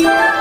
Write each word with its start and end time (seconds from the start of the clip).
Yeah. 0.00 0.39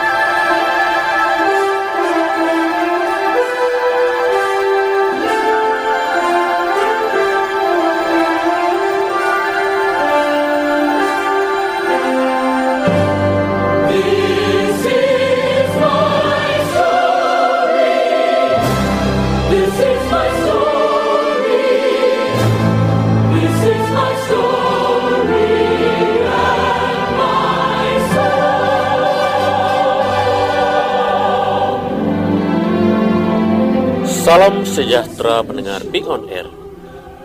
Sejahtera 34.80 35.44
pendengar 35.44 35.84
Big 35.92 36.08
On 36.08 36.24
Air. 36.32 36.48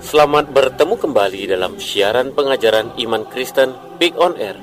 Selamat 0.03 0.51
bertemu 0.51 0.99
kembali 0.99 1.55
dalam 1.55 1.79
siaran 1.79 2.35
pengajaran 2.35 2.99
iman 2.99 3.23
Kristen 3.31 3.71
Big 3.95 4.19
On 4.19 4.35
Air. 4.35 4.59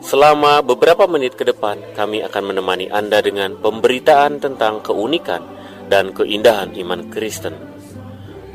Selama 0.00 0.64
beberapa 0.64 1.04
menit 1.04 1.36
ke 1.36 1.44
depan, 1.44 1.76
kami 1.92 2.24
akan 2.24 2.56
menemani 2.56 2.88
Anda 2.88 3.20
dengan 3.20 3.52
pemberitaan 3.60 4.40
tentang 4.40 4.80
keunikan 4.80 5.44
dan 5.92 6.16
keindahan 6.16 6.72
iman 6.72 7.12
Kristen. 7.12 7.52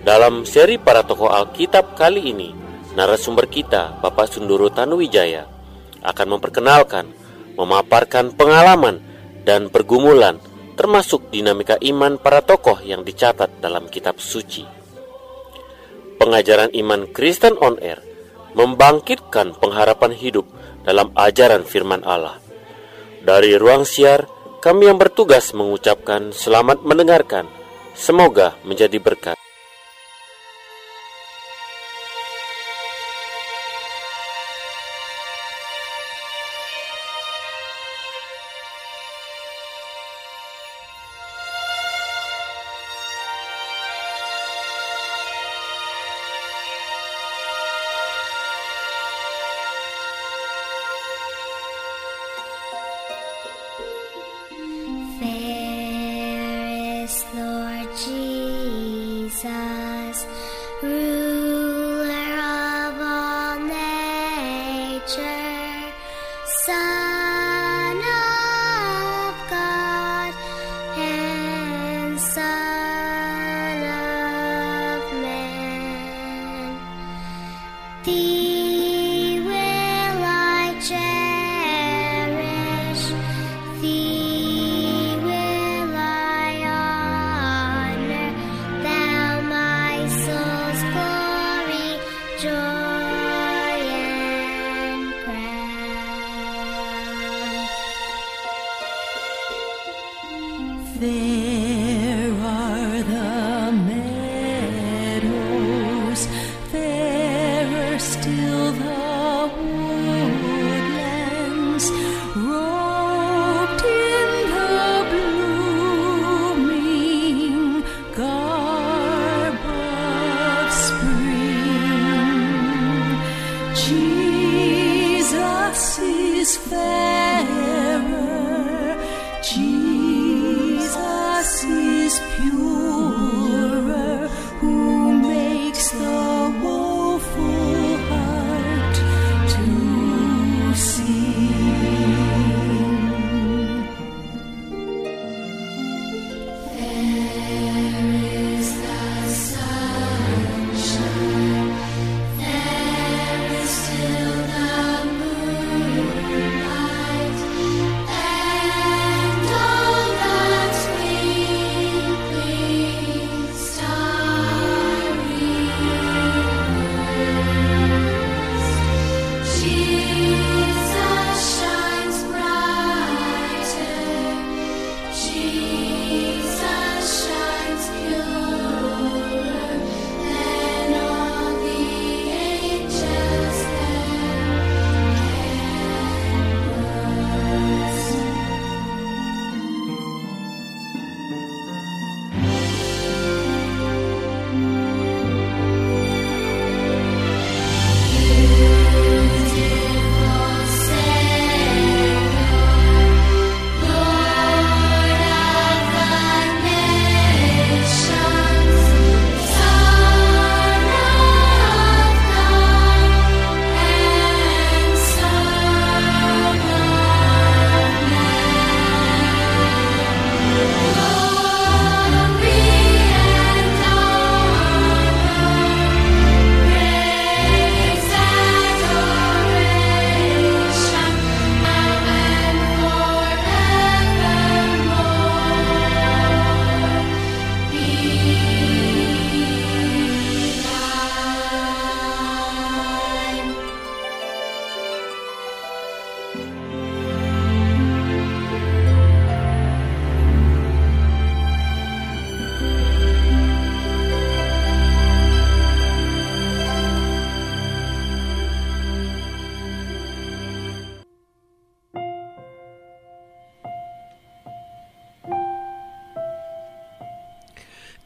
Dalam 0.01 0.41
seri 0.49 0.81
para 0.81 1.05
tokoh 1.05 1.29
Alkitab 1.29 1.93
kali 1.93 2.33
ini, 2.33 2.49
narasumber 2.97 3.45
kita, 3.45 4.01
Bapak 4.01 4.25
Sunduru 4.25 4.73
Tanuwijaya, 4.73 5.45
akan 6.01 6.27
memperkenalkan, 6.33 7.13
memaparkan 7.53 8.33
pengalaman 8.33 9.05
dan 9.45 9.69
pergumulan 9.69 10.41
termasuk 10.75 11.31
dinamika 11.31 11.79
iman 11.81 12.19
para 12.19 12.43
tokoh 12.43 12.83
yang 12.83 13.01
dicatat 13.01 13.63
dalam 13.63 13.87
kitab 13.87 14.19
suci. 14.19 14.67
Pengajaran 16.15 16.71
iman 16.75 17.07
Kristen 17.11 17.55
on 17.59 17.79
Air 17.79 17.99
membangkitkan 18.55 19.59
pengharapan 19.59 20.15
hidup 20.15 20.47
dalam 20.87 21.11
ajaran 21.15 21.67
firman 21.67 22.03
Allah. 22.07 22.39
Dari 23.25 23.57
ruang 23.59 23.83
siar, 23.83 24.29
kami 24.63 24.87
yang 24.87 24.95
bertugas 25.01 25.51
mengucapkan 25.51 26.31
selamat 26.31 26.85
mendengarkan. 26.87 27.45
Semoga 27.95 28.55
menjadi 28.63 28.99
berkat. 29.01 29.44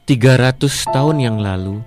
300 0.09 0.89
tahun 0.89 1.21
yang 1.21 1.37
lalu, 1.37 1.85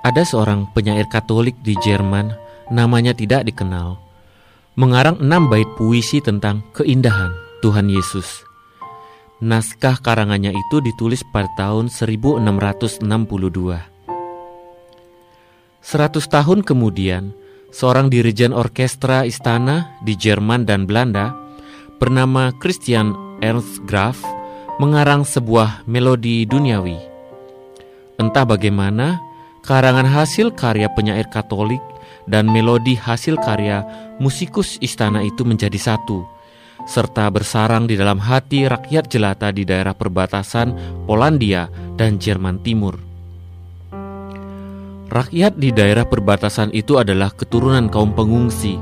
ada 0.00 0.24
seorang 0.24 0.72
penyair 0.72 1.04
Katolik 1.04 1.52
di 1.60 1.76
Jerman, 1.84 2.32
namanya 2.72 3.12
tidak 3.12 3.44
dikenal, 3.44 4.00
mengarang 4.72 5.20
enam 5.20 5.52
bait 5.52 5.68
puisi 5.76 6.24
tentang 6.24 6.64
keindahan 6.72 7.28
Tuhan 7.60 7.92
Yesus. 7.92 8.48
Naskah 9.44 10.00
karangannya 10.00 10.56
itu 10.56 10.80
ditulis 10.80 11.20
pada 11.28 11.52
tahun 11.60 11.92
1662. 11.92 13.04
Seratus 15.84 16.24
tahun 16.32 16.64
kemudian, 16.64 17.36
seorang 17.68 18.08
dirijen 18.08 18.56
orkestra 18.56 19.28
istana 19.28 19.92
di 20.00 20.16
Jerman 20.16 20.64
dan 20.64 20.88
Belanda 20.88 21.36
bernama 22.00 22.48
Christian 22.56 23.12
Ernst 23.44 23.84
Graf 23.84 24.16
mengarang 24.80 25.28
sebuah 25.28 25.84
melodi 25.84 26.48
duniawi. 26.48 27.11
Entah 28.20 28.44
bagaimana, 28.44 29.20
karangan 29.64 30.04
hasil 30.04 30.52
karya 30.52 30.90
penyair 30.92 31.30
Katolik 31.32 31.80
dan 32.28 32.50
melodi 32.50 32.94
hasil 32.94 33.40
karya 33.40 33.82
musikus 34.20 34.76
istana 34.84 35.24
itu 35.24 35.42
menjadi 35.42 35.78
satu, 35.78 36.26
serta 36.84 37.30
bersarang 37.32 37.88
di 37.88 37.96
dalam 37.96 38.20
hati 38.20 38.68
rakyat 38.68 39.08
jelata 39.08 39.48
di 39.50 39.64
daerah 39.64 39.94
perbatasan 39.96 41.02
Polandia 41.08 41.70
dan 41.96 42.20
Jerman 42.20 42.60
Timur. 42.60 42.98
Rakyat 45.12 45.60
di 45.60 45.68
daerah 45.76 46.08
perbatasan 46.08 46.72
itu 46.72 46.96
adalah 46.96 47.28
keturunan 47.36 47.92
kaum 47.92 48.16
pengungsi. 48.16 48.80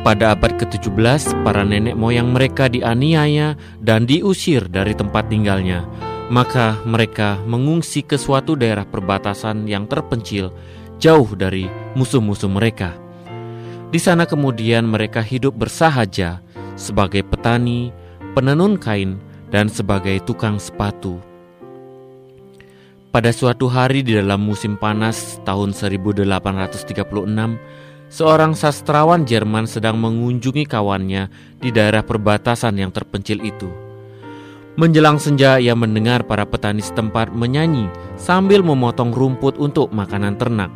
Pada 0.00 0.32
abad 0.32 0.56
ke-17, 0.56 1.42
para 1.42 1.66
nenek 1.66 1.98
moyang 1.98 2.30
mereka 2.30 2.70
dianiaya 2.70 3.58
dan 3.82 4.06
diusir 4.06 4.70
dari 4.70 4.94
tempat 4.94 5.26
tinggalnya. 5.26 6.09
Maka 6.30 6.78
mereka 6.86 7.42
mengungsi 7.42 8.06
ke 8.06 8.14
suatu 8.14 8.54
daerah 8.54 8.86
perbatasan 8.86 9.66
yang 9.66 9.90
terpencil, 9.90 10.54
jauh 11.02 11.26
dari 11.34 11.66
musuh-musuh 11.98 12.46
mereka. 12.46 12.94
Di 13.90 13.98
sana 13.98 14.30
kemudian 14.30 14.86
mereka 14.86 15.18
hidup 15.26 15.58
bersahaja 15.58 16.38
sebagai 16.78 17.26
petani, 17.26 17.90
penenun 18.38 18.78
kain, 18.78 19.18
dan 19.50 19.66
sebagai 19.66 20.22
tukang 20.22 20.62
sepatu. 20.62 21.18
Pada 23.10 23.34
suatu 23.34 23.66
hari 23.66 24.06
di 24.06 24.14
dalam 24.14 24.38
musim 24.38 24.78
panas 24.78 25.42
tahun 25.42 25.74
1836, 25.74 26.94
seorang 28.06 28.54
sastrawan 28.54 29.26
Jerman 29.26 29.66
sedang 29.66 29.98
mengunjungi 29.98 30.62
kawannya 30.62 31.26
di 31.58 31.74
daerah 31.74 32.06
perbatasan 32.06 32.78
yang 32.78 32.94
terpencil 32.94 33.42
itu. 33.42 33.89
Menjelang 34.78 35.18
senja, 35.18 35.58
ia 35.58 35.74
mendengar 35.74 36.22
para 36.22 36.46
petani 36.46 36.78
setempat 36.78 37.34
menyanyi 37.34 37.90
sambil 38.14 38.62
memotong 38.62 39.10
rumput 39.10 39.58
untuk 39.58 39.90
makanan 39.90 40.38
ternak. 40.38 40.70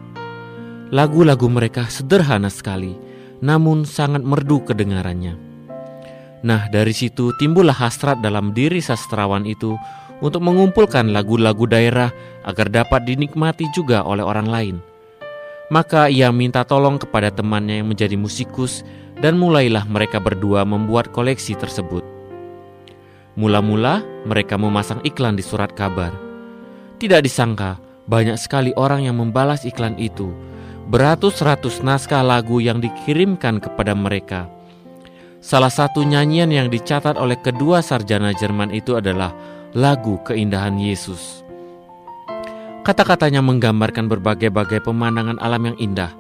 Lagu-lagu 0.91 1.47
mereka 1.47 1.87
sederhana 1.87 2.51
sekali, 2.51 2.99
namun 3.39 3.87
sangat 3.87 4.27
merdu 4.27 4.67
kedengarannya. 4.67 5.39
Nah, 6.45 6.69
dari 6.69 6.93
situ 6.93 7.33
timbullah 7.41 7.73
hasrat 7.73 8.21
dalam 8.21 8.53
diri 8.53 8.83
sastrawan 8.83 9.49
itu 9.49 9.79
untuk 10.21 10.45
mengumpulkan 10.45 11.09
lagu-lagu 11.09 11.65
daerah 11.65 12.13
agar 12.45 12.69
dapat 12.69 13.09
dinikmati 13.09 13.65
juga 13.73 14.05
oleh 14.05 14.21
orang 14.21 14.49
lain. 14.51 14.77
Maka 15.73 16.13
ia 16.13 16.29
minta 16.29 16.61
tolong 16.69 17.01
kepada 17.01 17.33
temannya 17.33 17.81
yang 17.81 17.89
menjadi 17.89 18.21
musikus 18.21 18.85
dan 19.25 19.41
mulailah 19.41 19.89
mereka 19.89 20.21
berdua 20.21 20.69
membuat 20.69 21.09
koleksi 21.17 21.57
tersebut. 21.57 22.04
Mula-mula 23.35 24.07
mereka 24.23 24.55
memasang 24.55 25.03
iklan 25.03 25.35
di 25.35 25.43
surat 25.43 25.75
kabar. 25.75 26.15
Tidak 27.03 27.19
disangka 27.19 27.83
banyak 28.07 28.39
sekali 28.39 28.71
orang 28.79 29.11
yang 29.11 29.19
membalas 29.19 29.67
iklan 29.67 29.99
itu. 29.99 30.31
Beratus-ratus 30.87 31.83
naskah 31.83 32.23
lagu 32.23 32.63
yang 32.63 32.79
dikirimkan 32.79 33.59
kepada 33.59 33.97
mereka. 33.97 34.47
Salah 35.43 35.73
satu 35.73 36.07
nyanyian 36.07 36.49
yang 36.49 36.69
dicatat 36.71 37.19
oleh 37.19 37.37
kedua 37.41 37.85
sarjana 37.85 38.33
Jerman 38.33 38.73
itu 38.73 38.97
adalah 38.97 39.35
lagu 39.75 40.23
keindahan 40.23 40.79
Yesus. 40.79 41.43
Kata-katanya 42.85 43.41
menggambarkan 43.41 44.07
berbagai-bagai 44.13 44.85
pemandangan 44.85 45.41
alam 45.41 45.73
yang 45.73 45.77
indah, 45.81 46.13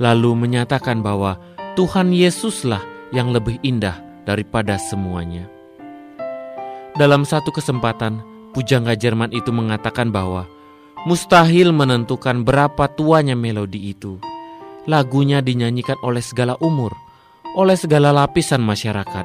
lalu 0.00 0.32
menyatakan 0.34 1.04
bahwa 1.04 1.36
Tuhan 1.76 2.16
Yesuslah 2.16 2.80
yang 3.12 3.30
lebih 3.30 3.60
indah 3.60 4.00
daripada 4.24 4.80
semuanya. 4.80 5.61
Dalam 6.92 7.24
satu 7.24 7.48
kesempatan, 7.48 8.20
pujangga 8.52 8.92
Jerman 8.92 9.32
itu 9.32 9.48
mengatakan 9.48 10.12
bahwa 10.12 10.44
mustahil 11.08 11.72
menentukan 11.72 12.44
berapa 12.44 12.84
tuanya 12.92 13.32
melodi 13.32 13.96
itu. 13.96 14.20
Lagunya 14.84 15.40
dinyanyikan 15.40 15.96
oleh 16.04 16.20
segala 16.20 16.52
umur, 16.60 16.92
oleh 17.56 17.80
segala 17.80 18.12
lapisan 18.12 18.60
masyarakat, 18.60 19.24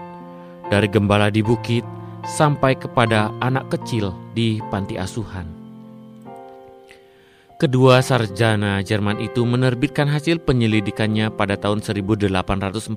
dari 0.71 0.87
gembala 0.87 1.27
di 1.27 1.43
bukit 1.43 1.83
sampai 2.23 2.79
kepada 2.79 3.35
anak 3.43 3.67
kecil 3.75 4.15
di 4.31 4.63
panti 4.71 4.95
asuhan. 4.95 5.51
Kedua 7.59 7.99
sarjana 8.05 8.79
Jerman 8.85 9.19
itu 9.19 9.43
menerbitkan 9.43 10.07
hasil 10.07 10.39
penyelidikannya 10.45 11.33
pada 11.35 11.59
tahun 11.59 11.81
1842 11.83 12.95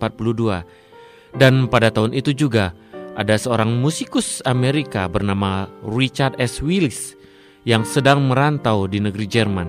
dan 1.34 1.66
pada 1.66 1.88
tahun 1.88 2.12
itu 2.12 2.36
juga 2.36 2.76
ada 3.20 3.36
seorang 3.36 3.68
musikus 3.84 4.40
Amerika 4.48 5.04
bernama 5.04 5.68
Richard 5.84 6.40
S. 6.40 6.64
Willis 6.64 7.20
yang 7.68 7.84
sedang 7.84 8.24
merantau 8.32 8.88
di 8.88 8.96
negeri 8.96 9.28
Jerman. 9.28 9.68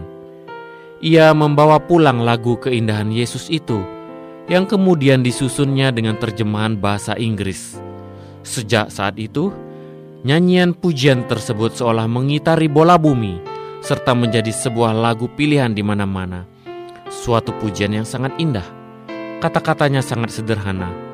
Ia 1.03 1.36
membawa 1.36 1.83
pulang 1.83 2.24
lagu 2.24 2.56
keindahan 2.56 3.12
Yesus 3.12 3.51
itu 3.51 3.83
yang 4.48 4.63
kemudian 4.63 5.19
disusunnya 5.19 5.92
dengan 5.92 6.15
terjemahan 6.15 6.80
bahasa 6.80 7.19
Inggris. 7.19 7.75
Sejak 8.48 8.88
saat 8.88 9.19
itu, 9.19 9.51
nyanyian 10.24 10.72
pujian 10.72 11.27
tersebut 11.27 11.75
seolah 11.75 12.08
mengitari 12.08 12.72
bola 12.72 12.96
bumi 12.96 13.43
serta 13.84 14.15
menjadi 14.15 14.55
sebuah 14.55 14.96
lagu 14.96 15.27
pilihan 15.27 15.75
di 15.75 15.84
mana-mana. 15.84 16.48
Suatu 17.12 17.51
pujian 17.60 17.91
yang 17.91 18.08
sangat 18.08 18.31
indah. 18.39 18.65
Kata-katanya 19.43 20.00
sangat 20.00 20.31
sederhana. 20.31 21.11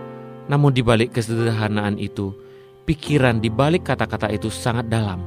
Namun 0.48 0.72
di 0.72 0.84
balik 0.84 1.16
kesederhanaan 1.16 2.00
itu, 2.00 2.32
pikiran 2.88 3.44
di 3.44 3.52
balik 3.52 3.88
kata-kata 3.92 4.32
itu 4.32 4.48
sangat 4.48 4.88
dalam. 4.88 5.20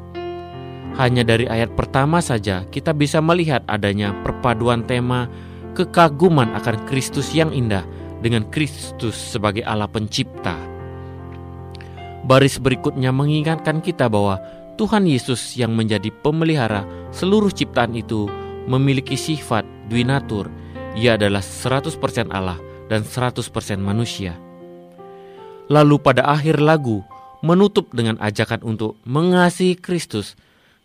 Hanya 0.96 1.22
dari 1.22 1.46
ayat 1.46 1.76
pertama 1.78 2.18
saja 2.18 2.66
kita 2.68 2.90
bisa 2.96 3.22
melihat 3.22 3.62
adanya 3.70 4.16
perpaduan 4.26 4.82
tema 4.84 5.30
kekaguman 5.76 6.50
akan 6.58 6.82
Kristus 6.88 7.30
yang 7.30 7.54
indah 7.54 7.86
dengan 8.24 8.48
Kristus 8.50 9.14
sebagai 9.14 9.62
Allah 9.62 9.86
pencipta. 9.86 10.56
Baris 12.26 12.60
berikutnya 12.60 13.14
mengingatkan 13.14 13.80
kita 13.80 14.10
bahwa 14.10 14.40
Tuhan 14.76 15.08
Yesus 15.08 15.56
yang 15.56 15.76
menjadi 15.76 16.12
pemelihara 16.24 16.84
seluruh 17.12 17.52
ciptaan 17.52 17.96
itu 17.96 18.28
memiliki 18.68 19.16
sifat 19.16 19.64
duinatur. 19.88 20.48
Ia 20.96 21.14
adalah 21.16 21.40
100% 21.40 21.96
Allah 22.32 22.58
dan 22.90 23.06
100% 23.06 23.40
manusia. 23.78 24.49
Lalu 25.70 26.02
pada 26.02 26.26
akhir 26.26 26.58
lagu 26.58 27.06
menutup 27.46 27.94
dengan 27.94 28.18
ajakan 28.18 28.66
untuk 28.66 28.98
mengasihi 29.06 29.78
Kristus 29.78 30.34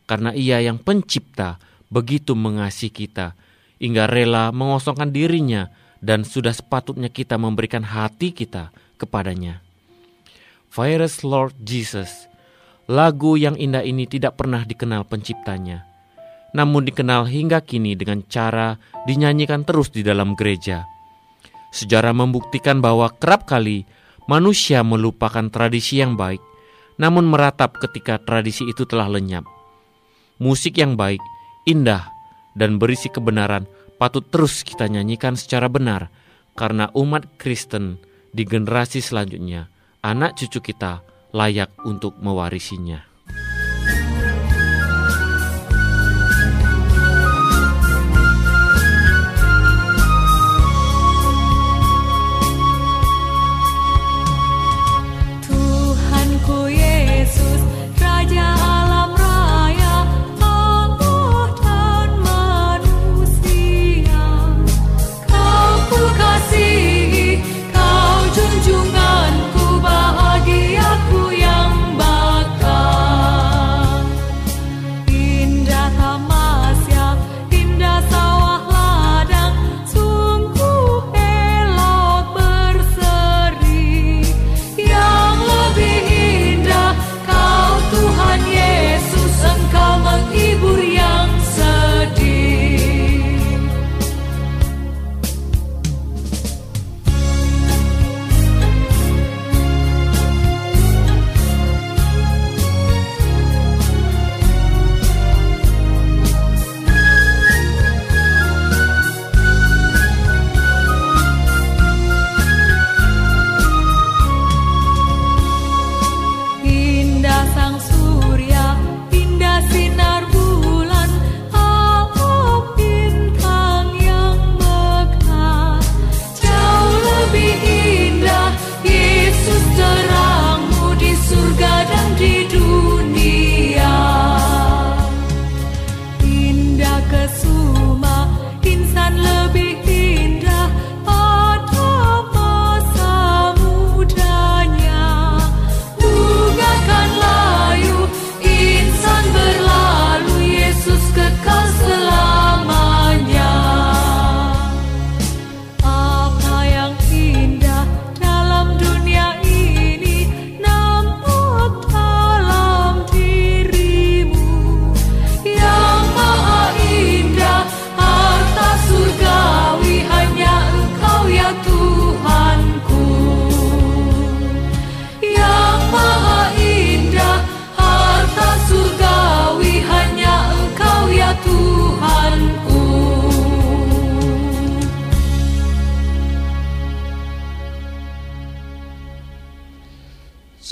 karena 0.06 0.32
ia 0.32 0.62
yang 0.62 0.78
pencipta 0.78 1.58
begitu 1.90 2.38
mengasihi 2.38 2.94
kita 2.94 3.34
hingga 3.82 4.06
rela 4.06 4.54
mengosongkan 4.54 5.10
dirinya 5.10 5.74
dan 6.00 6.22
sudah 6.22 6.54
sepatutnya 6.54 7.10
kita 7.10 7.36
memberikan 7.36 7.82
hati 7.82 8.30
kita 8.30 8.70
kepadanya. 9.02 9.66
Virus 10.70 11.26
Lord 11.26 11.56
Jesus. 11.64 12.30
Lagu 12.86 13.34
yang 13.34 13.58
indah 13.58 13.82
ini 13.82 14.06
tidak 14.06 14.38
pernah 14.38 14.62
dikenal 14.62 15.10
penciptanya, 15.10 15.90
namun 16.54 16.86
dikenal 16.86 17.26
hingga 17.26 17.58
kini 17.66 17.98
dengan 17.98 18.22
cara 18.30 18.78
dinyanyikan 19.10 19.66
terus 19.66 19.90
di 19.90 20.06
dalam 20.06 20.38
gereja. 20.38 20.86
Sejarah 21.74 22.14
membuktikan 22.14 22.86
bahwa 22.86 23.10
kerap 23.18 23.50
kali 23.50 23.90
manusia 24.26 24.82
melupakan 24.82 25.48
tradisi 25.50 26.02
yang 26.02 26.18
baik, 26.18 26.42
namun 27.02 27.28
meratap 27.28 27.78
ketika 27.80 28.22
tradisi 28.22 28.66
itu 28.68 28.84
telah 28.88 29.10
lenyap. 29.10 29.46
Musik 30.42 30.78
yang 30.82 31.00
baik, 31.00 31.22
indah, 31.64 32.12
dan 32.56 32.80
berisi 32.80 33.08
kebenaran 33.08 33.68
patut 33.96 34.28
terus 34.28 34.64
kita 34.68 34.92
nyanyikan 34.92 35.40
secara 35.40 35.72
benar, 35.72 36.12
karena 36.56 36.92
umat 36.96 37.40
Kristen 37.40 38.00
di 38.36 38.44
generasi 38.44 39.00
selanjutnya 39.00 39.72
anak 40.04 40.36
cucu 40.38 40.60
kita 40.72 41.02
layak 41.32 41.72
untuk 41.88 42.20
mewarisinya. 42.20 43.15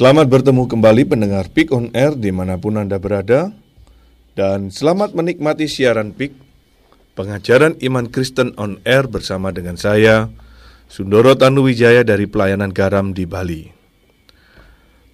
Selamat 0.04 0.28
bertemu 0.28 0.68
kembali 0.68 1.08
pendengar 1.08 1.48
Peak 1.48 1.72
on 1.72 1.88
Air 1.96 2.20
di 2.20 2.28
mana 2.28 2.60
pun 2.60 2.76
Anda 2.76 3.00
berada 3.00 3.56
dan 4.36 4.68
selamat 4.68 5.16
menikmati 5.16 5.64
siaran 5.64 6.12
Peak 6.12 6.36
pengajaran 7.16 7.80
iman 7.80 8.12
Kristen 8.12 8.52
on 8.60 8.84
Air 8.84 9.08
bersama 9.08 9.56
dengan 9.56 9.80
saya 9.80 10.28
Sundoro 10.92 11.40
Tanuwijaya 11.40 12.04
dari 12.04 12.28
Pelayanan 12.28 12.76
Garam 12.76 13.16
di 13.16 13.24
Bali. 13.24 13.72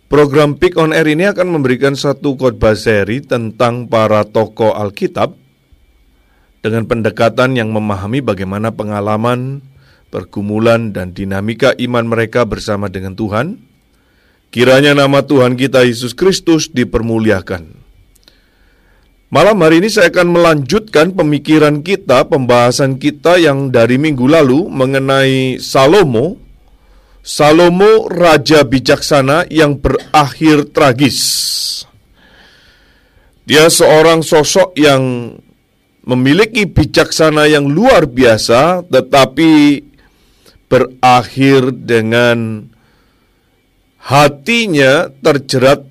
Program 0.09 0.57
Peak 0.57 0.73
on 0.81 0.89
Air 0.89 1.05
ini 1.05 1.29
akan 1.29 1.53
memberikan 1.53 1.93
satu 1.93 2.33
khotbah 2.33 2.73
seri 2.73 3.21
tentang 3.21 3.85
para 3.93 4.25
tokoh 4.25 4.73
Alkitab 4.73 5.37
dengan 6.65 6.89
pendekatan 6.89 7.53
yang 7.53 7.69
memahami 7.69 8.25
bagaimana 8.25 8.73
pengalaman, 8.73 9.61
pergumulan, 10.09 10.97
dan 10.97 11.13
dinamika 11.13 11.77
iman 11.77 12.09
mereka 12.09 12.41
bersama 12.49 12.89
dengan 12.89 13.13
Tuhan– 13.13 13.47
Kiranya 14.49 14.97
nama 14.97 15.21
Tuhan 15.21 15.53
kita 15.53 15.85
Yesus 15.85 16.17
Kristus 16.17 16.73
dipermuliakan. 16.73 17.77
Malam 19.29 19.61
hari 19.61 19.77
ini 19.77 19.93
saya 19.93 20.09
akan 20.09 20.33
melanjutkan 20.33 21.13
pemikiran 21.13 21.85
kita, 21.85 22.25
pembahasan 22.25 22.97
kita 22.97 23.37
yang 23.37 23.69
dari 23.69 24.01
minggu 24.01 24.25
lalu 24.25 24.65
mengenai 24.65 25.61
Salomo. 25.61 26.41
Salomo 27.21 28.09
raja 28.09 28.65
bijaksana 28.65 29.45
yang 29.53 29.77
berakhir 29.77 30.73
tragis. 30.73 31.21
Dia 33.45 33.69
seorang 33.69 34.25
sosok 34.25 34.73
yang 34.73 35.37
memiliki 36.09 36.65
bijaksana 36.65 37.45
yang 37.45 37.69
luar 37.69 38.09
biasa 38.09 38.81
tetapi 38.89 39.85
berakhir 40.65 41.69
dengan 41.85 42.65
hatinya 44.09 45.13
terjerat 45.21 45.85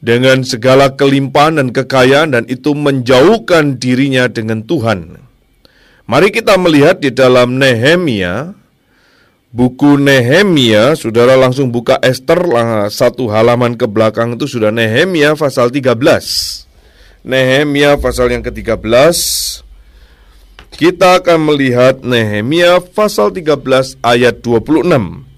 dengan 0.00 0.40
segala 0.40 0.96
kelimpahan 0.96 1.60
dan 1.60 1.68
kekayaan 1.76 2.32
dan 2.32 2.44
itu 2.48 2.72
menjauhkan 2.72 3.76
dirinya 3.76 4.32
dengan 4.32 4.64
Tuhan. 4.64 5.20
Mari 6.08 6.32
kita 6.32 6.56
melihat 6.56 7.04
di 7.04 7.12
dalam 7.12 7.60
Nehemia, 7.60 8.56
buku 9.52 10.00
Nehemia, 10.00 10.96
saudara 10.96 11.36
langsung 11.36 11.68
buka 11.68 12.00
Esther 12.00 12.40
satu 12.88 13.28
halaman 13.28 13.76
ke 13.76 13.84
belakang 13.84 14.40
itu 14.40 14.48
sudah 14.48 14.72
Nehemia 14.72 15.36
pasal 15.36 15.68
13. 15.68 16.00
Nehemia 17.20 18.00
pasal 18.00 18.32
yang 18.32 18.40
ke-13. 18.40 18.80
Kita 20.80 21.20
akan 21.20 21.38
melihat 21.44 22.00
Nehemia 22.00 22.80
pasal 22.80 23.36
13 23.36 24.00
ayat 24.00 24.40
26. 24.40 25.29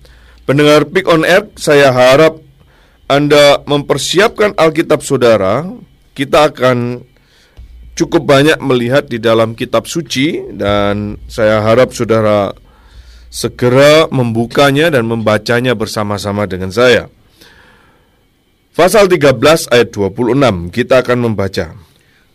Pendengar 0.43 0.91
Pick 0.91 1.07
on 1.07 1.23
Air, 1.23 1.55
saya 1.55 1.95
harap 1.95 2.43
Anda 3.07 3.63
mempersiapkan 3.63 4.59
Alkitab 4.59 4.99
saudara. 5.07 5.63
Kita 6.13 6.51
akan 6.51 6.99
cukup 7.95 8.27
banyak 8.27 8.59
melihat 8.59 9.07
di 9.07 9.23
dalam 9.23 9.55
kitab 9.55 9.87
suci 9.87 10.43
dan 10.51 11.15
saya 11.31 11.63
harap 11.63 11.95
saudara 11.95 12.51
segera 13.33 14.11
membukanya 14.11 14.91
dan 14.91 15.07
membacanya 15.07 15.79
bersama-sama 15.79 16.45
dengan 16.51 16.75
saya. 16.75 17.07
Pasal 18.75 19.07
13 19.07 19.71
ayat 19.71 19.89
26 19.95 20.73
kita 20.75 21.07
akan 21.07 21.19
membaca. 21.29 21.77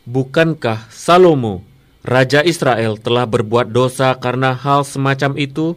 Bukankah 0.08 0.88
Salomo, 0.88 1.66
Raja 2.08 2.40
Israel 2.40 2.96
telah 2.96 3.28
berbuat 3.28 3.68
dosa 3.68 4.16
karena 4.16 4.56
hal 4.56 4.88
semacam 4.88 5.36
itu? 5.36 5.76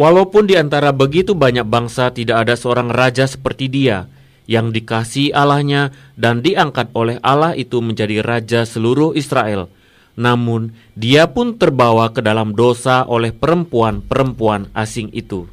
Walaupun 0.00 0.48
di 0.48 0.56
antara 0.56 0.96
begitu 0.96 1.36
banyak 1.36 1.68
bangsa 1.68 2.08
tidak 2.08 2.48
ada 2.48 2.56
seorang 2.56 2.88
raja 2.88 3.28
seperti 3.28 3.68
dia 3.68 4.08
yang 4.48 4.72
dikasih 4.72 5.36
Allahnya 5.36 5.92
dan 6.16 6.40
diangkat 6.40 6.88
oleh 6.96 7.20
Allah 7.20 7.52
itu 7.52 7.84
menjadi 7.84 8.24
raja 8.24 8.64
seluruh 8.64 9.12
Israel. 9.12 9.68
Namun 10.16 10.72
dia 10.96 11.28
pun 11.28 11.52
terbawa 11.60 12.08
ke 12.16 12.24
dalam 12.24 12.56
dosa 12.56 13.04
oleh 13.04 13.28
perempuan-perempuan 13.28 14.72
asing 14.72 15.12
itu. 15.12 15.44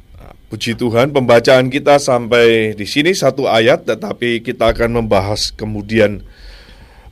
Puji 0.48 0.80
Tuhan, 0.80 1.12
pembacaan 1.12 1.68
kita 1.68 2.00
sampai 2.00 2.72
di 2.72 2.88
sini 2.88 3.12
satu 3.12 3.44
ayat, 3.44 3.84
tetapi 3.84 4.40
kita 4.40 4.72
akan 4.72 5.04
membahas 5.04 5.52
kemudian. 5.52 6.24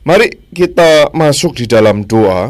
Mari 0.01 0.41
kita 0.49 1.13
masuk 1.13 1.61
di 1.61 1.69
dalam 1.69 2.01
doa. 2.01 2.49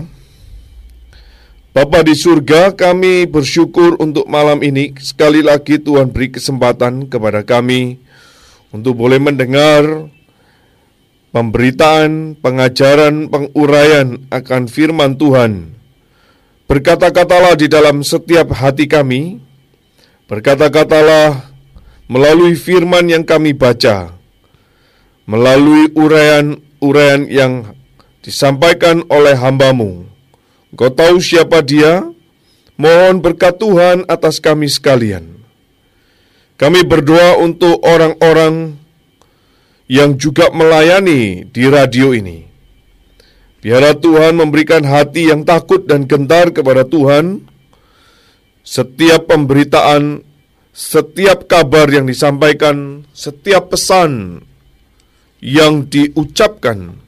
Bapa 1.78 2.02
di 2.02 2.18
surga, 2.18 2.74
kami 2.74 3.30
bersyukur 3.30 4.02
untuk 4.02 4.26
malam 4.26 4.66
ini. 4.66 4.98
Sekali 4.98 5.46
lagi 5.46 5.78
Tuhan 5.78 6.10
beri 6.10 6.34
kesempatan 6.34 7.06
kepada 7.06 7.46
kami 7.46 8.02
untuk 8.74 8.98
boleh 8.98 9.22
mendengar 9.22 10.10
pemberitaan, 11.30 12.34
pengajaran, 12.42 13.30
penguraian 13.30 14.26
akan 14.34 14.66
firman 14.66 15.22
Tuhan. 15.22 15.78
Berkata-katalah 16.66 17.54
di 17.54 17.70
dalam 17.70 18.02
setiap 18.02 18.58
hati 18.58 18.90
kami, 18.90 19.38
berkata-katalah 20.26 21.46
melalui 22.10 22.58
firman 22.58 23.06
yang 23.06 23.22
kami 23.22 23.54
baca, 23.54 24.18
melalui 25.30 25.94
uraian-uraian 25.94 27.30
yang 27.30 27.70
disampaikan 28.26 29.06
oleh 29.14 29.38
hambamu 29.38 30.17
Engkau 30.72 30.92
tahu 30.92 31.18
siapa 31.24 31.64
dia? 31.64 32.04
Mohon 32.78 33.24
berkat 33.24 33.58
Tuhan 33.58 34.06
atas 34.06 34.38
kami 34.38 34.70
sekalian. 34.70 35.42
Kami 36.58 36.86
berdoa 36.86 37.38
untuk 37.42 37.82
orang-orang 37.86 38.78
yang 39.88 40.20
juga 40.20 40.52
melayani 40.52 41.48
di 41.48 41.64
radio 41.70 42.12
ini. 42.12 42.46
Biarlah 43.64 43.98
Tuhan 43.98 44.38
memberikan 44.38 44.86
hati 44.86 45.34
yang 45.34 45.42
takut 45.42 45.86
dan 45.90 46.06
gentar 46.06 46.54
kepada 46.54 46.86
Tuhan. 46.86 47.46
Setiap 48.62 49.32
pemberitaan, 49.32 50.22
setiap 50.76 51.48
kabar 51.48 51.88
yang 51.88 52.06
disampaikan, 52.06 53.08
setiap 53.16 53.72
pesan 53.72 54.44
yang 55.40 55.88
diucapkan 55.88 57.00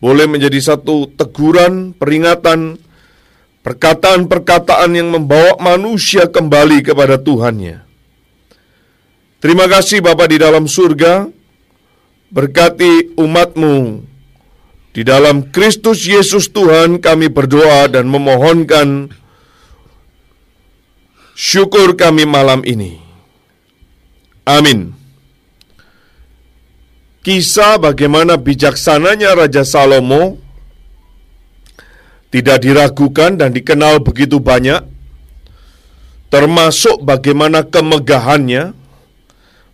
boleh 0.00 0.26
menjadi 0.28 0.60
satu 0.60 1.08
teguran, 1.16 1.96
peringatan, 1.96 2.80
perkataan-perkataan 3.60 4.90
yang 4.96 5.08
membawa 5.12 5.60
manusia 5.60 6.28
kembali 6.28 6.80
kepada 6.80 7.20
Tuhannya. 7.20 7.84
Terima 9.40 9.64
kasih 9.68 10.04
Bapa 10.04 10.28
di 10.28 10.36
dalam 10.36 10.68
surga, 10.68 11.28
berkati 12.28 13.16
umatmu. 13.16 14.08
Di 14.90 15.06
dalam 15.06 15.54
Kristus 15.54 16.02
Yesus 16.02 16.50
Tuhan 16.50 16.98
kami 16.98 17.30
berdoa 17.30 17.86
dan 17.86 18.10
memohonkan 18.10 19.06
syukur 21.38 21.94
kami 21.94 22.26
malam 22.26 22.66
ini. 22.66 22.98
Amin. 24.42 24.92
Kisah 27.22 27.78
bagaimana 27.78 28.34
bijaksananya 28.34 29.36
Raja 29.36 29.62
Salomo 29.62 30.40
tidak 32.30 32.62
diragukan 32.62 33.34
dan 33.34 33.50
dikenal 33.50 33.98
begitu 34.02 34.38
banyak, 34.38 34.86
termasuk 36.30 37.02
bagaimana 37.02 37.66
kemegahannya, 37.66 38.72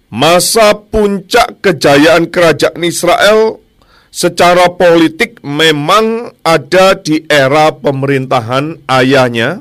masa 0.09 0.73
puncak 0.73 1.61
kejayaan 1.61 2.33
kerajaan 2.33 2.81
Israel 2.81 3.61
secara 4.09 4.73
politik 4.73 5.45
memang 5.45 6.33
ada 6.41 6.97
di 6.97 7.29
era 7.29 7.77
pemerintahan 7.77 8.89
ayahnya, 8.89 9.61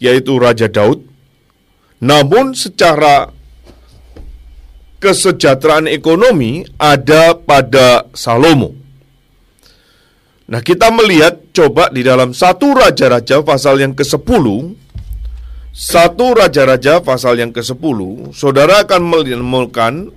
yaitu 0.00 0.40
Raja 0.40 0.72
Daud. 0.72 1.04
Namun 2.00 2.56
secara 2.56 3.28
kesejahteraan 4.98 5.86
ekonomi 5.90 6.64
ada 6.80 7.36
pada 7.36 8.08
Salomo. 8.16 8.74
Nah 10.48 10.64
kita 10.64 10.88
melihat 10.88 11.44
coba 11.58 11.90
di 11.90 12.06
dalam 12.06 12.30
satu 12.30 12.70
Raja-Raja 12.70 13.42
pasal 13.42 13.82
yang 13.82 13.90
ke-10 13.98 14.46
Satu 15.74 16.26
Raja-Raja 16.38 17.02
pasal 17.02 17.42
yang 17.42 17.50
ke-10 17.50 18.30
Saudara 18.30 18.86
akan 18.86 19.02
menemukan 19.02 20.14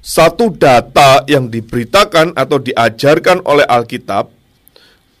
satu 0.00 0.48
data 0.56 1.28
yang 1.28 1.52
diberitakan 1.52 2.32
atau 2.32 2.56
diajarkan 2.56 3.44
oleh 3.44 3.68
Alkitab 3.68 4.32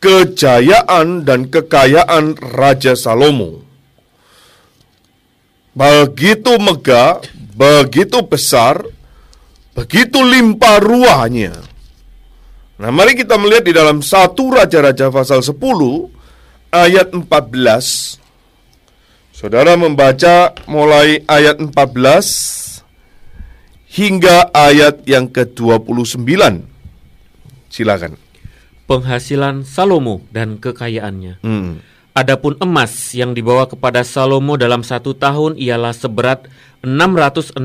Kejayaan 0.00 1.28
dan 1.28 1.52
kekayaan 1.52 2.32
Raja 2.40 2.96
Salomo. 2.96 3.60
Begitu 5.76 6.56
megah, 6.56 7.20
begitu 7.52 8.24
besar, 8.24 8.80
begitu 9.76 10.24
limpah 10.24 10.80
ruahnya 10.80 11.69
Nah, 12.80 12.88
mari 12.88 13.12
kita 13.12 13.36
melihat 13.36 13.68
di 13.68 13.76
dalam 13.76 14.00
satu 14.00 14.56
Raja-Raja 14.56 15.12
pasal 15.12 15.44
10 15.44 15.52
ayat 16.72 17.12
14. 17.12 18.16
Saudara 19.36 19.76
membaca 19.76 20.56
mulai 20.64 21.20
ayat 21.28 21.60
14 21.60 22.80
hingga 24.00 24.48
ayat 24.56 25.04
yang 25.04 25.28
ke-29. 25.28 26.24
Silakan. 27.68 28.16
Penghasilan 28.88 29.68
Salomo 29.68 30.24
dan 30.32 30.56
kekayaannya. 30.56 31.44
Hmm. 31.44 31.84
Adapun 32.16 32.56
emas 32.64 33.12
yang 33.12 33.36
dibawa 33.36 33.68
kepada 33.68 34.00
Salomo 34.08 34.56
dalam 34.56 34.80
satu 34.80 35.12
tahun 35.12 35.60
ialah 35.60 35.92
seberat 35.92 36.48
666 36.80 37.60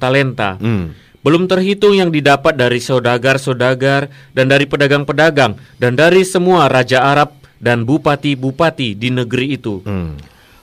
talenta. 0.00 0.56
Hmm. 0.56 0.96
Belum 1.20 1.44
terhitung 1.44 1.92
yang 1.92 2.08
didapat 2.08 2.56
dari 2.56 2.80
saudagar-saudagar 2.80 4.08
dan 4.32 4.46
dari 4.48 4.64
pedagang-pedagang 4.64 5.60
dan 5.76 5.92
dari 5.92 6.24
semua 6.24 6.64
raja 6.72 7.04
Arab 7.04 7.36
dan 7.60 7.84
bupati-bupati 7.84 8.96
di 8.96 9.12
negeri 9.12 9.60
itu. 9.60 9.84
Hmm. 9.84 10.16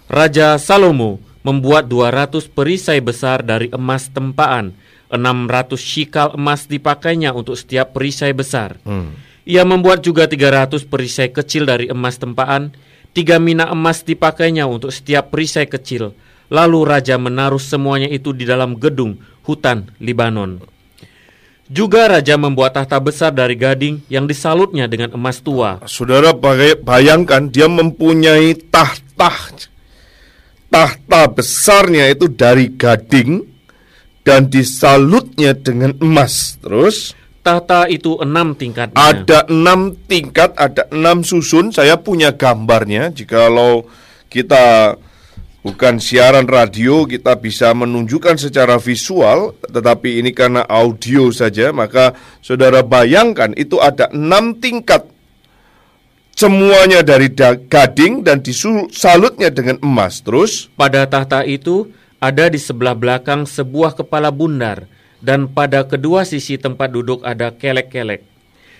Raja 0.10 0.58
Salomo 0.58 1.22
membuat 1.46 1.86
200 1.86 2.50
perisai 2.50 2.98
besar 3.00 3.46
dari 3.46 3.70
emas 3.70 4.10
tempaan. 4.10 4.74
600 5.08 5.80
shikal 5.80 6.36
emas 6.36 6.68
dipakainya 6.68 7.32
untuk 7.32 7.56
setiap 7.56 7.96
perisai 7.96 8.36
besar. 8.36 8.76
Hmm. 8.84 9.16
Ia 9.48 9.64
membuat 9.64 10.04
juga 10.04 10.28
300 10.28 10.84
perisai 10.84 11.32
kecil 11.32 11.64
dari 11.64 11.88
emas 11.88 12.20
tempaan. 12.20 12.76
Tiga 13.16 13.40
mina 13.40 13.72
emas 13.72 14.04
dipakainya 14.04 14.68
untuk 14.68 14.92
setiap 14.92 15.32
perisai 15.32 15.70
kecil. 15.70 16.12
Lalu 16.52 16.84
raja 16.84 17.16
menaruh 17.16 17.60
semuanya 17.60 18.12
itu 18.12 18.36
di 18.36 18.44
dalam 18.44 18.76
gedung 18.76 19.20
hutan 19.48 19.88
Libanon. 20.04 20.60
Juga 21.68 22.08
raja 22.08 22.36
membuat 22.36 22.76
tahta 22.76 23.00
besar 23.00 23.32
dari 23.32 23.56
gading 23.56 24.04
yang 24.08 24.28
disalutnya 24.28 24.88
dengan 24.88 25.16
emas 25.16 25.40
tua. 25.44 25.84
Saudara 25.88 26.32
bayangkan 26.80 27.48
dia 27.52 27.68
mempunyai 27.68 28.56
tahta 28.72 29.32
tahta 30.72 31.22
besarnya 31.32 32.12
itu 32.12 32.32
dari 32.32 32.72
gading 32.72 33.44
dan 34.24 34.52
disalutnya 34.52 35.56
dengan 35.56 35.96
emas. 36.04 36.60
Terus 36.60 37.16
Tahta 37.44 37.88
itu 37.88 38.20
enam 38.20 38.60
tingkatnya. 38.60 39.00
ada 39.00 39.48
enam 39.48 39.96
tingkat, 40.04 40.52
ada 40.60 40.84
enam 40.92 41.24
susun. 41.24 41.72
Saya 41.72 41.96
punya 41.96 42.36
gambarnya. 42.36 43.08
Jikalau 43.16 43.88
kita 44.28 45.00
bukan 45.68 46.00
siaran 46.00 46.48
radio, 46.48 47.04
kita 47.04 47.36
bisa 47.36 47.76
menunjukkan 47.76 48.40
secara 48.40 48.80
visual. 48.80 49.52
Tetapi 49.68 50.24
ini 50.24 50.32
karena 50.32 50.64
audio 50.64 51.28
saja, 51.36 51.76
maka 51.76 52.16
saudara 52.40 52.80
bayangkan 52.88 53.52
itu 53.60 53.76
ada 53.84 54.08
enam 54.16 54.56
tingkat. 54.56 55.04
Semuanya 56.32 57.04
dari 57.04 57.34
da- 57.34 57.60
gading 57.60 58.24
dan 58.24 58.40
disalutnya 58.40 59.52
dengan 59.52 59.76
emas. 59.84 60.24
Terus 60.24 60.72
Pada 60.80 61.04
tahta 61.04 61.44
itu 61.44 61.92
ada 62.24 62.48
di 62.48 62.62
sebelah 62.62 62.96
belakang 62.96 63.44
sebuah 63.44 63.98
kepala 63.98 64.32
bundar 64.32 64.88
dan 65.20 65.50
pada 65.50 65.84
kedua 65.84 66.24
sisi 66.24 66.56
tempat 66.62 66.94
duduk 66.94 67.26
ada 67.26 67.52
kelek-kelek. 67.52 68.37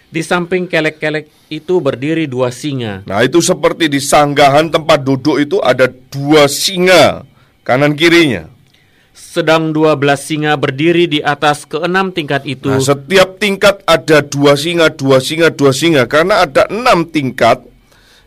Di 0.08 0.24
samping 0.24 0.72
kelek-kelek 0.72 1.52
itu 1.52 1.84
berdiri 1.84 2.32
dua 2.32 2.48
singa. 2.48 3.04
Nah 3.04 3.20
itu 3.28 3.44
seperti 3.44 3.92
di 3.92 4.00
sanggahan 4.00 4.72
tempat 4.72 5.04
duduk 5.04 5.36
itu 5.36 5.60
ada 5.60 5.92
dua 5.92 6.48
singa 6.48 7.28
kanan 7.68 7.92
kirinya. 7.92 8.48
Sedang 9.12 9.76
dua 9.76 10.00
belas 10.00 10.24
singa 10.24 10.56
berdiri 10.56 11.12
di 11.12 11.20
atas 11.20 11.68
keenam 11.68 12.16
tingkat 12.16 12.48
itu. 12.48 12.72
Nah 12.72 12.80
setiap 12.80 13.36
tingkat 13.36 13.84
ada 13.84 14.24
dua 14.24 14.56
singa, 14.56 14.88
dua 14.88 15.20
singa, 15.20 15.52
dua 15.52 15.76
singa 15.76 16.08
karena 16.08 16.48
ada 16.48 16.66
enam 16.72 17.04
tingkat, 17.04 17.62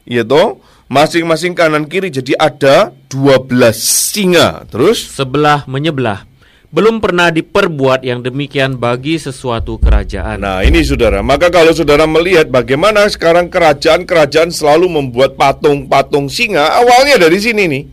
yaitu 0.04 0.60
masing-masing 0.86 1.56
kanan 1.56 1.88
kiri 1.88 2.12
jadi 2.12 2.36
ada 2.36 2.92
dua 3.08 3.40
belas 3.40 3.80
singa. 3.80 4.68
Terus 4.68 5.00
sebelah 5.08 5.64
menyebelah. 5.64 6.29
Belum 6.70 7.02
pernah 7.02 7.34
diperbuat 7.34 8.06
yang 8.06 8.22
demikian 8.22 8.78
bagi 8.78 9.18
sesuatu 9.18 9.74
kerajaan. 9.82 10.38
Nah 10.38 10.62
ini 10.62 10.86
saudara, 10.86 11.18
maka 11.18 11.50
kalau 11.50 11.74
saudara 11.74 12.06
melihat 12.06 12.46
bagaimana 12.46 13.10
sekarang 13.10 13.50
kerajaan-kerajaan 13.50 14.54
selalu 14.54 14.86
membuat 14.86 15.34
patung-patung 15.34 16.30
singa, 16.30 16.70
awalnya 16.78 17.18
dari 17.18 17.42
sini 17.42 17.66
nih. 17.66 17.84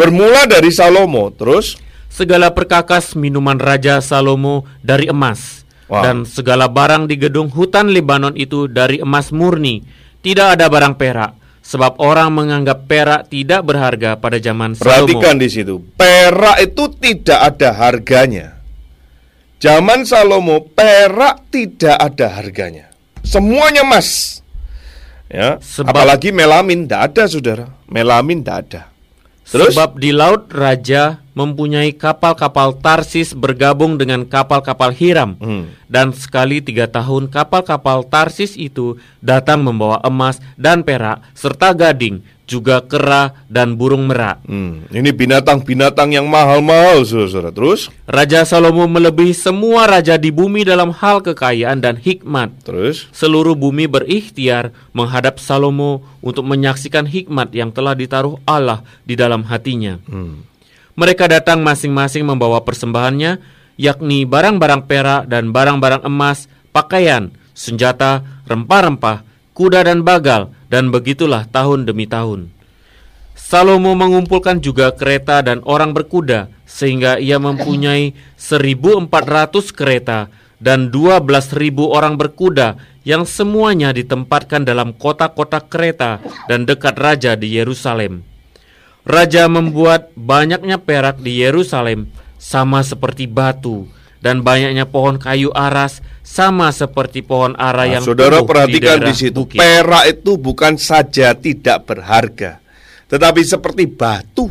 Bermula 0.00 0.48
dari 0.48 0.72
Salomo, 0.72 1.28
terus 1.28 1.76
Segala 2.10 2.50
perkakas 2.50 3.14
minuman 3.14 3.54
Raja 3.54 4.02
Salomo 4.02 4.66
dari 4.82 5.06
emas 5.06 5.62
Wah. 5.86 6.02
dan 6.02 6.26
segala 6.26 6.66
barang 6.66 7.06
di 7.06 7.14
gedung 7.14 7.46
hutan 7.54 7.86
Libanon 7.86 8.34
itu 8.34 8.66
dari 8.66 8.98
emas 8.98 9.30
murni. 9.30 9.86
Tidak 10.18 10.58
ada 10.58 10.66
barang 10.66 10.98
perak 10.98 11.39
sebab 11.70 12.02
orang 12.02 12.34
menganggap 12.34 12.90
perak 12.90 13.30
tidak 13.30 13.62
berharga 13.62 14.18
pada 14.18 14.42
zaman 14.42 14.74
Salomo. 14.74 15.06
Perhatikan 15.06 15.38
di 15.38 15.46
situ, 15.46 15.78
perak 15.94 16.58
itu 16.58 16.90
tidak 16.98 17.38
ada 17.38 17.70
harganya. 17.78 18.58
Zaman 19.62 20.02
Salomo, 20.02 20.66
perak 20.66 21.46
tidak 21.54 21.94
ada 21.94 22.26
harganya. 22.34 22.90
Semuanya 23.22 23.86
emas. 23.86 24.42
Ya, 25.30 25.62
Sebab- 25.62 25.94
apalagi 25.94 26.34
melamin 26.34 26.90
tidak 26.90 27.14
ada, 27.14 27.22
Saudara. 27.30 27.66
Melamin 27.86 28.42
tidak 28.42 28.56
ada. 28.66 28.82
Terus 29.50 29.74
Sebab 29.74 29.98
di 29.98 30.14
laut 30.14 30.46
raja 30.54 31.18
mempunyai 31.34 31.90
kapal-kapal 31.90 32.78
Tarsis 32.78 33.34
bergabung 33.34 33.98
dengan 33.98 34.22
kapal-kapal 34.22 34.94
Hiram. 34.94 35.34
Hmm. 35.42 35.74
Dan 35.90 36.14
sekali 36.14 36.62
tiga 36.62 36.86
tahun 36.86 37.26
kapal-kapal 37.26 38.06
Tarsis 38.06 38.54
itu 38.54 38.94
datang 39.18 39.66
membawa 39.66 39.98
emas 40.06 40.38
dan 40.54 40.86
perak 40.86 41.26
serta 41.34 41.74
gading, 41.74 42.22
juga 42.50 42.82
kera 42.82 43.46
dan 43.46 43.78
burung 43.78 44.10
merak. 44.10 44.42
Hmm, 44.42 44.90
ini 44.90 45.14
binatang-binatang 45.14 46.10
yang 46.10 46.26
mahal-mahal, 46.26 47.06
Saudara. 47.06 47.54
Terus 47.54 47.86
Raja 48.10 48.42
Salomo 48.42 48.90
melebihi 48.90 49.30
semua 49.30 49.86
raja 49.86 50.18
di 50.18 50.34
bumi 50.34 50.66
dalam 50.66 50.90
hal 50.90 51.22
kekayaan 51.22 51.78
dan 51.78 51.94
hikmat. 51.94 52.50
terus 52.66 53.06
Seluruh 53.14 53.54
bumi 53.54 53.86
berikhtiar 53.86 54.74
menghadap 54.90 55.38
Salomo 55.38 56.02
untuk 56.18 56.42
menyaksikan 56.42 57.06
hikmat 57.06 57.54
yang 57.54 57.70
telah 57.70 57.94
ditaruh 57.94 58.42
Allah 58.42 58.82
di 59.06 59.14
dalam 59.14 59.46
hatinya. 59.46 60.02
Mereka 60.98 61.30
datang 61.30 61.62
masing-masing 61.62 62.26
membawa 62.26 62.66
persembahannya, 62.66 63.38
yakni 63.78 64.26
barang-barang 64.26 64.90
perak 64.90 65.30
dan 65.30 65.54
barang-barang 65.54 66.02
emas, 66.04 66.50
pakaian, 66.74 67.30
senjata, 67.54 68.20
rempah-rempah, 68.50 69.22
kuda 69.54 69.86
dan 69.86 70.04
bagal, 70.04 70.52
dan 70.70 70.94
begitulah 70.94 71.44
tahun 71.50 71.84
demi 71.84 72.06
tahun. 72.06 72.48
Salomo 73.34 73.98
mengumpulkan 73.98 74.62
juga 74.62 74.94
kereta 74.94 75.42
dan 75.42 75.58
orang 75.66 75.90
berkuda, 75.90 76.46
sehingga 76.70 77.18
ia 77.18 77.42
mempunyai 77.42 78.14
1400 78.38 79.10
kereta 79.74 80.30
dan 80.62 80.94
12.000 80.94 81.74
orang 81.90 82.14
berkuda 82.14 82.78
yang 83.02 83.26
semuanya 83.26 83.90
ditempatkan 83.90 84.62
dalam 84.62 84.94
kota-kota 84.94 85.58
kereta 85.58 86.22
dan 86.46 86.68
dekat 86.68 86.94
raja 86.94 87.34
di 87.34 87.58
Yerusalem. 87.58 88.22
Raja 89.02 89.48
membuat 89.48 90.12
banyaknya 90.14 90.76
perak 90.78 91.18
di 91.18 91.40
Yerusalem 91.40 92.12
sama 92.36 92.84
seperti 92.84 93.24
batu 93.24 93.88
dan 94.20 94.44
banyaknya 94.44 94.84
pohon 94.84 95.16
kayu 95.16 95.48
aras 95.56 96.04
sama 96.30 96.70
seperti 96.70 97.26
pohon 97.26 97.58
ara 97.58 97.90
Nah, 97.90 97.98
yang 97.98 98.04
saudara 98.06 98.46
perhatikan 98.46 99.02
di, 99.02 99.10
daerah 99.10 99.18
situ, 99.18 99.34
bukit. 99.34 99.58
perak 99.58 100.04
itu 100.06 100.32
bukan 100.38 100.78
saja 100.78 101.34
tidak 101.34 101.90
berharga, 101.90 102.62
tetapi 103.10 103.42
seperti 103.42 103.90
batu. 103.90 104.46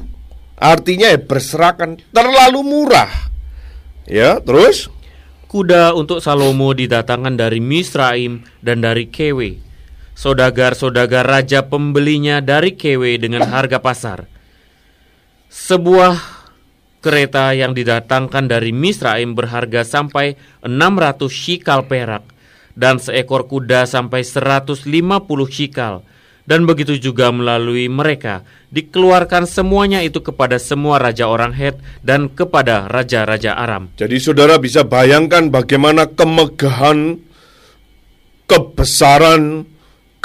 Artinya 0.60 1.08
ya 1.08 1.20
berserakan 1.24 1.96
terlalu 2.12 2.60
murah. 2.68 3.32
Ya, 4.04 4.44
terus 4.44 4.92
Kuda 5.48 5.96
untuk 5.96 6.20
Salomo 6.20 6.76
didatangkan 6.76 7.40
dari 7.40 7.64
Misraim 7.64 8.44
dan 8.60 8.84
dari 8.84 9.08
Kewe. 9.08 9.64
Sodagar-sodagar 10.20 11.24
raja 11.24 11.64
pembelinya 11.64 12.44
dari 12.44 12.76
Kewe 12.76 13.16
dengan 13.16 13.48
harga 13.48 13.80
pasar. 13.80 14.28
Sebuah 15.48 16.39
kereta 17.00 17.56
yang 17.56 17.72
didatangkan 17.72 18.52
dari 18.52 18.76
Misraim 18.76 19.36
berharga 19.36 19.88
sampai 19.88 20.36
600 20.64 21.32
shikal 21.32 21.88
perak 21.88 22.24
dan 22.76 23.00
seekor 23.00 23.48
kuda 23.48 23.88
sampai 23.88 24.24
150 24.24 24.88
shikal. 25.52 26.04
Dan 26.50 26.66
begitu 26.66 26.98
juga 26.98 27.30
melalui 27.30 27.86
mereka 27.86 28.42
dikeluarkan 28.74 29.46
semuanya 29.46 30.02
itu 30.02 30.18
kepada 30.18 30.58
semua 30.58 30.98
raja 30.98 31.30
orang 31.30 31.54
Het 31.54 31.78
dan 32.02 32.26
kepada 32.26 32.90
raja-raja 32.90 33.54
Aram. 33.54 33.94
Jadi 33.94 34.18
saudara 34.18 34.58
bisa 34.58 34.82
bayangkan 34.82 35.54
bagaimana 35.54 36.10
kemegahan, 36.10 37.22
kebesaran, 38.50 39.70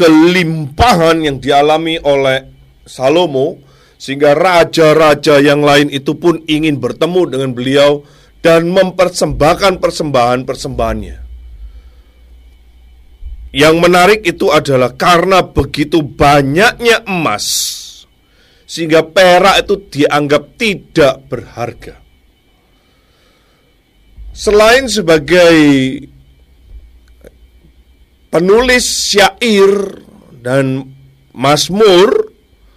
kelimpahan 0.00 1.28
yang 1.28 1.36
dialami 1.44 2.00
oleh 2.00 2.48
Salomo 2.88 3.60
sehingga 4.04 4.36
raja-raja 4.36 5.40
yang 5.40 5.64
lain 5.64 5.88
itu 5.88 6.12
pun 6.12 6.44
ingin 6.44 6.76
bertemu 6.76 7.24
dengan 7.24 7.56
beliau 7.56 8.04
dan 8.44 8.68
mempersembahkan 8.68 9.80
persembahan-persembahannya. 9.80 11.24
Yang 13.56 13.76
menarik 13.80 14.20
itu 14.28 14.52
adalah 14.52 14.92
karena 14.92 15.40
begitu 15.40 16.04
banyaknya 16.04 17.00
emas 17.08 17.48
sehingga 18.68 19.08
perak 19.08 19.64
itu 19.64 19.74
dianggap 19.88 20.42
tidak 20.60 21.24
berharga. 21.32 21.96
selain 24.34 24.90
sebagai 24.90 25.54
penulis 28.34 28.82
syair 28.82 30.02
dan 30.42 30.90
Mazmur, 31.30 32.23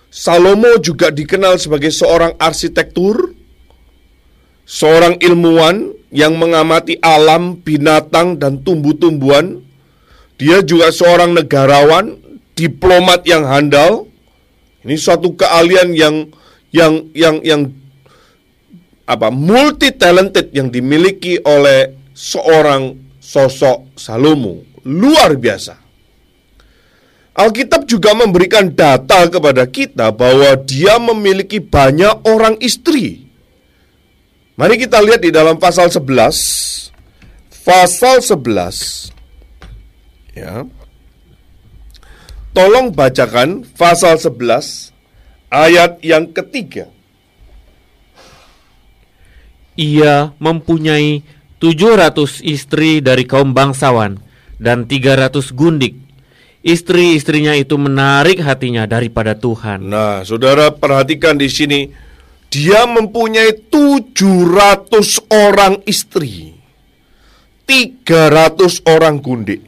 Salomo 0.07 0.79
juga 0.79 1.11
dikenal 1.11 1.59
sebagai 1.59 1.91
seorang 1.91 2.33
arsitektur, 2.39 3.35
seorang 4.63 5.19
ilmuwan 5.19 5.91
yang 6.09 6.39
mengamati 6.39 6.95
alam, 7.03 7.59
binatang, 7.59 8.39
dan 8.39 8.63
tumbuh-tumbuhan. 8.63 9.61
Dia 10.39 10.63
juga 10.63 10.93
seorang 10.93 11.35
negarawan, 11.35 12.17
diplomat 12.55 13.27
yang 13.27 13.43
handal. 13.45 14.07
Ini 14.87 14.95
suatu 14.95 15.35
keahlian 15.35 15.91
yang 15.91 16.15
yang 16.71 16.93
yang 17.11 17.35
yang 17.43 17.61
apa 19.07 19.31
multi 19.31 19.91
talented 19.95 20.51
yang 20.51 20.67
dimiliki 20.71 21.39
oleh 21.43 21.95
seorang 22.11 22.95
sosok 23.19 23.95
Salomo 23.99 24.63
luar 24.87 25.35
biasa. 25.35 25.86
Alkitab 27.37 27.85
juga 27.85 28.17
memberikan 28.17 28.65
data 28.73 29.29
kepada 29.29 29.69
kita 29.69 30.09
bahwa 30.09 30.57
dia 30.65 30.97
memiliki 30.97 31.61
banyak 31.61 32.25
orang 32.25 32.57
istri. 32.65 33.29
Mari 34.57 34.81
kita 34.81 34.97
lihat 35.05 35.21
di 35.21 35.29
dalam 35.29 35.61
pasal 35.61 35.93
11. 35.93 36.89
Pasal 37.61 38.25
11. 38.25 39.13
Ya. 40.33 40.65
Tolong 42.57 42.89
bacakan 42.89 43.69
pasal 43.77 44.17
11 44.17 44.89
ayat 45.53 46.01
yang 46.01 46.33
ketiga. 46.33 46.89
Ia 49.77 50.33
mempunyai 50.41 51.21
700 51.61 52.41
istri 52.41 52.97
dari 52.97 53.29
kaum 53.29 53.53
bangsawan 53.53 54.17
dan 54.57 54.89
300 54.89 55.53
gundik. 55.53 56.06
Istri-istrinya 56.67 57.55
itu 57.55 57.79
menarik 57.79 58.43
hatinya 58.43 58.83
daripada 58.83 59.39
Tuhan. 59.39 59.87
Nah, 59.87 60.27
saudara 60.27 60.67
perhatikan 60.67 61.39
di 61.39 61.47
sini 61.47 61.87
dia 62.51 62.83
mempunyai 62.83 63.55
700 63.71 65.31
orang 65.31 65.79
istri. 65.87 66.51
300 67.63 68.83
orang 68.83 69.23
gundik. 69.23 69.63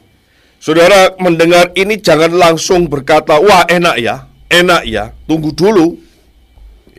Saudara 0.60 1.16
mendengar 1.16 1.72
ini 1.72 1.96
jangan 1.96 2.36
langsung 2.36 2.84
berkata, 2.84 3.40
"Wah, 3.40 3.64
enak 3.64 3.96
ya." 3.96 4.28
Enak 4.50 4.82
ya. 4.84 5.16
Tunggu 5.24 5.56
dulu. 5.56 5.96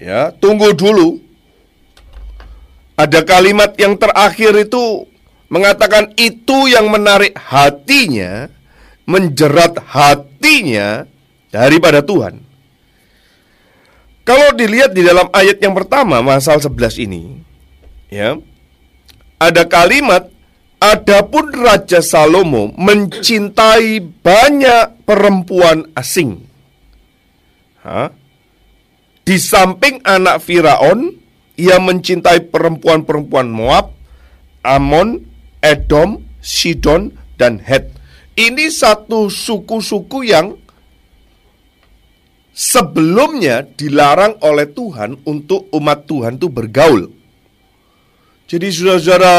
Ya, 0.02 0.34
tunggu 0.34 0.74
dulu. 0.74 1.22
Ada 2.98 3.22
kalimat 3.22 3.78
yang 3.78 4.00
terakhir 4.02 4.66
itu 4.66 5.06
mengatakan 5.52 6.10
itu 6.16 6.72
yang 6.72 6.90
menarik 6.90 7.36
hatinya, 7.36 8.50
menjerat 9.12 9.76
hatinya 9.92 11.04
daripada 11.52 12.00
Tuhan. 12.00 12.40
Kalau 14.24 14.56
dilihat 14.56 14.96
di 14.96 15.04
dalam 15.04 15.28
ayat 15.36 15.60
yang 15.60 15.76
pertama 15.76 16.24
pasal 16.24 16.64
11 16.64 17.04
ini, 17.04 17.36
ya. 18.08 18.40
Ada 19.42 19.66
kalimat 19.66 20.30
adapun 20.78 21.50
Raja 21.52 22.00
Salomo 22.00 22.72
mencintai 22.78 24.00
banyak 24.00 25.04
perempuan 25.04 25.90
asing. 25.98 26.46
Hah? 27.82 28.14
Di 29.22 29.38
samping 29.38 30.02
anak 30.06 30.42
Firaun, 30.46 31.18
ia 31.58 31.78
mencintai 31.78 32.50
perempuan-perempuan 32.50 33.50
Moab, 33.50 33.94
Amon, 34.66 35.26
Edom, 35.62 36.26
Sidon, 36.42 37.14
dan 37.38 37.62
Het. 37.62 38.01
Ini 38.32 38.72
satu 38.72 39.28
suku-suku 39.28 40.24
yang 40.24 40.56
sebelumnya 42.56 43.64
dilarang 43.64 44.40
oleh 44.44 44.68
Tuhan 44.72 45.20
untuk 45.28 45.68
umat 45.76 46.08
Tuhan 46.08 46.40
itu 46.40 46.48
bergaul. 46.48 47.12
Jadi 48.48 48.68
saudara-saudara, 48.68 49.36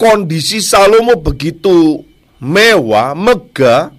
kondisi 0.00 0.64
Salomo 0.64 1.20
begitu 1.20 2.04
mewah, 2.40 3.12
megah, 3.12 3.92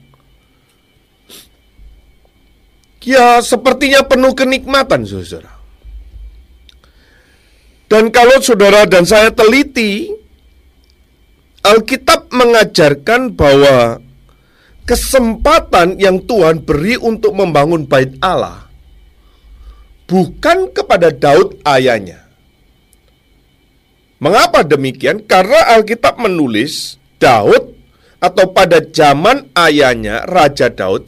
ya 3.05 3.41
sepertinya 3.41 4.05
penuh 4.05 4.33
kenikmatan 4.37 5.05
saudara. 5.05 5.57
Dan 7.89 8.13
kalau 8.13 8.37
saudara 8.37 8.85
dan 8.85 9.01
saya 9.01 9.33
teliti, 9.33 10.13
Alkitab 11.69 12.33
mengajarkan 12.33 13.37
bahwa 13.37 14.01
kesempatan 14.89 16.01
yang 16.01 16.17
Tuhan 16.25 16.65
beri 16.65 16.97
untuk 16.97 17.37
membangun 17.37 17.85
bait 17.85 18.17
Allah 18.25 18.65
bukan 20.09 20.73
kepada 20.73 21.13
Daud 21.13 21.61
ayahnya. 21.61 22.25
Mengapa 24.17 24.65
demikian? 24.65 25.23
Karena 25.29 25.77
Alkitab 25.77 26.17
menulis 26.17 26.97
Daud 27.21 27.77
atau 28.17 28.49
pada 28.49 28.81
zaman 28.81 29.53
ayahnya 29.53 30.25
Raja 30.25 30.73
Daud 30.73 31.05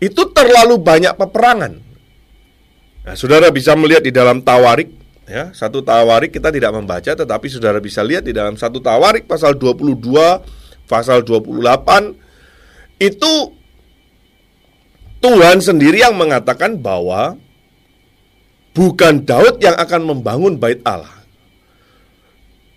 itu 0.00 0.22
terlalu 0.32 0.78
banyak 0.80 1.12
peperangan. 1.18 1.74
Nah, 3.04 3.14
saudara 3.18 3.50
bisa 3.50 3.74
melihat 3.74 4.06
di 4.06 4.14
dalam 4.14 4.40
Tawarik 4.46 4.88
ya, 5.30 5.44
satu 5.54 5.86
Tawarik 5.86 6.34
kita 6.34 6.50
tidak 6.50 6.74
membaca 6.74 7.14
tetapi 7.14 7.46
saudara 7.46 7.78
bisa 7.78 8.02
lihat 8.02 8.26
di 8.26 8.34
dalam 8.34 8.58
satu 8.58 8.82
Tawarik 8.82 9.30
pasal 9.30 9.54
22, 9.54 10.90
pasal 10.90 11.22
28 11.22 12.98
itu 12.98 13.32
Tuhan 15.22 15.62
sendiri 15.62 16.02
yang 16.02 16.18
mengatakan 16.18 16.82
bahwa 16.82 17.38
bukan 18.74 19.22
Daud 19.22 19.62
yang 19.62 19.78
akan 19.78 20.02
membangun 20.10 20.58
bait 20.58 20.82
Allah. 20.82 21.22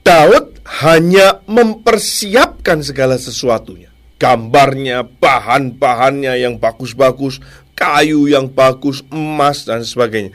Daud 0.04 0.60
hanya 0.84 1.40
mempersiapkan 1.48 2.84
segala 2.84 3.16
sesuatunya 3.16 3.94
gambarnya, 4.24 5.04
bahan-bahannya 5.20 6.40
yang 6.40 6.56
bagus-bagus, 6.56 7.44
kayu 7.76 8.32
yang 8.32 8.48
bagus, 8.48 9.04
emas 9.12 9.68
dan 9.68 9.84
sebagainya. 9.84 10.32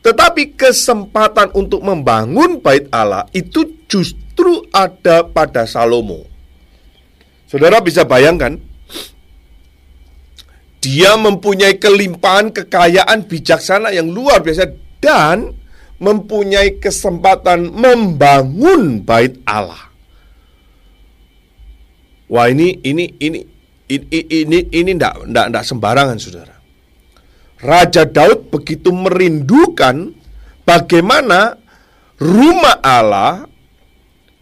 Tetapi 0.00 0.56
kesempatan 0.56 1.52
untuk 1.52 1.84
membangun 1.84 2.56
bait 2.64 2.88
Allah 2.88 3.28
itu 3.36 3.84
justru 3.84 4.64
ada 4.72 5.28
pada 5.28 5.68
Salomo. 5.68 6.24
Saudara 7.44 7.84
bisa 7.84 8.08
bayangkan, 8.08 8.56
dia 10.80 11.12
mempunyai 11.20 11.76
kelimpahan 11.76 12.48
kekayaan 12.48 13.28
bijaksana 13.28 13.92
yang 13.92 14.08
luar 14.08 14.40
biasa 14.40 14.72
dan 15.04 15.52
mempunyai 16.00 16.80
kesempatan 16.80 17.68
membangun 17.68 19.04
bait 19.04 19.36
Allah. 19.44 19.92
Wah 22.32 22.48
ini 22.48 22.80
ini 22.80 23.10
ini 23.20 23.44
ini 23.90 24.18
ini 24.24 24.58
ini 24.70 24.92
sembarangan 25.60 26.16
saudara. 26.16 26.59
Raja 27.60 28.08
Daud 28.08 28.48
begitu 28.48 28.88
merindukan 28.88 30.16
bagaimana 30.64 31.60
rumah 32.16 32.80
Allah 32.80 33.44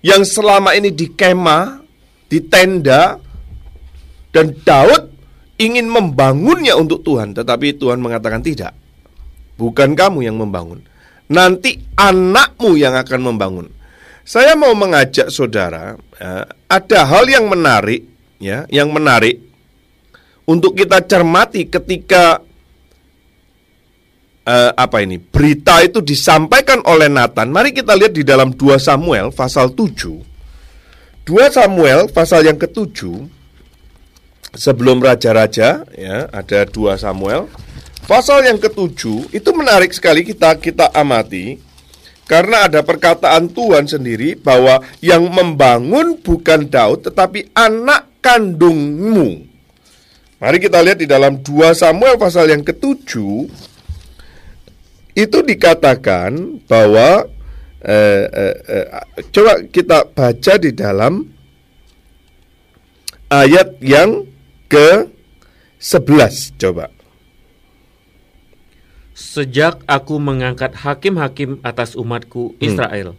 yang 0.02 0.22
selama 0.22 0.78
ini 0.78 0.94
di 0.94 1.10
kemah, 1.10 1.82
di 2.30 2.38
tenda, 2.46 3.18
dan 4.30 4.54
Daud 4.62 5.10
ingin 5.58 5.90
membangunnya 5.90 6.78
untuk 6.78 7.02
Tuhan, 7.02 7.34
tetapi 7.34 7.74
Tuhan 7.74 7.98
mengatakan 7.98 8.38
tidak. 8.38 8.74
Bukan 9.58 9.98
kamu 9.98 10.22
yang 10.22 10.38
membangun. 10.38 10.86
Nanti 11.26 11.82
anakmu 11.98 12.78
yang 12.78 12.94
akan 12.94 13.20
membangun. 13.34 13.66
Saya 14.22 14.54
mau 14.54 14.70
mengajak 14.78 15.34
saudara, 15.34 15.98
ya, 16.20 16.46
ada 16.70 17.00
hal 17.02 17.26
yang 17.26 17.50
menarik, 17.50 18.06
ya, 18.38 18.68
yang 18.70 18.94
menarik 18.94 19.42
untuk 20.46 20.78
kita 20.78 21.02
cermati 21.02 21.66
ketika 21.66 22.40
uh, 24.48 24.70
apa 24.72 25.04
ini 25.04 25.20
berita 25.20 25.84
itu 25.84 26.00
disampaikan 26.00 26.80
oleh 26.88 27.12
Nathan. 27.12 27.52
Mari 27.52 27.76
kita 27.76 27.92
lihat 27.92 28.16
di 28.16 28.24
dalam 28.24 28.56
2 28.56 28.80
Samuel 28.80 29.28
pasal 29.28 29.76
7. 29.76 31.28
2 31.28 31.52
Samuel 31.52 32.08
pasal 32.08 32.48
yang 32.48 32.56
ketujuh 32.56 33.28
sebelum 34.56 35.04
raja-raja 35.04 35.84
ya 35.92 36.18
ada 36.32 36.64
2 36.64 36.96
Samuel 36.96 37.52
pasal 38.08 38.48
yang 38.48 38.56
ketujuh 38.56 39.28
itu 39.36 39.50
menarik 39.52 39.92
sekali 39.92 40.24
kita 40.24 40.56
kita 40.56 40.88
amati 40.96 41.60
karena 42.24 42.64
ada 42.64 42.80
perkataan 42.80 43.52
Tuhan 43.52 43.84
sendiri 43.84 44.40
bahwa 44.40 44.80
yang 45.04 45.28
membangun 45.28 46.16
bukan 46.16 46.64
Daud 46.68 47.04
tetapi 47.04 47.52
anak 47.52 48.08
kandungmu. 48.24 49.44
Mari 50.38 50.58
kita 50.62 50.80
lihat 50.80 51.02
di 51.02 51.08
dalam 51.08 51.40
2 51.40 51.72
Samuel 51.76 52.16
pasal 52.16 52.52
yang 52.52 52.62
ketujuh 52.64 53.48
itu 55.18 55.42
dikatakan 55.42 56.62
bahwa 56.70 57.26
eh, 57.82 58.24
eh, 58.30 58.54
eh, 58.70 58.86
coba 59.34 59.66
kita 59.66 60.06
baca 60.14 60.54
di 60.62 60.70
dalam 60.70 61.26
ayat 63.26 63.82
yang 63.82 64.22
ke 64.70 65.10
11 65.82 66.54
coba. 66.54 66.94
Sejak 69.18 69.82
aku 69.90 70.22
mengangkat 70.22 70.78
hakim-hakim 70.78 71.58
atas 71.66 71.98
umatku 71.98 72.54
Israel, 72.62 73.18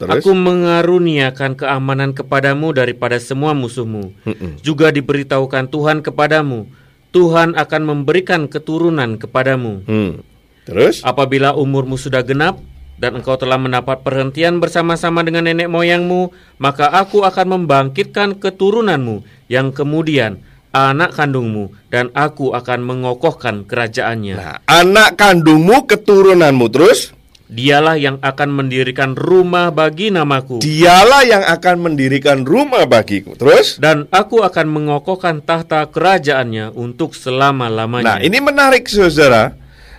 Terus? 0.00 0.08
aku 0.08 0.32
mengaruniakan 0.32 1.52
keamanan 1.60 2.16
kepadamu 2.16 2.72
daripada 2.72 3.20
semua 3.20 3.52
musuhmu. 3.52 4.16
Mm-mm. 4.24 4.64
Juga 4.64 4.88
diberitahukan 4.88 5.68
Tuhan 5.68 6.00
kepadamu, 6.00 6.64
Tuhan 7.12 7.52
akan 7.60 7.82
memberikan 7.84 8.48
keturunan 8.48 9.20
kepadamu. 9.20 9.84
Hmm. 9.84 10.24
Terus? 10.64 11.04
Apabila 11.04 11.52
umurmu 11.52 12.00
sudah 12.00 12.24
genap 12.24 12.60
dan 12.96 13.20
engkau 13.20 13.36
telah 13.36 13.60
mendapat 13.60 14.00
perhentian 14.00 14.58
bersama-sama 14.62 15.20
dengan 15.20 15.44
nenek 15.44 15.68
moyangmu, 15.68 16.32
maka 16.56 16.88
aku 16.88 17.26
akan 17.26 17.60
membangkitkan 17.60 18.40
keturunanmu 18.40 19.24
yang 19.52 19.74
kemudian 19.74 20.40
anak 20.74 21.14
kandungmu 21.14 21.70
dan 21.92 22.10
aku 22.16 22.50
akan 22.56 22.80
mengokohkan 22.82 23.62
kerajaannya. 23.68 24.34
Nah, 24.34 24.56
anak 24.66 25.20
kandungmu 25.20 25.86
keturunanmu 25.86 26.66
terus 26.72 27.14
Dialah 27.44 28.00
yang 28.00 28.16
akan 28.24 28.50
mendirikan 28.50 29.12
rumah 29.12 29.68
bagi 29.68 30.08
namaku. 30.08 30.64
dialah 30.64 31.22
yang 31.28 31.44
akan 31.44 31.76
mendirikan 31.86 32.40
rumah 32.42 32.88
bagiku. 32.88 33.36
Terus? 33.36 33.76
dan 33.76 34.08
aku 34.08 34.40
akan 34.40 34.66
mengokohkan 34.72 35.44
tahta 35.44 35.84
kerajaannya 35.92 36.72
untuk 36.72 37.12
selama-lamanya. 37.12 38.16
Nah, 38.16 38.18
ini 38.24 38.40
menarik 38.40 38.88
Saudara. 38.88 39.52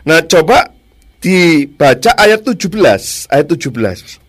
Nah, 0.05 0.21
coba 0.21 0.69
dibaca 1.17 2.13
ayat 2.13 2.45
17, 2.45 3.25
ayat 3.25 3.47
17. 3.49 4.21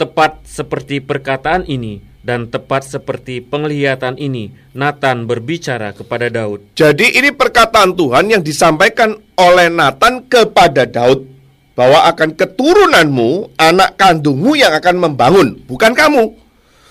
Tepat 0.00 0.40
seperti 0.48 1.04
perkataan 1.04 1.68
ini 1.68 2.00
dan 2.24 2.48
tepat 2.48 2.88
seperti 2.88 3.44
penglihatan 3.44 4.16
ini, 4.16 4.48
Nathan 4.72 5.28
berbicara 5.28 5.92
kepada 5.92 6.32
Daud. 6.32 6.72
Jadi 6.72 7.20
ini 7.20 7.30
perkataan 7.36 7.92
Tuhan 7.92 8.32
yang 8.32 8.40
disampaikan 8.40 9.12
oleh 9.36 9.68
Nathan 9.68 10.24
kepada 10.24 10.88
Daud 10.88 11.28
bahwa 11.76 12.08
akan 12.08 12.34
keturunanmu, 12.34 13.60
anak 13.60 14.00
kandungmu 14.00 14.56
yang 14.56 14.72
akan 14.72 14.96
membangun, 14.98 15.60
bukan 15.68 15.92
kamu. 15.92 16.32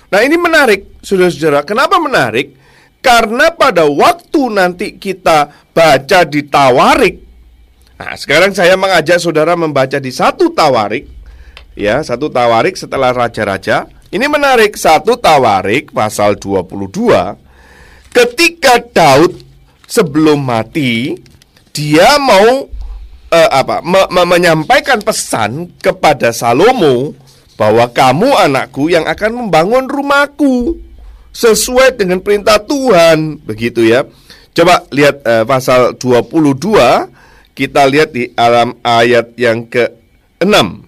Nah, 0.07 0.21
ini 0.23 0.37
menarik, 0.39 0.97
Saudara-saudara. 1.03 1.63
Kenapa 1.63 2.03
menarik? 2.03 2.51
Karena 2.99 3.47
pada 3.55 3.87
waktu 3.87 4.41
nanti 4.51 4.99
kita 4.99 5.47
baca 5.71 6.19
di 6.27 6.43
Tawarik. 6.43 7.26
Nah, 7.97 8.13
sekarang 8.13 8.53
saya 8.53 8.77
mengajak 8.77 9.17
Saudara 9.17 9.57
membaca 9.57 9.97
di 9.97 10.13
satu 10.13 10.53
Tawarik. 10.53 11.09
Ya, 11.73 12.01
satu 12.05 12.29
Tawarik 12.29 12.77
setelah 12.77 13.13
raja-raja. 13.13 13.89
Ini 14.13 14.25
menarik, 14.29 14.77
satu 14.77 15.17
Tawarik 15.17 15.91
pasal 15.91 16.37
22 16.37 17.37
ketika 18.13 18.81
Daud 18.81 19.37
sebelum 19.85 20.41
mati 20.41 21.13
dia 21.69 22.17
mau 22.17 22.65
eh, 23.29 23.49
apa 23.53 23.85
me- 23.85 24.09
me- 24.09 24.25
menyampaikan 24.25 24.97
pesan 25.05 25.69
kepada 25.77 26.33
Salomo 26.33 27.13
bahwa 27.59 27.85
kamu 27.93 28.33
anakku 28.41 28.89
yang 28.89 29.05
akan 29.05 29.45
membangun 29.45 29.85
rumahku 29.85 30.81
sesuai 31.29 31.99
dengan 32.01 32.25
perintah 32.25 32.57
Tuhan 32.57 33.37
begitu 33.45 33.85
ya 33.85 34.01
coba 34.57 34.89
lihat 34.89 35.21
eh, 35.21 35.45
pasal 35.45 35.93
22 35.93 36.33
kita 37.57 37.81
lihat 37.83 38.13
di 38.13 38.29
alam 38.35 38.77
ayat 38.79 39.33
yang 39.35 39.65
ke-6 39.65 40.85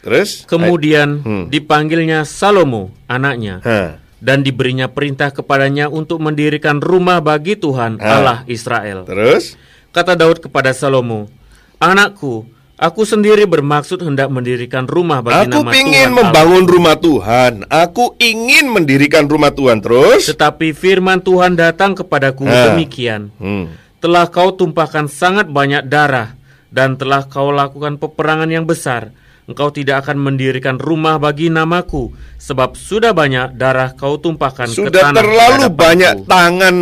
terus 0.00 0.44
Kemudian 0.44 1.20
Hmm. 1.20 1.44
dipanggilnya 1.46 2.24
Salomo, 2.24 2.92
anaknya, 3.06 3.60
Hah. 3.60 4.00
dan 4.18 4.40
diberinya 4.40 4.84
perintah 4.86 5.28
kepadanya 5.28 5.88
untuk 5.88 6.16
mendirikan 6.18 6.80
rumah 6.80 7.20
bagi 7.20 7.54
Tuhan 7.54 7.96
Ah. 7.98 8.08
Allah 8.14 8.38
Israel. 8.46 9.04
terus 9.04 9.56
Kata 9.92 10.12
Daud 10.12 10.42
kepada 10.42 10.74
Salomo, 10.74 11.30
"Anakku, 11.78 12.42
aku 12.74 13.02
sendiri 13.04 13.46
bermaksud 13.46 14.02
hendak 14.02 14.26
mendirikan 14.26 14.84
rumah 14.84 15.22
bagi 15.22 15.46
Aku 15.46 15.62
nama 15.62 15.70
ingin 15.70 16.10
Tuhan 16.10 16.18
membangun 16.18 16.64
rumah 16.66 16.96
Tuhan. 16.98 17.52
Aku 17.64 18.18
ingin 18.18 18.66
mendirikan 18.66 19.24
rumah 19.24 19.54
Tuhan 19.54 19.78
Allah. 19.78 19.86
terus. 19.86 20.26
Tetapi 20.26 20.74
firman 20.74 21.22
Tuhan 21.22 21.54
datang 21.54 21.94
kepadaku 21.94 22.42
Ah. 22.42 22.74
demikian, 22.74 23.30
Hmm. 23.38 23.70
Telah 24.04 24.28
kau 24.28 24.52
tumpahkan 24.52 25.08
sangat 25.08 25.48
banyak 25.48 25.88
darah 25.88 26.36
dan 26.68 27.00
telah 27.00 27.24
kau 27.24 27.48
lakukan 27.48 27.96
peperangan 27.96 28.52
yang 28.52 28.68
besar. 28.68 29.16
Engkau 29.48 29.72
tidak 29.72 30.04
akan 30.04 30.20
mendirikan 30.20 30.76
rumah 30.76 31.16
bagi 31.16 31.48
namaku, 31.48 32.12
sebab 32.36 32.76
sudah 32.76 33.16
banyak 33.16 33.56
darah 33.56 33.96
kau 33.96 34.20
tumpahkan 34.20 34.68
ke 34.68 34.76
Sudah 34.76 35.08
tanah 35.08 35.20
terlalu 35.24 35.64
di 35.64 35.72
banyak 35.72 36.14
hadapanku." 36.20 36.28
tangan 36.28 36.76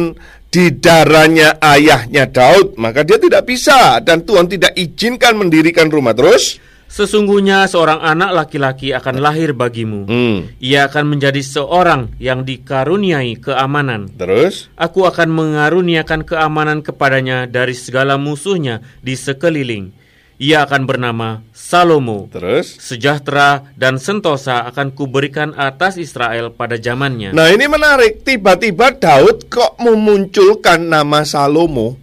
di 0.50 0.64
darahnya 0.82 1.48
ayahnya 1.62 2.24
Daud, 2.26 2.74
maka 2.74 3.06
dia 3.06 3.22
tidak 3.22 3.46
bisa 3.46 4.02
dan 4.02 4.26
Tuhan 4.26 4.50
tidak 4.50 4.74
izinkan 4.74 5.38
mendirikan 5.38 5.86
rumah 5.94 6.18
terus. 6.18 6.58
Sesungguhnya 6.92 7.64
seorang 7.64 8.04
anak 8.04 8.36
laki-laki 8.36 8.92
akan 8.92 9.24
lahir 9.24 9.56
bagimu. 9.56 10.04
Hmm. 10.04 10.52
Ia 10.60 10.92
akan 10.92 11.16
menjadi 11.16 11.40
seorang 11.40 12.12
yang 12.20 12.44
dikaruniai 12.44 13.40
keamanan. 13.40 14.12
Terus 14.12 14.68
Aku 14.76 15.08
akan 15.08 15.32
mengaruniakan 15.32 16.28
keamanan 16.28 16.84
kepadanya 16.84 17.48
dari 17.48 17.72
segala 17.72 18.20
musuhnya 18.20 18.84
di 19.00 19.16
sekeliling. 19.16 19.96
Ia 20.36 20.68
akan 20.68 20.84
bernama 20.84 21.40
Salomo. 21.56 22.28
terus. 22.28 22.76
Sejahtera 22.76 23.72
dan 23.72 23.96
sentosa 23.96 24.68
akan 24.68 24.92
kuberikan 24.92 25.56
atas 25.56 25.96
Israel 25.96 26.52
pada 26.52 26.76
zamannya. 26.76 27.32
Nah, 27.32 27.48
ini 27.48 27.72
menarik. 27.72 28.20
Tiba-tiba 28.20 28.92
Daud 28.92 29.48
kok 29.48 29.80
memunculkan 29.80 30.92
nama 30.92 31.24
Salomo. 31.24 31.96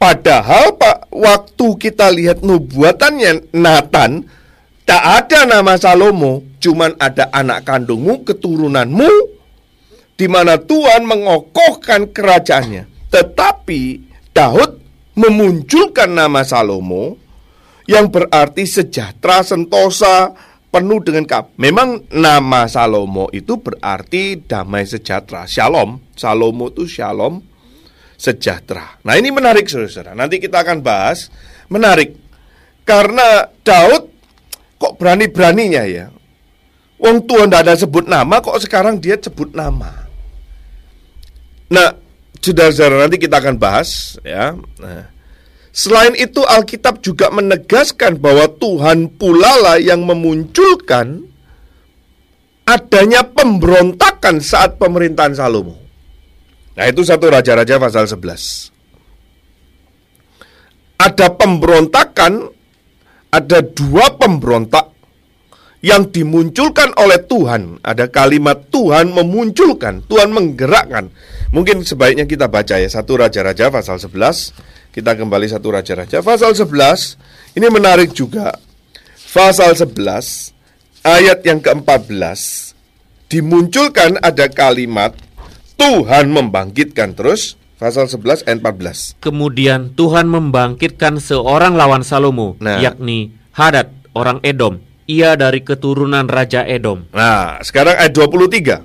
Padahal 0.00 0.80
Pak, 0.80 0.99
waktu 1.10 1.66
kita 1.76 2.10
lihat 2.14 2.42
nubuatannya 2.46 3.52
Nathan, 3.54 4.24
tak 4.86 5.02
ada 5.02 5.46
nama 5.46 5.78
Salomo, 5.78 6.42
cuman 6.58 6.98
ada 6.98 7.30
anak 7.30 7.66
kandungmu, 7.66 8.26
keturunanmu, 8.26 9.10
di 10.18 10.26
mana 10.26 10.58
Tuhan 10.58 11.06
mengokohkan 11.06 12.10
kerajaannya. 12.10 13.10
Tetapi 13.10 13.82
Daud 14.30 14.78
memunculkan 15.18 16.10
nama 16.14 16.46
Salomo 16.46 17.18
yang 17.90 18.10
berarti 18.10 18.66
sejahtera, 18.66 19.42
sentosa, 19.42 20.34
penuh 20.70 21.02
dengan 21.02 21.26
kap. 21.26 21.50
Memang 21.58 22.06
nama 22.14 22.70
Salomo 22.70 23.26
itu 23.34 23.58
berarti 23.58 24.38
damai 24.38 24.86
sejahtera, 24.86 25.44
shalom. 25.50 25.98
Salomo 26.14 26.70
itu 26.70 26.86
shalom, 26.86 27.42
sejahtera. 28.20 29.00
Nah 29.00 29.16
ini 29.16 29.32
menarik 29.32 29.64
saudara. 29.64 30.12
Nanti 30.12 30.36
kita 30.36 30.60
akan 30.60 30.84
bahas. 30.84 31.32
Menarik. 31.72 32.12
Karena 32.84 33.48
Daud 33.64 34.12
kok 34.76 35.00
berani-beraninya 35.00 35.84
ya. 35.88 36.12
Wong 37.00 37.24
Tuhan 37.24 37.48
tidak 37.48 37.64
ada 37.64 37.74
sebut 37.80 38.04
nama, 38.04 38.44
kok 38.44 38.60
sekarang 38.60 39.00
dia 39.00 39.16
sebut 39.16 39.56
nama. 39.56 40.04
Nah, 41.72 41.96
saudara-saudara 42.36 43.08
nanti 43.08 43.16
kita 43.16 43.40
akan 43.40 43.56
bahas 43.56 44.20
ya. 44.20 44.52
Nah, 44.52 45.08
selain 45.72 46.12
itu 46.12 46.44
Alkitab 46.44 47.00
juga 47.00 47.32
menegaskan 47.32 48.20
bahwa 48.20 48.52
Tuhan 48.52 49.16
pula 49.16 49.64
lah 49.64 49.76
yang 49.80 50.04
memunculkan 50.04 51.24
adanya 52.68 53.24
pemberontakan 53.24 54.44
saat 54.44 54.76
pemerintahan 54.76 55.32
Salomo. 55.32 55.89
Nah, 56.78 56.84
itu 56.86 57.02
satu 57.02 57.26
raja-raja 57.30 57.78
pasal 57.82 58.06
11. 58.06 58.70
Ada 61.00 61.32
pemberontakan, 61.34 62.52
ada 63.32 63.58
dua 63.64 64.14
pemberontak 64.20 64.92
yang 65.80 66.12
dimunculkan 66.12 66.92
oleh 67.00 67.24
Tuhan. 67.24 67.80
Ada 67.80 68.12
kalimat 68.12 68.68
Tuhan 68.68 69.10
memunculkan, 69.10 70.04
Tuhan 70.04 70.28
menggerakkan. 70.30 71.08
Mungkin 71.50 71.82
sebaiknya 71.82 72.28
kita 72.28 72.46
baca 72.46 72.76
ya 72.76 72.86
satu 72.86 73.16
raja-raja 73.18 73.72
pasal 73.72 73.96
11. 73.96 74.52
Kita 74.92 75.16
kembali 75.16 75.46
satu 75.48 75.72
raja-raja 75.72 76.20
pasal 76.20 76.52
11. 76.52 77.16
Ini 77.56 77.66
menarik 77.72 78.12
juga. 78.12 78.54
Pasal 79.30 79.78
11 79.78 80.50
ayat 81.06 81.38
yang 81.46 81.62
ke-14 81.62 82.74
dimunculkan 83.30 84.18
ada 84.18 84.50
kalimat 84.50 85.14
Tuhan 85.80 86.28
membangkitkan 86.28 87.16
terus 87.16 87.56
pasal 87.80 88.04
11 88.04 88.44
ayat 88.44 88.60
14. 88.60 89.16
Kemudian 89.24 89.96
Tuhan 89.96 90.28
membangkitkan 90.28 91.16
seorang 91.16 91.72
lawan 91.72 92.04
Salomo, 92.04 92.60
Nah. 92.60 92.84
yakni 92.84 93.32
Hadad, 93.56 93.88
orang 94.12 94.44
Edom. 94.44 94.84
Ia 95.08 95.40
dari 95.40 95.64
keturunan 95.64 96.28
Raja 96.28 96.68
Edom. 96.68 97.08
Nah, 97.16 97.64
sekarang 97.64 97.96
ayat 97.96 98.12
23. 98.12 98.84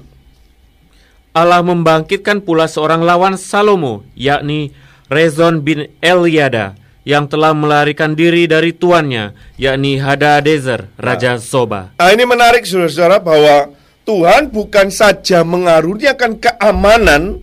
Allah 1.35 1.59
membangkitkan 1.59 2.39
pula 2.39 2.71
seorang 2.71 3.03
lawan 3.03 3.35
Salomo, 3.35 4.07
yakni 4.15 4.71
Rezon 5.11 5.67
bin 5.67 5.91
Eliada 5.99 6.79
yang 7.03 7.27
telah 7.27 7.51
melarikan 7.51 8.15
diri 8.15 8.47
dari 8.47 8.71
tuannya, 8.71 9.35
yakni 9.59 9.99
Hadadezer, 9.99 10.87
Raja 10.95 11.37
Soba. 11.43 11.91
Nah, 11.99 12.09
ini 12.15 12.23
menarik 12.23 12.63
saudara-saudara 12.63 13.19
bahwa 13.19 13.75
Tuhan 14.05 14.53
bukan 14.53 14.93
saja 14.93 15.41
mengaruniakan 15.41 16.37
keamanan, 16.37 17.41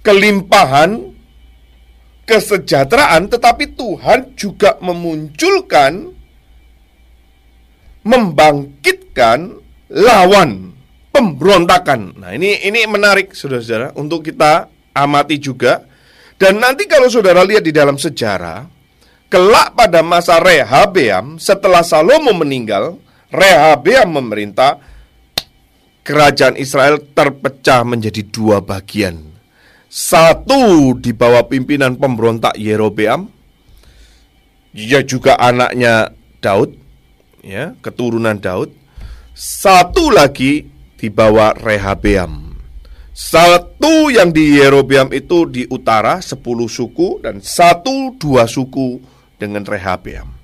kelimpahan, 0.00 1.12
kesejahteraan, 2.24 3.28
tetapi 3.28 3.76
Tuhan 3.76 4.32
juga 4.32 4.80
memunculkan, 4.80 6.16
membangkitkan 8.00 9.60
lawan 9.92 10.72
pemberontakan. 11.12 12.16
Nah, 12.16 12.32
ini 12.32 12.64
ini 12.64 12.88
menarik 12.88 13.36
saudara-saudara 13.36 13.92
untuk 13.92 14.24
kita 14.24 14.72
amati 14.96 15.36
juga 15.36 15.84
dan 16.38 16.62
nanti 16.62 16.86
kalau 16.86 17.10
saudara 17.10 17.42
lihat 17.42 17.66
di 17.66 17.74
dalam 17.74 17.98
sejarah, 17.98 18.62
kelak 19.26 19.74
pada 19.74 20.06
masa 20.06 20.38
Rehabeam 20.38 21.34
setelah 21.42 21.82
Salomo 21.82 22.30
meninggal, 22.30 22.94
Rehabeam 23.28 24.08
memerintah, 24.16 24.80
kerajaan 26.00 26.56
Israel 26.56 26.96
terpecah 27.12 27.84
menjadi 27.84 28.24
dua 28.24 28.64
bagian. 28.64 29.20
Satu 29.88 30.96
di 30.96 31.12
bawah 31.12 31.44
pimpinan 31.44 31.96
pemberontak 32.00 32.56
Yerobeam, 32.56 33.28
dia 34.72 35.04
juga 35.04 35.36
anaknya 35.36 36.12
Daud, 36.40 36.72
ya, 37.44 37.76
keturunan 37.84 38.40
Daud. 38.40 38.72
Satu 39.36 40.08
lagi 40.08 40.64
di 40.96 41.08
bawah 41.12 41.52
Rehabeam. 41.56 42.56
Satu 43.12 44.08
yang 44.14 44.30
di 44.30 44.56
Yerobeam 44.56 45.10
itu 45.10 45.44
di 45.50 45.66
utara 45.68 46.22
sepuluh 46.22 46.70
suku 46.70 47.18
dan 47.18 47.42
satu 47.42 48.14
dua 48.14 48.46
suku 48.46 49.02
dengan 49.36 49.66
Rehabeam. 49.66 50.37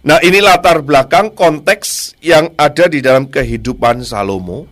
Nah 0.00 0.16
ini 0.24 0.40
latar 0.40 0.80
belakang 0.80 1.36
konteks 1.36 2.16
yang 2.24 2.56
ada 2.56 2.88
di 2.88 3.04
dalam 3.04 3.28
kehidupan 3.28 4.00
Salomo. 4.00 4.64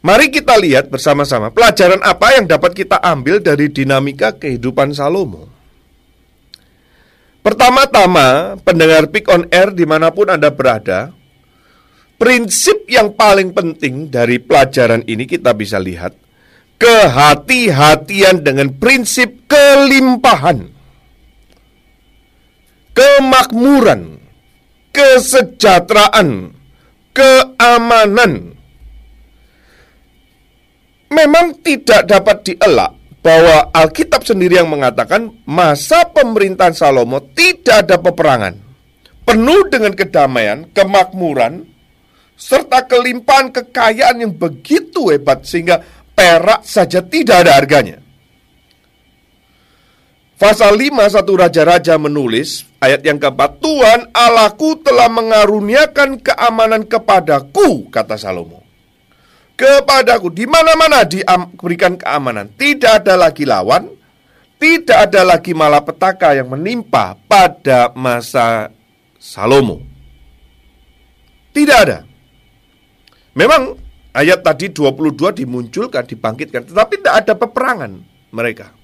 Mari 0.00 0.32
kita 0.32 0.56
lihat 0.56 0.88
bersama-sama 0.88 1.52
pelajaran 1.52 2.00
apa 2.00 2.38
yang 2.38 2.48
dapat 2.48 2.72
kita 2.72 2.96
ambil 3.02 3.44
dari 3.44 3.68
dinamika 3.68 4.32
kehidupan 4.32 4.96
Salomo. 4.96 5.52
Pertama-tama, 7.44 8.56
pendengar 8.60 9.08
Pick 9.08 9.28
on 9.28 9.48
Air 9.52 9.72
di 9.72 9.84
mana 9.88 10.12
pun 10.12 10.28
Anda 10.28 10.52
berada, 10.52 11.16
Prinsip 12.18 12.90
yang 12.90 13.14
paling 13.14 13.54
penting 13.54 14.10
dari 14.10 14.42
pelajaran 14.42 15.06
ini 15.06 15.22
kita 15.22 15.54
bisa 15.54 15.78
lihat 15.78 16.18
kehati-hatian 16.74 18.42
dengan 18.42 18.74
prinsip 18.74 19.46
kelimpahan, 19.46 20.66
kemakmuran, 22.98 24.18
kesejahteraan, 24.90 26.50
keamanan. 27.14 28.58
Memang 31.08 31.46
tidak 31.62 32.10
dapat 32.10 32.42
dielak 32.42 32.98
bahwa 33.22 33.70
Alkitab 33.70 34.26
sendiri 34.26 34.58
yang 34.58 34.68
mengatakan 34.68 35.30
masa 35.46 36.10
pemerintahan 36.10 36.74
Salomo 36.74 37.22
tidak 37.32 37.86
ada 37.86 37.96
peperangan. 38.02 38.54
Penuh 39.22 39.62
dengan 39.70 39.94
kedamaian, 39.94 40.66
kemakmuran, 40.74 41.64
serta 42.34 42.82
kelimpahan 42.88 43.54
kekayaan 43.54 44.26
yang 44.26 44.32
begitu 44.34 45.12
hebat 45.14 45.46
sehingga 45.46 45.84
perak 46.18 46.66
saja 46.66 47.04
tidak 47.04 47.46
ada 47.46 47.62
harganya. 47.62 48.07
Pasal 50.38 50.78
5 50.78 51.18
satu 51.18 51.34
Raja-Raja 51.34 51.98
menulis 51.98 52.62
ayat 52.78 53.02
yang 53.02 53.18
keempat 53.18 53.58
Tuhan 53.58 54.14
Allahku 54.14 54.78
telah 54.86 55.10
mengaruniakan 55.10 56.22
keamanan 56.22 56.86
kepadaku 56.86 57.90
kata 57.90 58.14
Salomo. 58.14 58.62
Kepadaku 59.58 60.30
di 60.30 60.46
mana-mana 60.46 61.02
diberikan 61.02 61.98
keamanan, 61.98 62.54
tidak 62.54 63.02
ada 63.02 63.18
lagi 63.18 63.42
lawan, 63.42 63.90
tidak 64.62 65.10
ada 65.10 65.26
lagi 65.26 65.50
malapetaka 65.58 66.38
yang 66.38 66.54
menimpa 66.54 67.18
pada 67.26 67.90
masa 67.98 68.70
Salomo. 69.18 69.82
Tidak 71.50 71.78
ada. 71.82 72.06
Memang 73.34 73.74
ayat 74.14 74.46
tadi 74.46 74.70
22 74.70 75.42
dimunculkan, 75.42 76.06
dibangkitkan, 76.06 76.70
tetapi 76.70 77.02
tidak 77.02 77.26
ada 77.26 77.34
peperangan 77.34 77.92
mereka. 78.30 78.78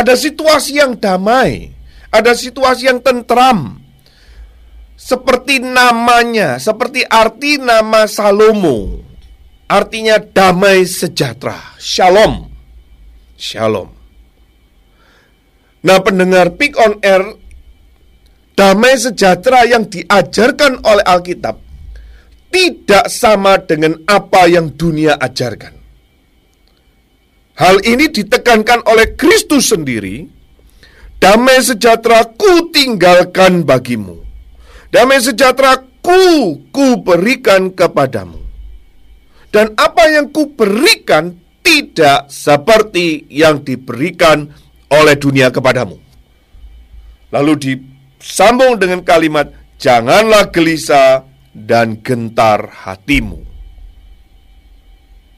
Ada 0.00 0.16
situasi 0.16 0.80
yang 0.80 0.96
damai, 0.96 1.76
ada 2.08 2.32
situasi 2.32 2.88
yang 2.88 3.04
tentram. 3.04 3.76
Seperti 4.96 5.60
namanya, 5.60 6.56
seperti 6.56 7.04
arti 7.04 7.60
nama 7.60 8.08
Salomo. 8.08 9.04
Artinya 9.68 10.16
damai 10.16 10.88
sejahtera, 10.88 11.76
shalom. 11.76 12.48
Shalom. 13.36 13.92
Nah, 15.84 15.98
pendengar 16.00 16.56
Pick 16.56 16.80
on 16.80 16.96
Air, 17.04 17.36
damai 18.56 18.96
sejahtera 18.96 19.68
yang 19.68 19.84
diajarkan 19.84 20.80
oleh 20.80 21.04
Alkitab 21.04 21.56
tidak 22.50 23.06
sama 23.08 23.56
dengan 23.62 24.00
apa 24.04 24.48
yang 24.50 24.72
dunia 24.74 25.16
ajarkan. 25.16 25.79
Hal 27.60 27.84
ini 27.84 28.08
ditekankan 28.08 28.88
oleh 28.88 29.20
Kristus 29.20 29.68
sendiri. 29.68 30.24
Damai 31.20 31.60
sejahtera 31.60 32.24
ku 32.24 32.72
tinggalkan 32.72 33.68
bagimu. 33.68 34.16
Damai 34.88 35.20
sejahtera 35.20 35.76
ku, 36.00 36.56
ku 36.72 37.04
berikan 37.04 37.68
kepadamu. 37.68 38.40
Dan 39.52 39.76
apa 39.76 40.08
yang 40.08 40.32
ku 40.32 40.56
berikan 40.56 41.36
tidak 41.60 42.32
seperti 42.32 43.28
yang 43.28 43.60
diberikan 43.60 44.48
oleh 44.88 45.20
dunia 45.20 45.52
kepadamu. 45.52 46.00
Lalu 47.28 47.52
disambung 47.60 48.80
dengan 48.80 49.04
kalimat, 49.04 49.52
janganlah 49.76 50.48
gelisah 50.48 51.28
dan 51.52 52.00
gentar 52.00 52.72
hatimu. 52.72 53.49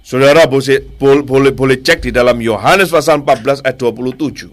Saudara 0.02 0.50
boleh, 0.50 0.82
boleh, 0.98 1.54
boleh 1.54 1.78
cek 1.78 2.10
di 2.10 2.10
dalam 2.10 2.42
Yohanes 2.42 2.90
pasal 2.90 3.22
14 3.22 3.62
ayat 3.62 3.78
27. 3.78 4.50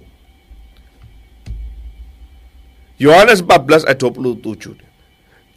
Yohanes 3.02 3.42
14 3.42 3.90
ayat 3.90 3.98
27. 3.98 4.78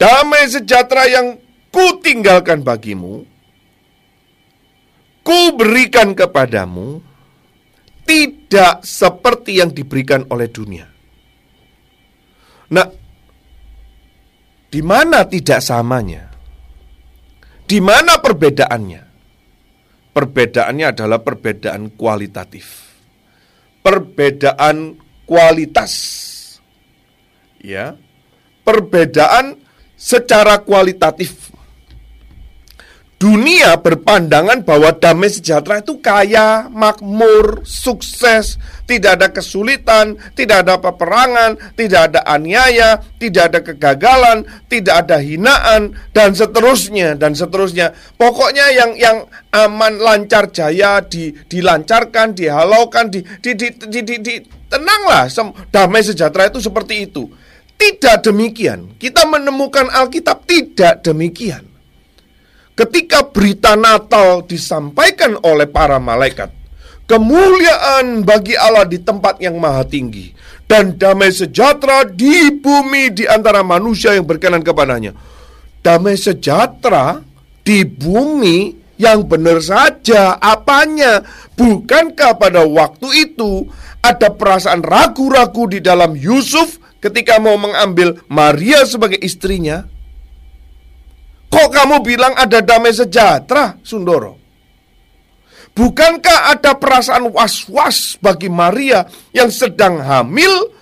Damai 0.01 0.49
sejahtera 0.49 1.05
yang 1.13 1.37
ku 1.69 2.01
tinggalkan 2.01 2.65
bagimu, 2.65 3.29
ku 5.21 5.41
berikan 5.61 6.17
kepadamu, 6.17 7.05
tidak 8.09 8.81
seperti 8.81 9.61
yang 9.61 9.77
diberikan 9.77 10.25
oleh 10.33 10.49
dunia. 10.49 10.89
Nah, 12.73 12.89
di 14.73 14.81
mana 14.81 15.29
tidak 15.29 15.61
samanya? 15.61 16.33
Di 17.69 17.77
mana 17.85 18.17
perbedaannya? 18.17 19.12
Perbedaannya 20.13 20.93
adalah 20.93 21.25
perbedaan 21.25 21.93
kualitatif. 21.97 22.93
Perbedaan 23.81 25.01
kualitas. 25.25 25.93
Ya. 27.61 27.97
Perbedaan 28.63 29.57
secara 29.97 30.61
kualitatif 30.61 31.52
dunia 33.23 33.79
berpandangan 33.79 34.67
bahwa 34.67 34.91
damai 34.99 35.31
sejahtera 35.31 35.79
itu 35.79 36.03
kaya, 36.03 36.67
makmur, 36.67 37.63
sukses, 37.63 38.59
tidak 38.91 39.15
ada 39.15 39.31
kesulitan, 39.31 40.19
tidak 40.35 40.67
ada 40.67 40.83
peperangan, 40.83 41.55
tidak 41.79 42.11
ada 42.11 42.27
aniaya, 42.27 42.99
tidak 43.23 43.55
ada 43.55 43.61
kegagalan, 43.63 44.43
tidak 44.67 45.07
ada 45.07 45.23
hinaan 45.23 45.95
dan 46.11 46.35
seterusnya 46.35 47.15
dan 47.15 47.39
seterusnya. 47.39 47.95
Pokoknya 48.19 48.75
yang 48.75 48.99
yang 48.99 49.31
aman, 49.55 50.03
lancar, 50.03 50.51
jaya 50.51 50.99
di, 51.07 51.31
dilancarkan, 51.31 52.35
dihalaukan, 52.35 53.07
di, 53.07 53.23
di, 53.39 53.55
di, 53.55 53.71
di, 53.71 54.01
di, 54.03 54.17
di 54.19 54.35
tenanglah, 54.67 55.31
damai 55.71 56.03
sejahtera 56.03 56.51
itu 56.51 56.59
seperti 56.59 57.07
itu. 57.07 57.31
Tidak 57.79 58.19
demikian. 58.27 58.99
Kita 58.99 59.31
menemukan 59.31 59.87
Alkitab 59.95 60.43
tidak 60.43 61.07
demikian. 61.07 61.72
Ketika 62.73 63.29
berita 63.29 63.77
Natal 63.77 64.49
disampaikan 64.49 65.37
oleh 65.45 65.69
para 65.69 66.01
malaikat, 66.01 66.49
kemuliaan 67.05 68.25
bagi 68.25 68.57
Allah 68.57 68.89
di 68.89 68.97
tempat 68.97 69.37
yang 69.45 69.61
maha 69.61 69.85
tinggi 69.85 70.33
dan 70.65 70.97
damai 70.97 71.29
sejahtera 71.29 72.09
di 72.09 72.49
bumi 72.49 73.13
di 73.13 73.29
antara 73.29 73.61
manusia 73.61 74.17
yang 74.17 74.25
berkenan 74.25 74.65
kepadanya. 74.65 75.13
Damai 75.85 76.17
sejahtera 76.17 77.21
di 77.61 77.85
bumi 77.85 78.73
yang 78.97 79.29
benar 79.29 79.61
saja 79.61 80.41
apanya 80.41 81.27
bukankah 81.59 82.41
pada 82.41 82.65
waktu 82.65 83.29
itu 83.29 83.69
ada 84.01 84.33
perasaan 84.33 84.81
ragu-ragu 84.81 85.69
di 85.69 85.85
dalam 85.85 86.17
Yusuf 86.17 86.81
ketika 87.05 87.37
mau 87.37 87.61
mengambil 87.61 88.17
Maria 88.33 88.87
sebagai 88.89 89.21
istrinya? 89.21 89.85
Kok 91.53 91.69
kamu 91.69 92.01
bilang 92.01 92.33
ada 92.33 92.65
damai 92.65 92.97
sejahtera, 92.97 93.77
Sundoro? 93.85 94.41
Bukankah 95.73 96.57
ada 96.57 96.77
perasaan 96.81 97.29
was-was 97.29 98.17
bagi 98.21 98.49
Maria 98.49 99.05
yang 99.37 99.53
sedang 99.53 100.01
hamil 100.01 100.73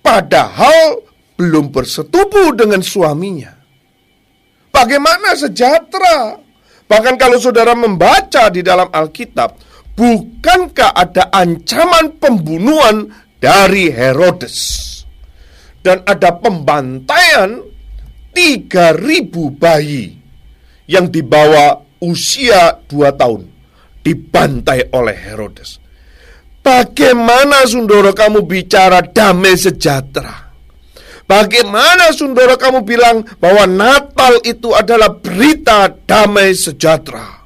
padahal 0.00 1.04
belum 1.36 1.68
bersetubuh 1.68 2.56
dengan 2.56 2.80
suaminya? 2.80 3.52
Bagaimana 4.72 5.36
sejahtera? 5.36 6.40
Bahkan 6.88 7.14
kalau 7.20 7.36
saudara 7.40 7.72
membaca 7.76 8.48
di 8.48 8.60
dalam 8.60 8.88
Alkitab, 8.92 9.56
bukankah 9.96 10.92
ada 10.92 11.32
ancaman 11.32 12.16
pembunuhan 12.16 13.12
dari 13.40 13.92
Herodes? 13.92 14.56
Dan 15.84 16.00
ada 16.08 16.32
pembantaian 16.36 17.73
3000 18.34 19.30
bayi 19.54 20.18
yang 20.90 21.08
dibawa 21.08 21.80
usia 22.02 22.76
2 22.90 23.14
tahun 23.16 23.42
dibantai 24.04 24.92
oleh 24.92 25.16
Herodes. 25.16 25.80
Bagaimana 26.64 27.64
Sundoro 27.68 28.16
kamu 28.16 28.44
bicara 28.44 29.04
damai 29.04 29.56
sejahtera? 29.56 30.52
Bagaimana 31.24 32.12
Sundoro 32.12 32.56
kamu 32.56 32.84
bilang 32.84 33.24
bahwa 33.40 33.64
Natal 33.64 34.40
itu 34.44 34.72
adalah 34.76 35.12
berita 35.12 35.88
damai 35.88 36.52
sejahtera? 36.56 37.44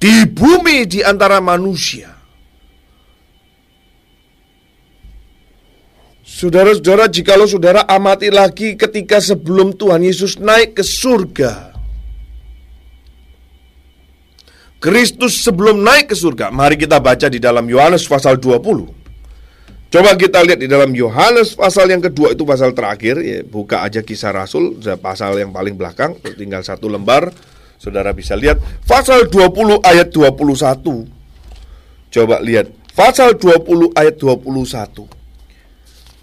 Di 0.00 0.24
bumi 0.28 0.88
di 0.88 1.04
antara 1.04 1.40
manusia. 1.44 2.19
Saudara-saudara, 6.40 7.04
jikalau 7.04 7.44
saudara 7.44 7.84
amati 7.84 8.32
lagi 8.32 8.72
ketika 8.72 9.20
sebelum 9.20 9.76
Tuhan 9.76 10.00
Yesus 10.00 10.40
naik 10.40 10.80
ke 10.80 10.80
surga. 10.80 11.76
Kristus 14.80 15.44
sebelum 15.44 15.84
naik 15.84 16.08
ke 16.08 16.16
surga. 16.16 16.48
Mari 16.48 16.80
kita 16.80 16.96
baca 16.96 17.28
di 17.28 17.36
dalam 17.36 17.68
Yohanes 17.68 18.08
pasal 18.08 18.40
20. 18.40 18.56
Coba 19.92 20.16
kita 20.16 20.40
lihat 20.40 20.64
di 20.64 20.64
dalam 20.64 20.96
Yohanes 20.96 21.52
pasal 21.52 21.92
yang 21.92 22.00
kedua 22.00 22.32
itu 22.32 22.48
pasal 22.48 22.72
terakhir. 22.72 23.20
Ya, 23.20 23.44
buka 23.44 23.84
aja 23.84 24.00
kisah 24.00 24.32
Rasul, 24.32 24.80
pasal 24.96 25.36
yang 25.36 25.52
paling 25.52 25.76
belakang, 25.76 26.16
tinggal 26.40 26.64
satu 26.64 26.88
lembar. 26.88 27.36
Saudara 27.76 28.16
bisa 28.16 28.32
lihat 28.32 28.56
pasal 28.88 29.28
20 29.28 29.84
ayat 29.84 30.08
21. 30.08 31.04
Coba 32.08 32.40
lihat 32.40 32.72
pasal 32.96 33.36
20 33.36 33.92
ayat 33.92 34.16
21. 34.16 35.19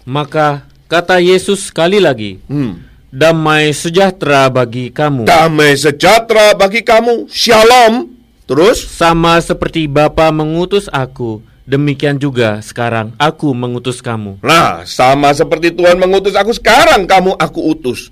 Maka 0.08 0.64
kata 0.88 1.20
Yesus 1.20 1.68
sekali 1.68 2.00
lagi, 2.00 2.40
Hmm. 2.48 2.80
damai 3.12 3.76
sejahtera 3.76 4.48
bagi 4.48 4.88
kamu. 4.88 5.28
Damai 5.28 5.76
sejahtera 5.76 6.56
bagi 6.56 6.80
kamu. 6.80 7.28
Shalom. 7.28 8.16
Terus 8.48 8.88
Sama 8.88 9.36
seperti 9.44 9.84
Bapa 9.84 10.32
mengutus 10.32 10.88
aku, 10.88 11.44
demikian 11.68 12.16
juga 12.16 12.64
sekarang 12.64 13.12
aku 13.20 13.52
mengutus 13.52 14.00
kamu. 14.00 14.40
Nah, 14.40 14.88
sama 14.88 15.36
seperti 15.36 15.76
Tuhan 15.76 16.00
mengutus 16.00 16.32
aku 16.32 16.56
sekarang 16.56 17.04
kamu 17.04 17.36
aku 17.36 17.60
utus. 17.76 18.08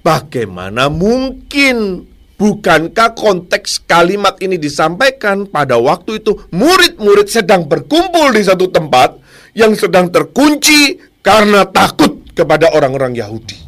Bagaimana 0.00 0.88
mungkin? 0.88 2.08
Bukankah 2.38 3.18
konteks 3.18 3.82
kalimat 3.82 4.38
ini 4.38 4.56
disampaikan 4.62 5.42
pada 5.44 5.74
waktu 5.74 6.22
itu 6.22 6.38
murid-murid 6.54 7.26
sedang 7.26 7.66
berkumpul 7.66 8.30
di 8.30 8.46
satu 8.46 8.70
tempat 8.70 9.18
yang 9.52 9.72
sedang 9.76 10.08
terkunci 10.08 10.98
karena 11.20 11.68
takut 11.68 12.24
kepada 12.32 12.72
orang-orang 12.72 13.16
Yahudi. 13.16 13.58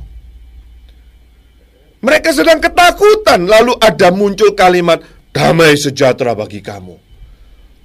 Mereka 2.00 2.32
sedang 2.32 2.64
ketakutan, 2.64 3.44
lalu 3.44 3.76
ada 3.76 4.08
muncul 4.08 4.56
kalimat 4.56 5.04
damai 5.36 5.76
sejahtera 5.76 6.32
bagi 6.32 6.64
kamu. 6.64 6.96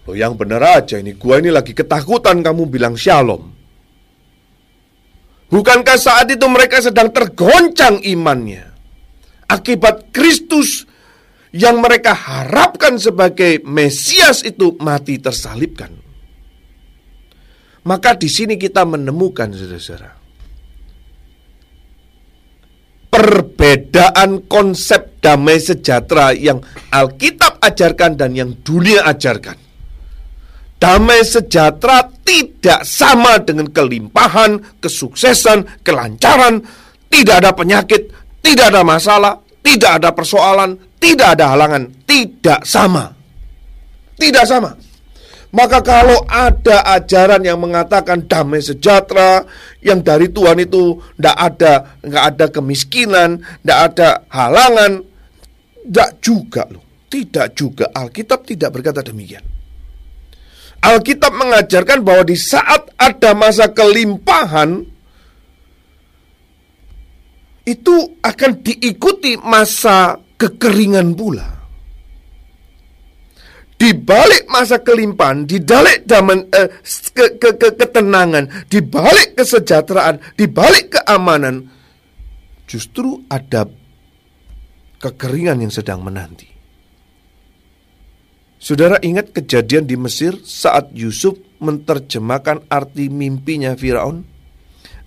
Loh 0.06 0.16
yang 0.16 0.40
benar 0.40 0.80
aja 0.80 1.02
ini, 1.02 1.18
gua 1.18 1.44
ini 1.44 1.52
lagi 1.52 1.76
ketakutan 1.76 2.40
kamu 2.40 2.70
bilang 2.72 2.96
shalom. 2.96 3.52
Bukankah 5.52 5.98
saat 6.00 6.32
itu 6.32 6.46
mereka 6.48 6.80
sedang 6.80 7.12
tergoncang 7.12 8.00
imannya? 8.02 8.72
Akibat 9.46 10.10
Kristus 10.10 10.88
yang 11.54 11.84
mereka 11.84 12.16
harapkan 12.16 12.98
sebagai 12.98 13.62
Mesias 13.68 14.42
itu 14.48 14.76
mati 14.80 15.22
tersalibkan. 15.22 16.05
Maka 17.86 18.18
di 18.18 18.26
sini 18.26 18.58
kita 18.58 18.82
menemukan 18.82 19.54
saudara-saudara 19.54 20.26
perbedaan 23.16 24.44
konsep 24.52 25.24
damai 25.24 25.56
sejahtera 25.56 26.36
yang 26.36 26.60
Alkitab 26.92 27.64
ajarkan 27.64 28.20
dan 28.20 28.36
yang 28.36 28.52
dunia 28.60 29.08
ajarkan. 29.08 29.56
Damai 30.76 31.24
sejahtera 31.24 32.12
tidak 32.28 32.84
sama 32.84 33.40
dengan 33.40 33.72
kelimpahan, 33.72 34.84
kesuksesan, 34.84 35.80
kelancaran, 35.80 36.60
tidak 37.08 37.36
ada 37.40 37.52
penyakit, 37.56 38.12
tidak 38.44 38.76
ada 38.76 38.84
masalah, 38.84 39.40
tidak 39.64 40.04
ada 40.04 40.12
persoalan, 40.12 40.76
tidak 41.00 41.40
ada 41.40 41.56
halangan, 41.56 41.88
tidak 42.04 42.68
sama. 42.68 43.16
Tidak 44.20 44.44
sama. 44.44 44.76
Maka 45.56 45.80
kalau 45.80 46.20
ada 46.28 46.84
ajaran 47.00 47.40
yang 47.48 47.64
mengatakan 47.64 48.28
damai 48.28 48.60
sejahtera 48.60 49.48
yang 49.80 50.04
dari 50.04 50.28
Tuhan 50.28 50.60
itu 50.60 51.00
tidak 51.16 51.38
ada 51.40 51.74
nggak 52.04 52.26
ada 52.36 52.46
kemiskinan, 52.52 53.40
tidak 53.64 53.80
ada 53.88 54.10
halangan, 54.28 55.00
tidak 55.88 56.10
juga 56.20 56.68
loh. 56.68 56.84
Tidak 57.08 57.48
juga 57.56 57.88
Alkitab 57.96 58.44
tidak 58.44 58.76
berkata 58.76 59.00
demikian. 59.00 59.40
Alkitab 60.84 61.32
mengajarkan 61.32 62.04
bahwa 62.04 62.28
di 62.28 62.36
saat 62.36 62.92
ada 63.00 63.32
masa 63.32 63.72
kelimpahan 63.72 64.84
itu 67.64 67.96
akan 68.20 68.52
diikuti 68.60 69.40
masa 69.40 70.20
kekeringan 70.36 71.16
pula 71.16 71.65
di 73.76 73.92
balik 73.92 74.48
masa 74.48 74.80
kelimpahan, 74.80 75.44
di 75.44 75.60
balik 75.60 76.08
daman, 76.08 76.48
eh, 76.48 76.72
ke, 77.12 77.36
ke, 77.36 77.50
ke, 77.60 77.70
ketenangan, 77.76 78.68
di 78.72 78.80
balik 78.80 79.36
kesejahteraan, 79.36 80.40
di 80.40 80.48
balik 80.48 80.96
keamanan, 80.96 81.68
justru 82.64 83.20
ada 83.28 83.68
kekeringan 85.04 85.60
yang 85.60 85.74
sedang 85.74 86.00
menanti. 86.02 86.48
Saudara 88.66 88.98
ingat 89.04 89.30
kejadian 89.30 89.86
di 89.86 89.94
Mesir 89.94 90.42
saat 90.42 90.90
Yusuf 90.96 91.38
menerjemahkan 91.62 92.66
arti 92.66 93.14
mimpinya 93.14 93.78
Firaun? 93.78 94.26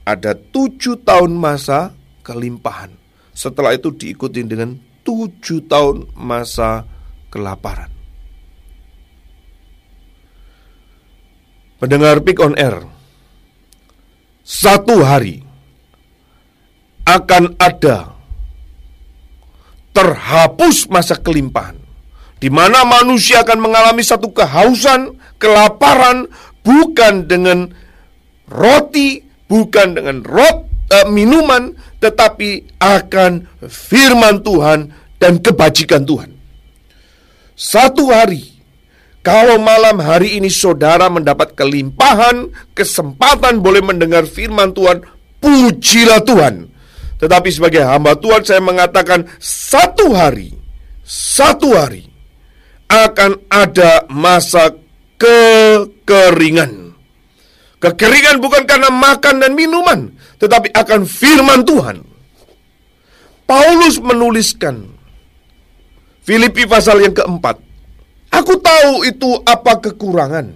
Ada 0.07 0.39
tujuh 0.39 1.03
tahun 1.03 1.35
masa 1.35 1.91
kelimpahan. 2.23 2.95
Setelah 3.35 3.75
itu 3.75 3.91
diikuti 3.91 4.47
dengan 4.47 4.79
tujuh 5.03 5.67
tahun 5.67 6.15
masa 6.15 6.87
kelaparan. 7.35 7.98
Mendengar 11.79 12.23
Pick 12.23 12.39
on 12.43 12.59
Air 12.59 12.83
Satu 14.43 15.03
hari 15.03 15.43
Akan 17.07 17.55
ada 17.59 18.15
Terhapus 19.95 20.87
masa 20.91 21.19
kelimpahan 21.19 21.89
di 22.39 22.49
mana 22.49 22.87
manusia 22.87 23.43
akan 23.43 23.59
mengalami 23.59 24.03
satu 24.07 24.31
kehausan, 24.31 25.19
kelaparan, 25.43 26.31
bukan 26.63 27.27
dengan 27.27 27.67
roti, 28.47 29.23
bukan 29.51 29.99
dengan 29.99 30.23
rot, 30.23 30.71
eh, 30.91 31.07
minuman, 31.11 31.75
tetapi 31.99 32.79
akan 32.79 33.47
firman 33.67 34.41
Tuhan 34.47 34.95
dan 35.19 35.43
kebajikan 35.43 36.07
Tuhan. 36.07 36.31
Satu 37.59 38.15
hari 38.15 38.58
kalau 39.23 39.59
malam 39.59 39.99
hari 39.99 40.39
ini 40.39 40.49
saudara 40.49 41.11
mendapat 41.11 41.53
kelimpahan, 41.59 42.55
kesempatan 42.73 43.59
boleh 43.59 43.83
mendengar 43.83 44.25
firman 44.25 44.71
Tuhan, 44.71 45.03
pujilah 45.43 46.23
Tuhan. 46.23 46.71
Tetapi 47.19 47.49
sebagai 47.51 47.83
hamba 47.83 48.15
Tuhan 48.15 48.47
saya 48.47 48.63
mengatakan 48.63 49.27
satu 49.43 50.15
hari, 50.15 50.55
satu 51.03 51.75
hari 51.75 52.07
akan 52.87 53.43
ada 53.51 54.07
masa 54.07 54.71
kekeringan. 55.19 56.95
Kekeringan 57.79 58.39
bukan 58.39 58.65
karena 58.67 58.91
makan 58.91 59.43
dan 59.43 59.53
minuman, 59.55 60.15
tetapi 60.39 60.71
akan 60.73 61.07
firman 61.07 61.67
Tuhan. 61.67 62.07
Paulus 63.49 63.99
menuliskan 63.99 64.95
Filipi 66.21 66.69
pasal 66.69 67.01
yang 67.01 67.17
keempat 67.17 67.68
Aku 68.33 68.55
tahu 68.61 69.09
itu 69.09 69.41
apa 69.45 69.81
kekurangan. 69.81 70.53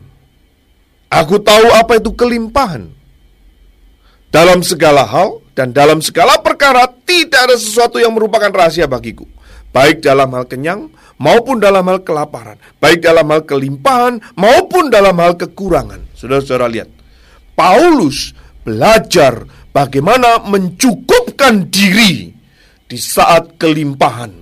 Aku 1.13 1.41
tahu 1.41 1.67
apa 1.77 2.01
itu 2.01 2.13
kelimpahan. 2.17 2.89
Dalam 4.33 4.65
segala 4.65 5.05
hal 5.05 5.45
dan 5.53 5.77
dalam 5.77 6.01
segala 6.01 6.41
perkara 6.41 6.89
tidak 7.05 7.53
ada 7.53 7.57
sesuatu 7.61 8.01
yang 8.01 8.17
merupakan 8.17 8.49
rahasia 8.49 8.89
bagiku. 8.89 9.29
Baik 9.73 10.05
dalam 10.05 10.29
hal 10.33 10.45
kenyang 10.49 10.89
maupun 11.21 11.61
dalam 11.61 11.85
hal 11.89 12.01
kelaparan. 12.01 12.57
Baik 12.81 13.05
dalam 13.05 13.29
hal 13.29 13.45
kelimpahan 13.45 14.21
maupun 14.37 14.89
dalam 14.89 15.17
hal 15.21 15.37
kekurangan. 15.37 16.17
Saudara-saudara 16.17 16.69
lihat. 16.69 16.89
Paulus 17.53 18.33
belajar 18.65 19.45
bagaimana 19.73 20.41
mencukupkan 20.45 21.69
diri 21.69 22.33
di 22.89 22.99
saat 23.01 23.57
kelimpahan. 23.61 24.42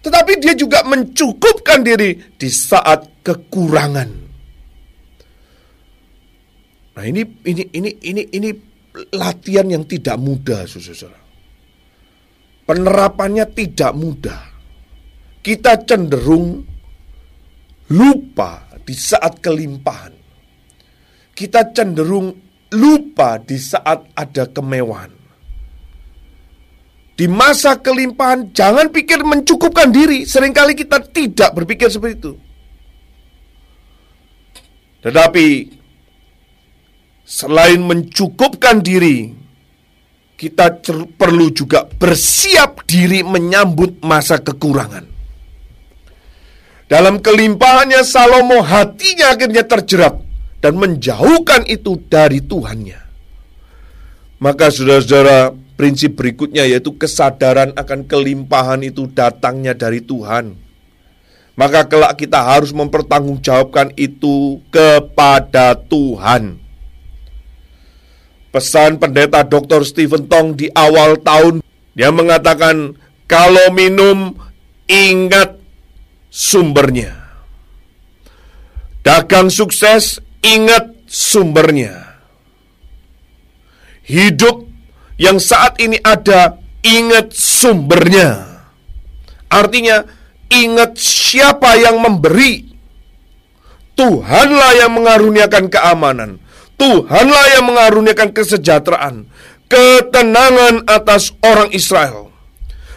Tetapi 0.00 0.32
dia 0.40 0.56
juga 0.56 0.80
mencukupkan 0.88 1.84
diri 1.84 2.16
di 2.40 2.48
saat 2.48 3.20
kekurangan. 3.20 4.10
Nah, 6.96 7.04
ini 7.04 7.22
ini 7.44 7.62
ini 7.72 7.90
ini 8.00 8.22
ini 8.32 8.50
latihan 9.12 9.68
yang 9.68 9.84
tidak 9.84 10.16
mudah, 10.16 10.64
Saudara. 10.64 11.20
Penerapannya 12.64 13.44
tidak 13.52 13.92
mudah. 13.92 14.42
Kita 15.40 15.80
cenderung 15.84 16.64
lupa 17.92 18.68
di 18.84 18.94
saat 18.96 19.40
kelimpahan. 19.40 20.14
Kita 21.32 21.72
cenderung 21.72 22.28
lupa 22.76 23.40
di 23.40 23.56
saat 23.56 24.12
ada 24.16 24.44
kemewahan. 24.48 25.19
Di 27.20 27.28
masa 27.28 27.76
kelimpahan 27.76 28.48
jangan 28.56 28.88
pikir 28.88 29.20
mencukupkan 29.20 29.92
diri. 29.92 30.24
Seringkali 30.24 30.72
kita 30.72 31.04
tidak 31.04 31.52
berpikir 31.52 31.92
seperti 31.92 32.16
itu. 32.16 32.32
Tetapi 35.04 35.46
selain 37.20 37.84
mencukupkan 37.84 38.80
diri, 38.80 39.36
kita 40.40 40.80
perlu 41.20 41.52
juga 41.52 41.84
bersiap 41.84 42.88
diri 42.88 43.20
menyambut 43.20 44.00
masa 44.00 44.40
kekurangan. 44.40 45.04
Dalam 46.88 47.20
kelimpahannya 47.20 48.00
Salomo 48.00 48.64
hatinya 48.64 49.36
akhirnya 49.36 49.68
terjerat 49.68 50.16
dan 50.64 50.72
menjauhkan 50.80 51.68
itu 51.68 52.00
dari 52.08 52.40
Tuhannya. 52.40 53.00
Maka 54.40 54.72
saudara-saudara, 54.72 55.52
prinsip 55.80 56.12
berikutnya 56.12 56.68
yaitu 56.68 56.92
kesadaran 57.00 57.72
akan 57.72 58.04
kelimpahan 58.04 58.84
itu 58.84 59.08
datangnya 59.08 59.72
dari 59.72 60.04
Tuhan. 60.04 60.52
Maka 61.56 61.88
kelak 61.88 62.20
kita 62.20 62.36
harus 62.36 62.68
mempertanggungjawabkan 62.76 63.96
itu 63.96 64.60
kepada 64.68 65.72
Tuhan. 65.72 66.60
Pesan 68.52 69.00
pendeta 69.00 69.40
Dr. 69.40 69.88
Stephen 69.88 70.28
Tong 70.28 70.52
di 70.52 70.68
awal 70.76 71.16
tahun 71.16 71.64
dia 71.96 72.12
mengatakan 72.12 72.92
kalau 73.24 73.72
minum 73.72 74.36
ingat 74.84 75.56
sumbernya. 76.28 77.16
Dagang 79.00 79.48
sukses 79.48 80.20
ingat 80.44 80.92
sumbernya. 81.08 82.20
Hidup 84.04 84.69
yang 85.20 85.36
saat 85.36 85.76
ini 85.84 86.00
ada, 86.00 86.56
ingat 86.80 87.36
sumbernya. 87.36 88.64
Artinya, 89.52 90.00
ingat 90.48 90.96
siapa 90.96 91.76
yang 91.76 92.00
memberi. 92.00 92.72
Tuhanlah 93.92 94.80
yang 94.80 94.96
mengaruniakan 94.96 95.68
keamanan. 95.68 96.40
Tuhanlah 96.80 97.44
yang 97.52 97.68
mengaruniakan 97.68 98.32
kesejahteraan, 98.32 99.28
ketenangan 99.68 100.88
atas 100.88 101.36
orang 101.44 101.68
Israel. 101.76 102.32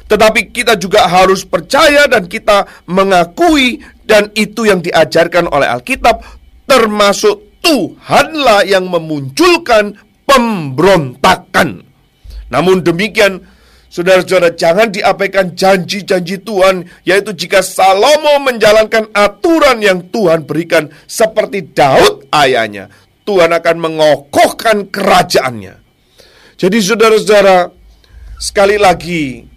Tetapi 0.08 0.56
kita 0.56 0.80
juga 0.80 1.04
harus 1.04 1.44
percaya 1.44 2.08
dan 2.08 2.32
kita 2.32 2.88
mengakui 2.88 3.84
dan 4.08 4.32
itu 4.32 4.64
yang 4.64 4.80
diajarkan 4.80 5.52
oleh 5.52 5.68
Alkitab 5.68 6.24
termasuk 6.64 7.60
Tuhanlah 7.60 8.64
yang 8.64 8.88
memunculkan 8.88 10.00
pemberontakan. 10.24 11.93
Namun 12.54 12.86
demikian, 12.86 13.42
saudara-saudara, 13.90 14.54
jangan 14.54 14.94
diabaikan 14.94 15.58
janji-janji 15.58 16.38
Tuhan, 16.46 16.86
yaitu 17.02 17.34
jika 17.34 17.66
Salomo 17.66 18.38
menjalankan 18.46 19.10
aturan 19.10 19.82
yang 19.82 20.06
Tuhan 20.14 20.46
berikan 20.46 20.94
seperti 21.10 21.74
Daud 21.74 22.30
ayahnya, 22.30 22.94
Tuhan 23.26 23.50
akan 23.50 23.76
mengokohkan 23.82 24.94
kerajaannya. 24.94 25.82
Jadi 26.62 26.78
saudara-saudara, 26.78 27.74
sekali 28.38 28.78
lagi 28.78 29.50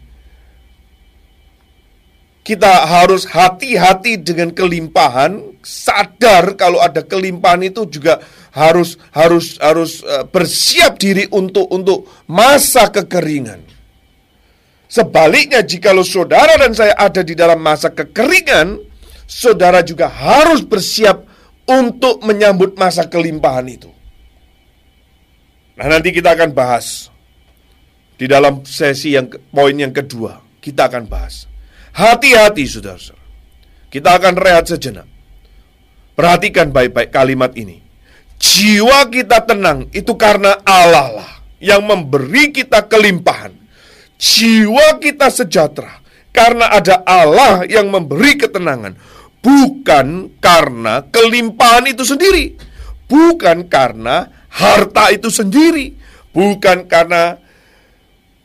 kita 2.46 2.86
harus 2.86 3.26
hati-hati 3.26 4.22
dengan 4.22 4.54
kelimpahan, 4.54 5.58
sadar 5.66 6.54
kalau 6.54 6.78
ada 6.78 7.02
kelimpahan 7.02 7.66
itu 7.66 7.82
juga 7.90 8.22
harus 8.56 8.96
harus 9.12 9.60
harus 9.60 10.00
uh, 10.00 10.24
bersiap 10.24 10.96
diri 10.96 11.28
untuk 11.28 11.68
untuk 11.68 12.08
masa 12.24 12.88
kekeringan. 12.88 13.60
Sebaliknya 14.88 15.60
jikalau 15.60 16.06
saudara 16.06 16.56
dan 16.56 16.72
saya 16.72 16.96
ada 16.96 17.20
di 17.20 17.36
dalam 17.36 17.60
masa 17.60 17.92
kekeringan, 17.92 18.80
saudara 19.28 19.84
juga 19.84 20.08
harus 20.08 20.64
bersiap 20.64 21.28
untuk 21.68 22.24
menyambut 22.24 22.78
masa 22.80 23.04
kelimpahan 23.04 23.66
itu. 23.68 23.90
Nah, 25.76 25.86
nanti 25.92 26.08
kita 26.14 26.32
akan 26.32 26.56
bahas 26.56 27.12
di 28.16 28.24
dalam 28.24 28.64
sesi 28.64 29.12
yang 29.12 29.28
poin 29.52 29.76
yang 29.76 29.92
kedua, 29.92 30.40
kita 30.64 30.88
akan 30.88 31.04
bahas. 31.04 31.44
Hati-hati 31.92 32.64
saudara-saudara. 32.64 33.24
Kita 33.92 34.08
akan 34.16 34.34
rehat 34.40 34.64
sejenak. 34.68 35.08
Perhatikan 36.16 36.72
baik-baik 36.72 37.12
kalimat 37.12 37.52
ini. 37.56 37.85
Jiwa 38.36 39.08
kita 39.08 39.44
tenang 39.48 39.88
itu 39.96 40.12
karena 40.16 40.60
Allah 40.64 41.22
lah 41.22 41.30
yang 41.60 41.84
memberi 41.84 42.52
kita 42.52 42.84
kelimpahan. 42.84 43.52
Jiwa 44.16 44.96
kita 45.00 45.28
sejahtera 45.28 46.00
karena 46.32 46.68
ada 46.72 47.00
Allah 47.04 47.64
yang 47.64 47.88
memberi 47.88 48.36
ketenangan, 48.36 48.96
bukan 49.40 50.28
karena 50.40 51.04
kelimpahan 51.08 51.88
itu 51.88 52.04
sendiri, 52.04 52.56
bukan 53.08 53.64
karena 53.68 54.28
harta 54.52 55.12
itu 55.12 55.32
sendiri, 55.32 55.96
bukan 56.36 56.84
karena 56.84 57.40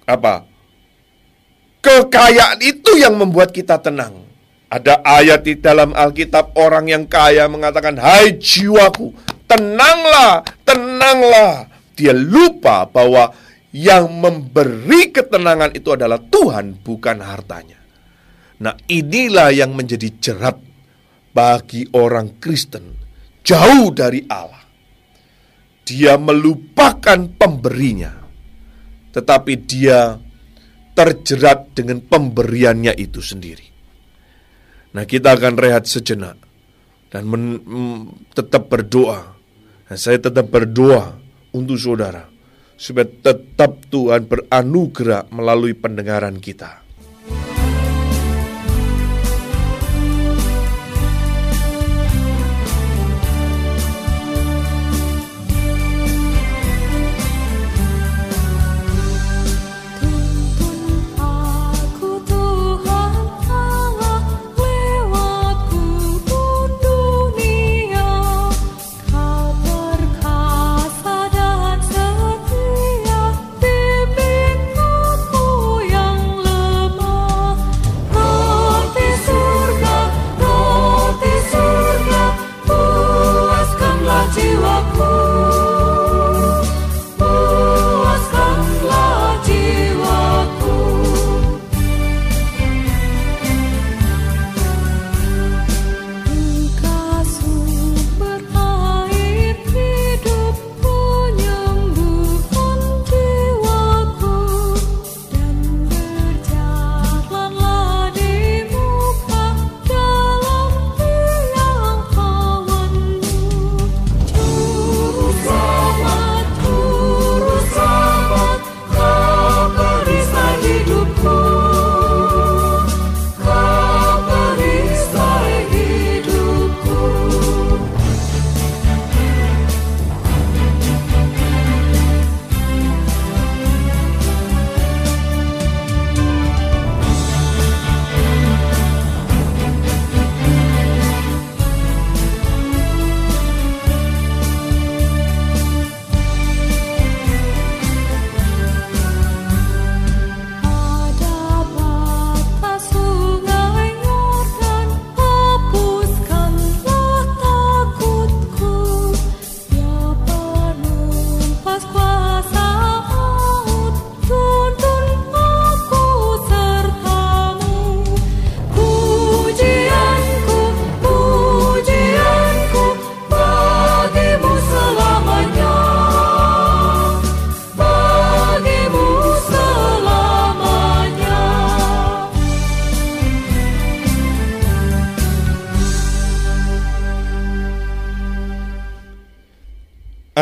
apa? 0.07 0.47
Kekayaan 1.81 2.63
itu 2.63 2.95
yang 2.95 3.19
membuat 3.19 3.51
kita 3.51 3.79
tenang. 3.79 4.23
Ada 4.71 5.03
ayat 5.03 5.43
di 5.43 5.59
dalam 5.59 5.91
Alkitab 5.91 6.55
orang 6.55 6.87
yang 6.87 7.03
kaya 7.03 7.43
mengatakan, 7.51 7.99
"Hai 7.99 8.39
jiwaku, 8.39 9.11
tenanglah, 9.51 10.47
tenanglah. 10.63 11.67
Dia 11.91 12.15
lupa 12.15 12.87
bahwa 12.87 13.35
yang 13.75 14.07
memberi 14.07 15.11
ketenangan 15.11 15.75
itu 15.75 15.91
adalah 15.91 16.23
Tuhan, 16.23 16.79
bukan 16.79 17.19
hartanya. 17.19 17.79
Nah, 18.63 18.77
inilah 18.87 19.51
yang 19.51 19.75
menjadi 19.75 20.07
jerat 20.21 20.55
bagi 21.35 21.83
orang 21.91 22.39
Kristen 22.39 22.95
jauh 23.43 23.91
dari 23.91 24.23
Allah. 24.31 24.63
Dia 25.81 26.15
melupakan 26.15 27.27
pemberinya, 27.35 28.13
tetapi 29.11 29.53
dia 29.65 30.15
terjerat 30.95 31.75
dengan 31.75 31.99
pemberiannya 32.05 32.93
itu 32.95 33.19
sendiri. 33.19 33.67
Nah, 34.95 35.03
kita 35.03 35.35
akan 35.35 35.55
rehat 35.57 35.89
sejenak 35.89 36.37
dan 37.11 37.23
men, 37.27 37.43
tetap 38.31 38.71
berdoa 38.71 39.40
dan 39.91 39.99
saya 39.99 40.23
tetap 40.23 40.47
berdoa 40.47 41.19
untuk 41.51 41.75
saudara 41.75 42.23
supaya 42.79 43.11
tetap 43.11 43.91
Tuhan 43.91 44.23
beranugerah 44.23 45.27
melalui 45.35 45.75
pendengaran 45.75 46.39
kita. 46.39 46.80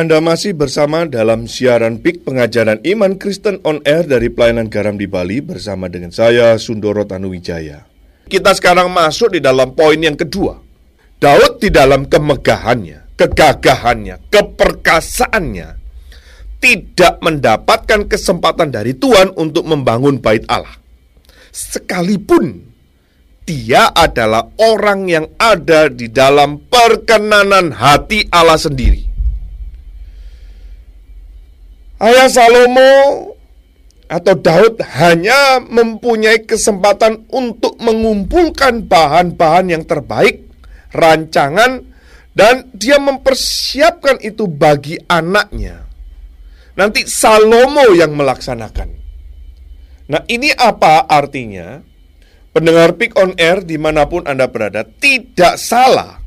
Anda 0.10 0.26
masih 0.26 0.58
bersama 0.58 1.06
dalam 1.06 1.46
siaran 1.46 2.02
PIK 2.02 2.26
Pengajaran 2.26 2.82
Iman 2.82 3.22
Kristen 3.22 3.62
on 3.62 3.78
Air 3.86 4.10
dari 4.10 4.34
Pelayanan 4.34 4.66
Garam 4.66 4.98
di 4.98 5.06
Bali 5.06 5.38
bersama 5.38 5.86
dengan 5.86 6.10
saya 6.10 6.58
Sundoro 6.58 7.06
Tanuwijaya. 7.06 7.86
Kita 8.26 8.50
sekarang 8.58 8.90
masuk 8.90 9.38
di 9.38 9.38
dalam 9.38 9.78
poin 9.78 10.02
yang 10.02 10.18
kedua. 10.18 10.58
Daud 11.22 11.62
di 11.62 11.70
dalam 11.70 12.10
kemegahannya, 12.10 13.22
kegagahannya, 13.22 14.34
keperkasaannya 14.34 15.68
tidak 16.58 17.14
mendapatkan 17.22 18.10
kesempatan 18.10 18.74
dari 18.74 18.98
Tuhan 18.98 19.38
untuk 19.38 19.70
membangun 19.70 20.18
bait 20.18 20.42
Allah. 20.50 20.74
Sekalipun 21.54 22.66
dia 23.46 23.94
adalah 23.94 24.50
orang 24.58 25.06
yang 25.06 25.30
ada 25.38 25.86
di 25.86 26.10
dalam 26.10 26.66
perkenanan 26.66 27.78
hati 27.78 28.26
Allah 28.34 28.58
sendiri. 28.58 29.09
Ayah 32.00 32.32
Salomo 32.32 32.92
atau 34.08 34.34
Daud 34.40 34.80
hanya 35.04 35.60
mempunyai 35.60 36.48
kesempatan 36.48 37.28
untuk 37.28 37.76
mengumpulkan 37.78 38.88
bahan-bahan 38.88 39.68
yang 39.68 39.84
terbaik, 39.84 40.48
rancangan, 40.96 41.84
dan 42.32 42.72
dia 42.72 42.98
mempersiapkan 43.04 44.24
itu 44.24 44.48
bagi 44.48 44.96
anaknya. 45.12 45.84
Nanti 46.80 47.04
Salomo 47.04 47.92
yang 47.92 48.16
melaksanakan. 48.16 48.90
Nah 50.08 50.24
ini 50.32 50.56
apa 50.56 51.04
artinya? 51.04 51.84
Pendengar 52.56 52.96
Pick 52.96 53.14
on 53.20 53.36
Air 53.36 53.62
di 53.62 53.76
mana 53.76 54.08
pun 54.08 54.24
Anda 54.24 54.48
berada 54.48 54.88
tidak 54.88 55.60
salah 55.60 56.19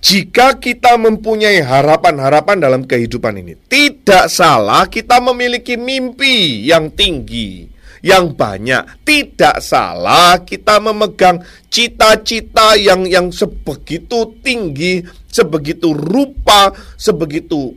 jika 0.00 0.56
kita 0.56 0.96
mempunyai 0.96 1.60
harapan-harapan 1.60 2.56
dalam 2.56 2.82
kehidupan 2.88 3.36
ini, 3.36 3.52
tidak 3.68 4.32
salah 4.32 4.88
kita 4.88 5.20
memiliki 5.20 5.76
mimpi 5.76 6.64
yang 6.64 6.88
tinggi, 6.96 7.68
yang 8.00 8.32
banyak. 8.32 9.04
Tidak 9.04 9.60
salah 9.60 10.40
kita 10.40 10.80
memegang 10.80 11.44
cita-cita 11.68 12.80
yang 12.80 13.04
yang 13.04 13.28
sebegitu 13.28 14.40
tinggi, 14.40 15.04
sebegitu 15.28 15.92
rupa, 15.92 16.72
sebegitu 16.96 17.76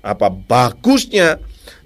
apa 0.00 0.32
bagusnya. 0.32 1.36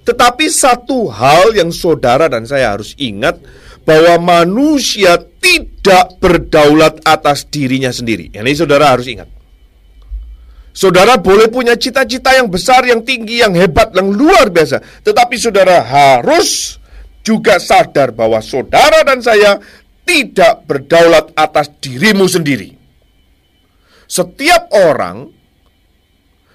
Tetapi 0.06 0.46
satu 0.46 1.10
hal 1.10 1.58
yang 1.58 1.74
saudara 1.74 2.30
dan 2.30 2.46
saya 2.46 2.74
harus 2.74 2.94
ingat 3.02 3.38
bahwa 3.82 4.46
manusia 4.46 5.18
tidak 5.42 6.22
berdaulat 6.22 7.02
atas 7.02 7.50
dirinya 7.50 7.90
sendiri. 7.90 8.30
Ini 8.30 8.54
saudara 8.54 8.94
harus 8.94 9.10
ingat. 9.10 9.41
Saudara 10.72 11.20
boleh 11.20 11.52
punya 11.52 11.76
cita-cita 11.76 12.32
yang 12.32 12.48
besar, 12.48 12.80
yang 12.88 13.04
tinggi, 13.04 13.44
yang 13.44 13.52
hebat, 13.52 13.92
yang 13.92 14.08
luar 14.08 14.48
biasa. 14.48 14.80
Tetapi 15.04 15.36
saudara 15.36 15.84
harus 15.84 16.80
juga 17.20 17.60
sadar 17.60 18.16
bahwa 18.16 18.40
saudara 18.40 19.04
dan 19.04 19.20
saya 19.20 19.60
tidak 20.08 20.64
berdaulat 20.64 21.28
atas 21.36 21.68
dirimu 21.76 22.24
sendiri. 22.24 22.72
Setiap 24.08 24.72
orang, 24.72 25.28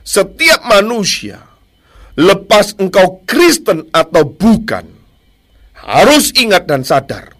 setiap 0.01 0.65
manusia, 0.65 1.37
lepas 2.17 2.73
engkau 2.81 3.21
Kristen 3.29 3.85
atau 3.93 4.25
bukan, 4.25 4.85
harus 5.77 6.33
ingat 6.33 6.65
dan 6.65 6.81
sadar 6.81 7.37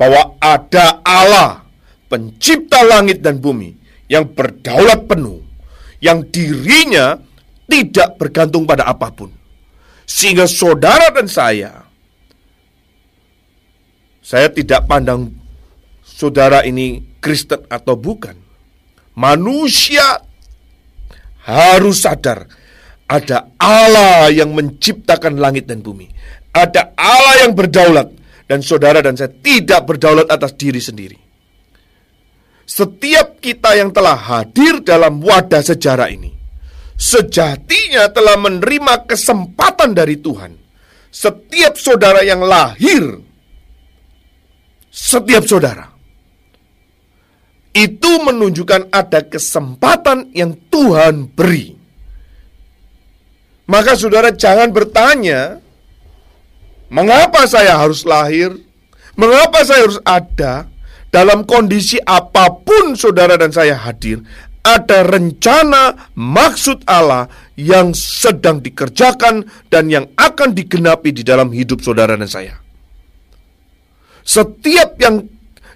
bahwa 0.00 0.40
ada 0.40 1.04
Allah, 1.04 1.68
pencipta 2.08 2.80
langit 2.80 3.20
dan 3.20 3.40
bumi, 3.40 3.76
yang 4.08 4.24
berdaulat 4.24 5.04
penuh 5.04 5.47
yang 5.98 6.26
dirinya 6.30 7.18
tidak 7.68 8.16
bergantung 8.16 8.64
pada 8.64 8.88
apa 8.88 9.12
pun. 9.12 9.30
Sehingga 10.08 10.48
saudara 10.48 11.12
dan 11.12 11.28
saya, 11.28 11.84
saya 14.24 14.48
tidak 14.48 14.88
pandang 14.88 15.28
saudara 16.00 16.64
ini 16.64 17.04
Kristen 17.20 17.68
atau 17.68 17.94
bukan. 17.94 18.34
Manusia 19.18 20.22
harus 21.44 22.06
sadar 22.06 22.46
ada 23.08 23.48
Allah 23.56 24.28
yang 24.28 24.52
menciptakan 24.52 25.40
langit 25.40 25.64
dan 25.64 25.80
bumi. 25.80 26.08
Ada 26.52 26.92
Allah 26.96 27.48
yang 27.48 27.56
berdaulat 27.56 28.12
dan 28.44 28.60
saudara 28.60 29.00
dan 29.00 29.16
saya 29.16 29.32
tidak 29.32 29.88
berdaulat 29.88 30.28
atas 30.28 30.52
diri 30.56 30.80
sendiri. 30.80 31.27
Setiap 32.68 33.40
kita 33.40 33.80
yang 33.80 33.96
telah 33.96 34.12
hadir 34.14 34.84
dalam 34.84 35.24
wadah 35.24 35.64
sejarah 35.64 36.12
ini 36.12 36.36
sejatinya 36.98 38.10
telah 38.10 38.36
menerima 38.36 39.08
kesempatan 39.08 39.96
dari 39.96 40.20
Tuhan. 40.20 40.52
Setiap 41.08 41.80
saudara 41.80 42.20
yang 42.20 42.44
lahir, 42.44 43.24
setiap 44.92 45.48
saudara 45.48 45.88
itu 47.72 48.10
menunjukkan 48.20 48.92
ada 48.92 49.24
kesempatan 49.24 50.34
yang 50.36 50.52
Tuhan 50.68 51.32
beri. 51.32 51.78
Maka 53.68 53.96
saudara 53.96 54.28
jangan 54.34 54.68
bertanya, 54.68 55.62
mengapa 56.92 57.48
saya 57.48 57.78
harus 57.80 58.04
lahir? 58.04 58.52
Mengapa 59.16 59.64
saya 59.64 59.86
harus 59.88 60.00
ada? 60.04 60.68
Dalam 61.08 61.48
kondisi 61.48 61.96
apa 62.04 62.52
pun 62.60 62.92
saudara 62.92 63.40
dan 63.40 63.48
saya 63.48 63.76
hadir, 63.76 64.20
ada 64.60 65.00
rencana 65.06 66.12
maksud 66.12 66.84
Allah 66.84 67.32
yang 67.56 67.96
sedang 67.96 68.60
dikerjakan 68.60 69.48
dan 69.72 69.88
yang 69.88 70.04
akan 70.20 70.52
digenapi 70.52 71.16
di 71.16 71.24
dalam 71.24 71.48
hidup 71.48 71.80
saudara 71.80 72.12
dan 72.18 72.28
saya. 72.28 72.60
Setiap 74.28 75.00
yang 75.00 75.24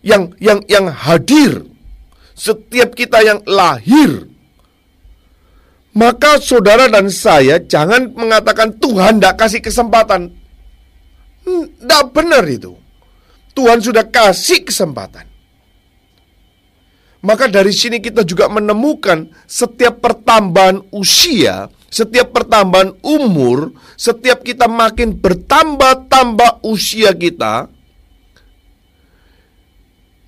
yang 0.05 0.37
yang 0.37 0.61
yang 0.68 0.93
hadir, 0.93 1.64
setiap 2.37 2.93
kita 2.93 3.24
yang 3.24 3.41
lahir, 3.49 4.28
maka 5.97 6.37
saudara 6.37 6.93
dan 6.93 7.09
saya 7.09 7.57
jangan 7.64 8.12
mengatakan 8.12 8.76
Tuhan 8.76 9.16
tidak 9.16 9.41
kasih 9.41 9.61
kesempatan. 9.64 10.37
Tidak 11.43 12.05
benar 12.12 12.45
itu. 12.45 12.82
Tuhan 13.53 13.78
sudah 13.84 14.09
kasih 14.09 14.64
kesempatan. 14.64 15.28
Maka 17.22 17.46
dari 17.46 17.70
sini 17.70 18.03
kita 18.03 18.26
juga 18.26 18.50
menemukan 18.50 19.30
setiap 19.46 20.03
pertambahan 20.03 20.82
usia, 20.90 21.70
setiap 21.86 22.34
pertambahan 22.34 22.98
umur, 23.07 23.70
setiap 23.94 24.42
kita 24.42 24.66
makin 24.66 25.14
bertambah-tambah 25.22 26.66
usia 26.66 27.14
kita, 27.14 27.70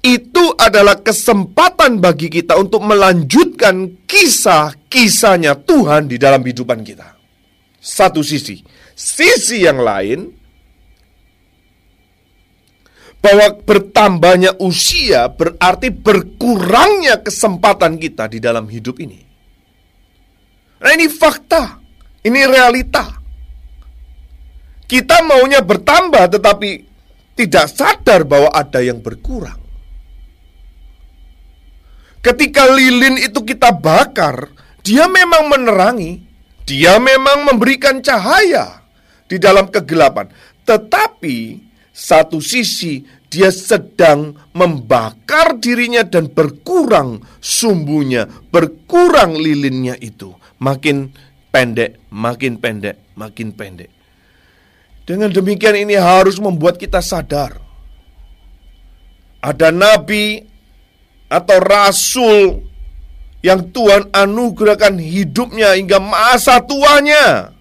itu 0.04 0.44
adalah 0.60 1.00
kesempatan 1.00 1.98
bagi 1.98 2.28
kita 2.28 2.60
untuk 2.60 2.84
melanjutkan 2.84 4.04
kisah-kisahnya 4.06 5.64
Tuhan 5.64 6.06
di 6.06 6.20
dalam 6.20 6.44
kehidupan 6.44 6.84
kita. 6.84 7.16
Satu 7.80 8.20
sisi, 8.20 8.60
sisi 8.92 9.64
yang 9.64 9.80
lain 9.80 10.43
bahwa 13.24 13.56
bertambahnya 13.64 14.60
usia 14.60 15.32
berarti 15.32 15.88
berkurangnya 15.88 17.24
kesempatan 17.24 17.96
kita 17.96 18.28
di 18.28 18.36
dalam 18.36 18.68
hidup 18.68 19.00
ini. 19.00 19.24
Nah, 20.84 20.92
ini 20.92 21.08
fakta, 21.08 21.80
ini 22.20 22.44
realita. 22.44 23.24
Kita 24.84 25.24
maunya 25.24 25.64
bertambah, 25.64 26.36
tetapi 26.36 26.70
tidak 27.32 27.72
sadar 27.72 28.28
bahwa 28.28 28.52
ada 28.52 28.84
yang 28.84 29.00
berkurang. 29.00 29.56
Ketika 32.20 32.68
lilin 32.68 33.16
itu 33.16 33.40
kita 33.40 33.72
bakar, 33.72 34.52
dia 34.84 35.08
memang 35.08 35.48
menerangi, 35.48 36.20
dia 36.68 37.00
memang 37.00 37.48
memberikan 37.48 38.04
cahaya 38.04 38.84
di 39.24 39.40
dalam 39.40 39.72
kegelapan, 39.72 40.28
tetapi 40.68 41.64
satu 41.94 42.42
sisi 42.42 43.06
dia 43.30 43.54
sedang 43.54 44.34
membakar 44.50 45.62
dirinya 45.62 46.02
dan 46.02 46.26
berkurang 46.26 47.22
sumbunya, 47.38 48.26
berkurang 48.50 49.38
lilinnya 49.38 49.94
itu. 50.02 50.34
Makin 50.58 51.14
pendek, 51.54 52.02
makin 52.10 52.58
pendek, 52.58 52.98
makin 53.14 53.54
pendek. 53.54 53.90
Dengan 55.06 55.30
demikian 55.30 55.86
ini 55.86 55.94
harus 55.94 56.42
membuat 56.42 56.82
kita 56.82 56.98
sadar. 56.98 57.62
Ada 59.38 59.70
nabi 59.70 60.42
atau 61.30 61.58
rasul 61.62 62.64
yang 63.38 63.70
Tuhan 63.70 64.10
anugerahkan 64.10 64.98
hidupnya 64.98 65.78
hingga 65.78 66.02
masa 66.02 66.58
tuanya 66.58 67.53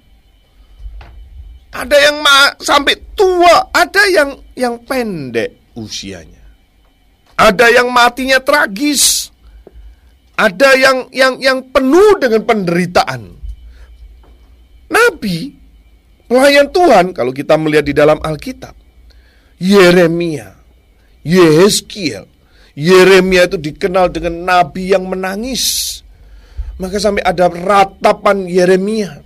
ada 1.74 1.98
yang 1.98 2.22
sampai 2.62 2.96
tua, 3.18 3.74
ada 3.74 4.04
yang 4.14 4.38
yang 4.54 4.78
pendek 4.86 5.74
usianya. 5.74 6.42
Ada 7.34 7.74
yang 7.74 7.90
matinya 7.90 8.38
tragis. 8.38 9.34
Ada 10.38 10.78
yang 10.78 10.98
yang 11.10 11.34
yang 11.42 11.60
penuh 11.74 12.18
dengan 12.22 12.42
penderitaan. 12.46 13.42
nabi, 14.94 15.58
pelayan 16.30 16.70
Tuhan 16.70 17.18
kalau 17.18 17.34
kita 17.34 17.58
melihat 17.58 17.86
di 17.90 17.94
dalam 17.98 18.22
Alkitab. 18.22 18.78
Yeremia, 19.58 20.54
Yehezkiel. 21.26 22.30
Yeremia 22.78 23.50
itu 23.50 23.58
dikenal 23.58 24.14
dengan 24.14 24.46
nabi 24.46 24.94
yang 24.94 25.10
menangis. 25.10 26.02
Maka 26.78 27.02
sampai 27.02 27.26
ada 27.26 27.50
ratapan 27.50 28.46
Yeremia. 28.46 29.22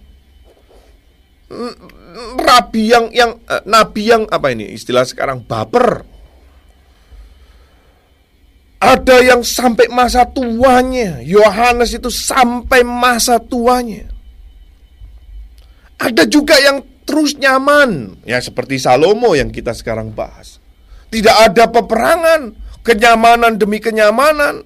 Rabi 2.18 2.90
yang 2.90 3.06
yang 3.14 3.32
eh, 3.46 3.62
nabi 3.70 4.10
yang 4.10 4.26
apa 4.26 4.50
ini 4.50 4.74
istilah 4.74 5.06
sekarang 5.06 5.46
baper. 5.46 6.02
Ada 8.78 9.26
yang 9.26 9.42
sampai 9.42 9.90
masa 9.90 10.26
tuanya. 10.26 11.22
Yohanes 11.26 11.98
itu 11.98 12.14
sampai 12.14 12.86
masa 12.86 13.42
tuanya. 13.42 14.06
Ada 15.98 16.30
juga 16.30 16.54
yang 16.62 16.86
terus 17.02 17.34
nyaman, 17.42 18.22
ya 18.22 18.38
seperti 18.38 18.78
Salomo 18.78 19.34
yang 19.34 19.50
kita 19.50 19.74
sekarang 19.74 20.14
bahas. 20.14 20.62
Tidak 21.10 21.34
ada 21.50 21.66
peperangan, 21.74 22.54
kenyamanan 22.86 23.58
demi 23.58 23.82
kenyamanan. 23.82 24.62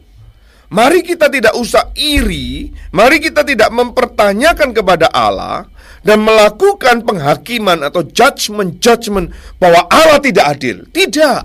Mari 0.71 1.07
kita 1.07 1.31
tidak 1.31 1.55
usah 1.55 1.95
iri, 1.95 2.71
mari 2.91 3.23
kita 3.23 3.47
tidak 3.47 3.71
mempertanyakan 3.71 4.75
kepada 4.75 5.07
Allah 5.11 5.70
dan 6.01 6.25
melakukan 6.25 7.05
penghakiman 7.05 7.85
atau 7.85 8.01
judgment-judgment 8.01 9.29
bahwa 9.61 9.85
Allah 9.89 10.17
tidak 10.21 10.45
adil. 10.57 10.85
Tidak, 10.89 11.39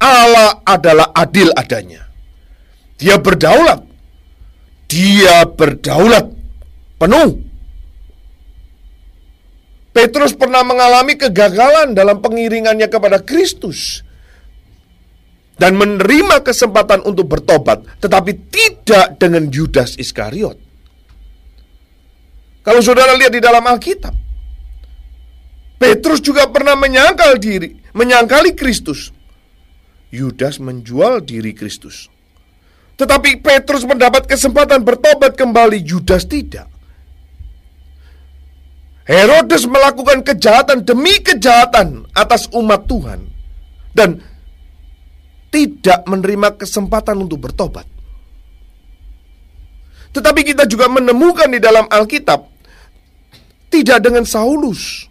Allah 0.00 0.60
adalah 0.64 1.12
adil 1.16 1.48
adanya. 1.56 2.04
Dia 3.00 3.16
berdaulat. 3.18 3.80
Dia 4.92 5.48
berdaulat 5.48 6.28
penuh 7.00 7.52
Petrus 9.92 10.32
pernah 10.32 10.64
mengalami 10.64 11.20
kegagalan 11.20 11.92
dalam 11.92 12.24
pengiringannya 12.24 12.88
kepada 12.88 13.20
Kristus 13.20 14.00
dan 15.60 15.76
menerima 15.76 16.40
kesempatan 16.40 17.04
untuk 17.04 17.28
bertobat, 17.28 17.84
tetapi 18.00 18.32
tidak 18.48 19.20
dengan 19.20 19.52
Yudas 19.52 20.00
Iskariot. 20.00 20.56
Kalau 22.62 22.78
saudara 22.78 23.18
lihat 23.18 23.34
di 23.34 23.42
dalam 23.42 23.66
Alkitab, 23.66 24.14
Petrus 25.82 26.22
juga 26.22 26.46
pernah 26.46 26.78
menyangkal 26.78 27.42
diri, 27.42 27.74
menyangkali 27.90 28.54
Kristus. 28.54 29.10
Yudas 30.14 30.62
menjual 30.62 31.26
diri 31.26 31.50
Kristus. 31.50 32.06
Tetapi 32.94 33.42
Petrus 33.42 33.82
mendapat 33.82 34.30
kesempatan 34.30 34.86
bertobat 34.86 35.34
kembali, 35.34 35.82
Yudas 35.82 36.22
tidak. 36.30 36.70
Herodes 39.02 39.66
melakukan 39.66 40.22
kejahatan 40.22 40.86
demi 40.86 41.18
kejahatan 41.18 42.06
atas 42.14 42.46
umat 42.54 42.86
Tuhan 42.86 43.26
dan 43.90 44.22
tidak 45.50 46.06
menerima 46.06 46.54
kesempatan 46.62 47.26
untuk 47.26 47.42
bertobat. 47.50 47.84
Tetapi 50.14 50.40
kita 50.46 50.70
juga 50.70 50.86
menemukan 50.86 51.50
di 51.50 51.58
dalam 51.58 51.90
Alkitab 51.90 52.51
tidak 53.72 54.04
dengan 54.04 54.28
Saulus. 54.28 55.08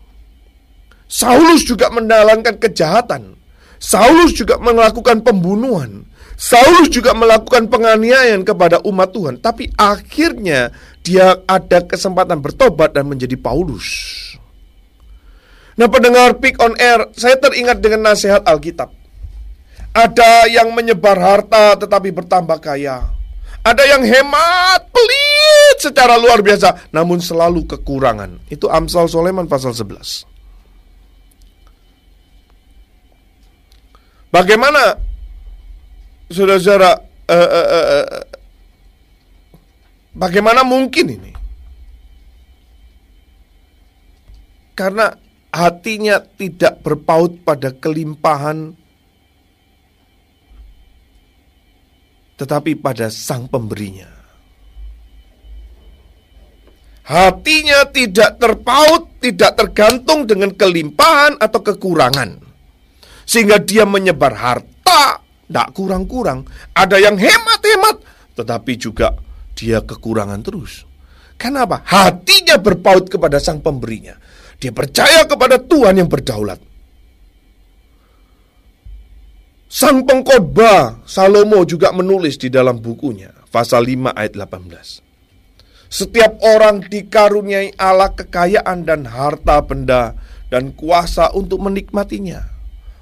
Saulus 1.10 1.66
juga 1.66 1.90
menjalankan 1.90 2.62
kejahatan. 2.62 3.36
Saulus 3.82 4.38
juga 4.38 4.62
melakukan 4.62 5.26
pembunuhan. 5.26 6.06
Saulus 6.38 6.90
juga 6.90 7.14
melakukan 7.14 7.70
penganiayaan 7.70 8.42
kepada 8.42 8.82
umat 8.86 9.14
Tuhan, 9.14 9.38
tapi 9.42 9.70
akhirnya 9.78 10.74
dia 11.06 11.38
ada 11.46 11.86
kesempatan 11.86 12.42
bertobat 12.42 12.98
dan 12.98 13.06
menjadi 13.06 13.38
Paulus. 13.38 13.86
Nah, 15.78 15.86
pendengar 15.86 16.42
Pick 16.42 16.58
on 16.58 16.74
Air, 16.82 17.14
saya 17.14 17.38
teringat 17.38 17.78
dengan 17.82 18.10
nasihat 18.10 18.42
Alkitab. 18.42 18.90
Ada 19.94 20.50
yang 20.50 20.74
menyebar 20.74 21.20
harta 21.20 21.78
tetapi 21.78 22.10
bertambah 22.10 22.58
kaya. 22.58 23.06
Ada 23.62 23.84
yang 23.86 24.02
hemat, 24.02 24.90
pelit 24.90 25.61
secara 25.82 26.22
luar 26.22 26.46
biasa, 26.46 26.94
namun 26.94 27.18
selalu 27.18 27.66
kekurangan. 27.66 28.46
Itu 28.54 28.70
Amsal 28.70 29.10
Soleman 29.10 29.50
pasal 29.50 29.74
11. 29.74 30.30
Bagaimana 34.30 34.96
saudara-saudara, 36.32 36.92
uh, 37.28 37.50
uh, 37.52 37.68
uh, 37.68 38.24
bagaimana 40.16 40.64
mungkin 40.64 41.20
ini? 41.20 41.34
Karena 44.72 45.12
hatinya 45.52 46.24
tidak 46.24 46.80
berpaut 46.80 47.44
pada 47.44 47.76
kelimpahan, 47.76 48.72
tetapi 52.40 52.80
pada 52.80 53.12
sang 53.12 53.52
pemberinya. 53.52 54.21
Hatinya 57.02 57.90
tidak 57.90 58.38
terpaut, 58.38 59.18
tidak 59.18 59.58
tergantung 59.58 60.30
dengan 60.30 60.54
kelimpahan 60.54 61.38
atau 61.42 61.60
kekurangan. 61.66 62.38
Sehingga 63.26 63.58
dia 63.58 63.88
menyebar 63.90 64.38
harta 64.38 65.22
tidak 65.52 65.76
kurang-kurang. 65.76 66.48
Ada 66.72 66.96
yang 66.96 67.20
hemat-hemat, 67.20 68.00
tetapi 68.40 68.80
juga 68.80 69.12
dia 69.52 69.84
kekurangan 69.84 70.40
terus. 70.40 70.88
Kenapa? 71.36 71.84
Hatinya 71.84 72.56
berpaut 72.56 73.12
kepada 73.12 73.36
sang 73.36 73.60
pemberinya. 73.60 74.16
Dia 74.62 74.72
percaya 74.72 75.28
kepada 75.28 75.60
Tuhan 75.60 76.00
yang 76.00 76.08
berdaulat. 76.08 76.64
Sang 79.68 80.08
pengkhotbah 80.08 81.04
Salomo 81.04 81.68
juga 81.68 81.92
menulis 81.92 82.40
di 82.40 82.48
dalam 82.48 82.80
bukunya, 82.80 83.36
pasal 83.52 83.88
5 83.88 84.16
ayat 84.16 84.36
18. 84.40 85.11
Setiap 85.92 86.40
orang 86.40 86.88
dikaruniai 86.88 87.76
Allah 87.76 88.16
kekayaan 88.16 88.88
dan 88.88 89.04
harta 89.04 89.60
benda 89.60 90.16
dan 90.48 90.72
kuasa 90.72 91.36
untuk 91.36 91.68
menikmatinya, 91.68 92.48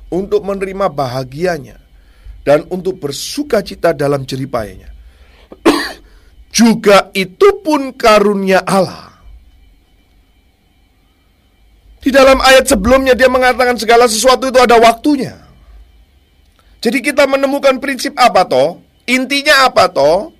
untuk 0.09 0.41
menerima 0.41 0.89
bahagianya, 0.89 1.77
dan 2.41 2.65
untuk 2.73 2.97
bersuka 2.97 3.61
cita 3.61 3.93
dalam 3.93 4.25
jeripayanya. 4.25 4.89
Juga 6.57 7.13
itu 7.13 7.61
pun 7.61 7.93
karunia 7.93 8.65
Allah. 8.65 9.21
Di 12.01 12.09
dalam 12.09 12.41
ayat 12.41 12.65
sebelumnya 12.65 13.13
dia 13.13 13.29
mengatakan 13.29 13.77
segala 13.77 14.09
sesuatu 14.09 14.49
itu 14.49 14.57
ada 14.57 14.81
waktunya. 14.81 15.37
Jadi 16.81 17.05
kita 17.05 17.29
menemukan 17.29 17.77
prinsip 17.77 18.17
apa 18.17 18.49
toh? 18.49 18.81
Intinya 19.05 19.69
apa 19.69 19.85
toh? 19.93 20.38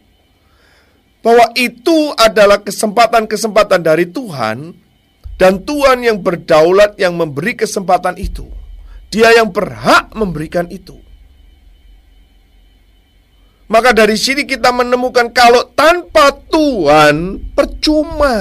Bahwa 1.20 1.52
itu 1.56 2.16
adalah 2.16 2.64
kesempatan-kesempatan 2.64 3.84
dari 3.84 4.08
Tuhan 4.08 4.72
dan 5.40 5.64
Tuhan 5.64 6.04
yang 6.04 6.20
berdaulat 6.20 7.00
yang 7.00 7.16
memberi 7.16 7.56
kesempatan 7.56 8.20
itu. 8.20 8.48
Dia 9.10 9.34
yang 9.36 9.50
berhak 9.50 10.12
memberikan 10.16 10.68
itu. 10.68 11.00
Maka 13.70 13.94
dari 13.94 14.18
sini 14.18 14.44
kita 14.44 14.74
menemukan 14.74 15.30
kalau 15.32 15.64
tanpa 15.78 16.36
Tuhan 16.50 17.40
percuma. 17.56 18.38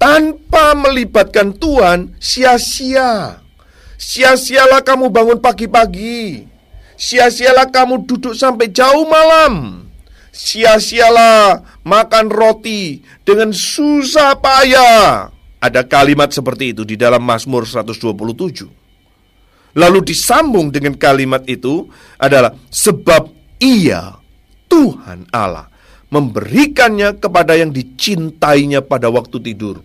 Tanpa 0.00 0.72
melibatkan 0.72 1.52
Tuhan 1.56 2.16
sia-sia. 2.16 3.40
Sia-sialah 4.00 4.80
kamu 4.80 5.12
bangun 5.12 5.38
pagi-pagi. 5.44 6.48
Sia-sialah 6.96 7.68
kamu 7.68 8.08
duduk 8.08 8.32
sampai 8.32 8.72
jauh 8.72 9.04
malam. 9.04 9.84
Sia-sialah 10.30 11.82
makan 11.82 12.30
roti 12.30 13.02
dengan 13.26 13.50
susah 13.50 14.38
payah. 14.38 15.34
Ada 15.60 15.84
kalimat 15.84 16.32
seperti 16.32 16.72
itu 16.72 16.86
di 16.86 16.96
dalam 16.96 17.20
Mazmur 17.20 17.66
127. 17.66 19.76
Lalu 19.76 19.98
disambung 20.02 20.74
dengan 20.74 20.98
kalimat 20.98 21.46
itu 21.46 21.86
adalah 22.18 22.56
sebab 22.72 23.30
ia, 23.62 24.18
Tuhan 24.66 25.30
Allah, 25.30 25.70
memberikannya 26.10 27.22
kepada 27.22 27.54
yang 27.54 27.70
dicintainya 27.70 28.82
pada 28.82 29.12
waktu 29.12 29.38
tidur. 29.38 29.78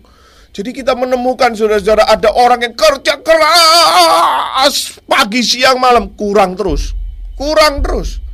Jadi 0.56 0.72
kita 0.72 0.96
menemukan 0.96 1.52
saudara-saudara 1.52 2.08
ada 2.08 2.32
orang 2.32 2.64
yang 2.64 2.72
kerja 2.72 3.20
keras 3.20 4.96
pagi 5.04 5.44
siang 5.44 5.76
malam 5.76 6.16
kurang 6.16 6.56
terus, 6.56 6.96
kurang 7.36 7.84
terus. 7.84 8.24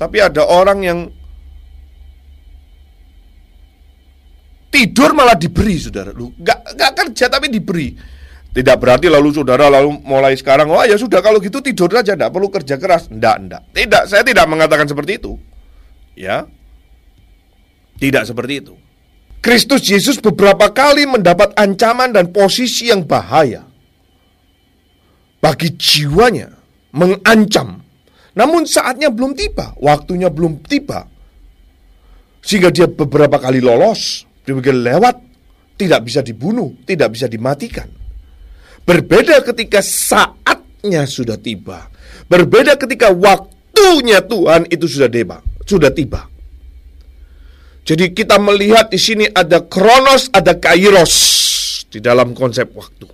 Tapi 0.00 0.24
ada 0.24 0.48
orang 0.48 0.80
yang 0.80 1.12
tidur 4.68 5.16
malah 5.16 5.34
diberi 5.34 5.76
saudara 5.80 6.12
lu 6.12 6.32
nggak 6.36 6.76
nggak 6.76 6.92
kerja 6.92 7.26
tapi 7.32 7.48
diberi 7.48 7.88
tidak 8.58 8.76
berarti 8.80 9.06
lalu 9.12 9.28
saudara 9.30 9.68
lalu 9.68 10.02
mulai 10.02 10.34
sekarang 10.34 10.72
oh 10.72 10.82
ya 10.82 10.96
sudah 10.96 11.20
kalau 11.20 11.38
gitu 11.38 11.60
tidur 11.60 11.92
saja 11.92 12.16
tidak 12.18 12.32
perlu 12.32 12.50
kerja 12.50 12.74
keras. 12.74 13.06
Tidak, 13.06 13.36
tidak. 13.44 13.62
Tidak, 13.70 14.02
saya 14.10 14.22
tidak 14.26 14.46
mengatakan 14.50 14.88
seperti 14.88 15.20
itu. 15.20 15.38
Ya. 16.18 16.48
Tidak 18.02 18.24
seperti 18.26 18.66
itu. 18.66 18.74
Kristus 19.38 19.86
Yesus 19.86 20.18
beberapa 20.18 20.74
kali 20.74 21.06
mendapat 21.06 21.54
ancaman 21.54 22.10
dan 22.10 22.34
posisi 22.34 22.90
yang 22.90 23.06
bahaya 23.06 23.62
bagi 25.38 25.78
jiwanya, 25.78 26.50
mengancam. 26.90 27.86
Namun 28.34 28.66
saatnya 28.66 29.14
belum 29.14 29.38
tiba, 29.38 29.78
waktunya 29.78 30.30
belum 30.30 30.66
tiba. 30.66 31.06
Sehingga 32.42 32.74
dia 32.74 32.90
beberapa 32.90 33.38
kali 33.38 33.62
lolos, 33.62 34.27
dia 34.48 34.72
lewat, 34.72 35.16
tidak 35.76 36.00
bisa 36.08 36.24
dibunuh, 36.24 36.72
tidak 36.88 37.12
bisa 37.12 37.28
dimatikan. 37.28 37.86
Berbeda 38.88 39.44
ketika 39.44 39.84
saatnya 39.84 41.04
sudah 41.04 41.36
tiba. 41.36 41.92
Berbeda 42.24 42.80
ketika 42.80 43.12
waktunya 43.12 44.24
Tuhan 44.24 44.64
itu 44.72 44.88
sudah 44.88 45.12
tiba, 45.12 45.44
sudah 45.68 45.92
tiba. 45.92 46.24
Jadi 47.84 48.12
kita 48.16 48.40
melihat 48.40 48.88
di 48.88 49.00
sini 49.00 49.28
ada 49.28 49.64
kronos, 49.64 50.28
ada 50.32 50.56
kairos 50.56 51.14
di 51.88 52.00
dalam 52.00 52.32
konsep 52.36 52.68
waktu. 52.72 53.08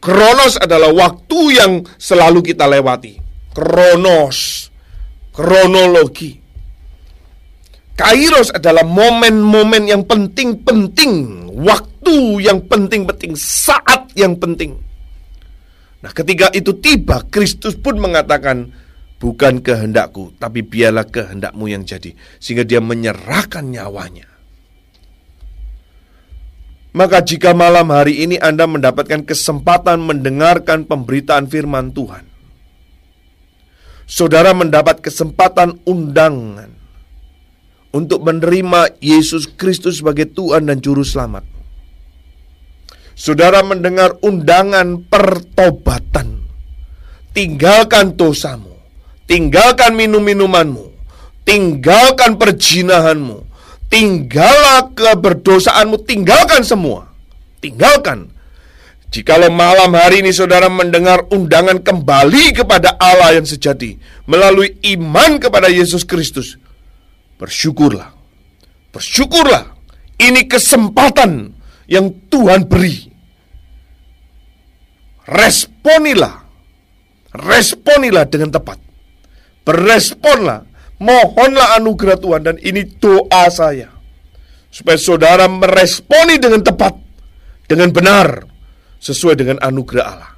Kronos 0.00 0.56
adalah 0.56 0.88
waktu 0.96 1.60
yang 1.60 1.84
selalu 2.00 2.40
kita 2.40 2.64
lewati. 2.64 3.20
Kronos, 3.52 4.68
kronologi. 5.28 6.39
Kairos 8.00 8.48
adalah 8.56 8.80
momen-momen 8.80 9.84
yang 9.84 10.08
penting-penting, 10.08 11.44
waktu 11.52 12.40
yang 12.40 12.64
penting-penting, 12.64 13.36
saat 13.36 14.08
yang 14.16 14.40
penting. 14.40 14.80
Nah, 16.00 16.08
ketika 16.08 16.48
itu 16.56 16.80
tiba, 16.80 17.28
Kristus 17.28 17.76
pun 17.76 18.00
mengatakan, 18.00 18.72
"Bukan 19.20 19.60
kehendakku, 19.60 20.32
tapi 20.40 20.64
biarlah 20.64 21.04
kehendakmu 21.12 21.68
yang 21.68 21.84
jadi." 21.84 22.16
Sehingga 22.40 22.64
dia 22.64 22.80
menyerahkan 22.80 23.68
nyawanya. 23.68 24.32
Maka 26.96 27.20
jika 27.20 27.52
malam 27.52 27.92
hari 27.92 28.24
ini 28.24 28.40
Anda 28.40 28.64
mendapatkan 28.64 29.28
kesempatan 29.28 30.00
mendengarkan 30.00 30.88
pemberitaan 30.88 31.52
firman 31.52 31.92
Tuhan, 31.92 32.24
saudara 34.08 34.56
mendapat 34.56 35.04
kesempatan 35.04 35.84
undangan 35.84 36.79
untuk 37.90 38.22
menerima 38.22 39.00
Yesus 39.02 39.50
Kristus 39.50 40.02
sebagai 40.02 40.30
Tuhan 40.30 40.70
dan 40.70 40.78
Juru 40.78 41.02
Selamat. 41.02 41.42
Saudara 43.18 43.60
mendengar 43.60 44.16
undangan 44.24 45.04
pertobatan. 45.06 46.40
Tinggalkan 47.30 48.18
dosamu, 48.18 48.74
tinggalkan 49.30 49.94
minum-minumanmu, 49.94 50.90
tinggalkan 51.46 52.34
perjinahanmu, 52.34 53.50
Tinggallah 53.90 54.94
keberdosaanmu, 54.94 56.06
tinggalkan 56.06 56.62
semua. 56.62 57.10
Tinggalkan. 57.58 58.30
Jikalau 59.10 59.50
malam 59.50 59.90
hari 59.98 60.22
ini 60.22 60.30
saudara 60.30 60.70
mendengar 60.70 61.26
undangan 61.34 61.82
kembali 61.82 62.54
kepada 62.54 62.94
Allah 62.94 63.34
yang 63.34 63.42
sejati 63.42 63.98
melalui 64.30 64.78
iman 64.94 65.42
kepada 65.42 65.66
Yesus 65.66 66.06
Kristus, 66.06 66.54
bersyukurlah. 67.40 68.12
Bersyukurlah. 68.92 69.64
Ini 70.20 70.44
kesempatan 70.44 71.56
yang 71.88 72.12
Tuhan 72.28 72.68
beri. 72.68 73.08
Responilah. 75.24 76.44
Responilah 77.32 78.28
dengan 78.28 78.52
tepat. 78.52 78.76
Beresponlah 79.64 80.70
Mohonlah 81.00 81.80
anugerah 81.80 82.20
Tuhan 82.20 82.42
dan 82.44 82.56
ini 82.60 82.84
doa 83.00 83.48
saya. 83.48 83.88
Supaya 84.68 85.00
saudara 85.00 85.48
meresponi 85.48 86.36
dengan 86.36 86.60
tepat, 86.60 86.92
dengan 87.64 87.88
benar, 87.90 88.44
sesuai 89.00 89.34
dengan 89.34 89.58
anugerah 89.64 90.04
Allah. 90.04 90.32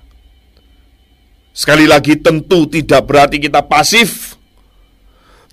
Sekali 1.53 1.85
lagi 1.85 2.17
tentu 2.17 2.65
tidak 2.71 3.05
berarti 3.05 3.43
kita 3.43 3.61
pasif. 3.67 4.32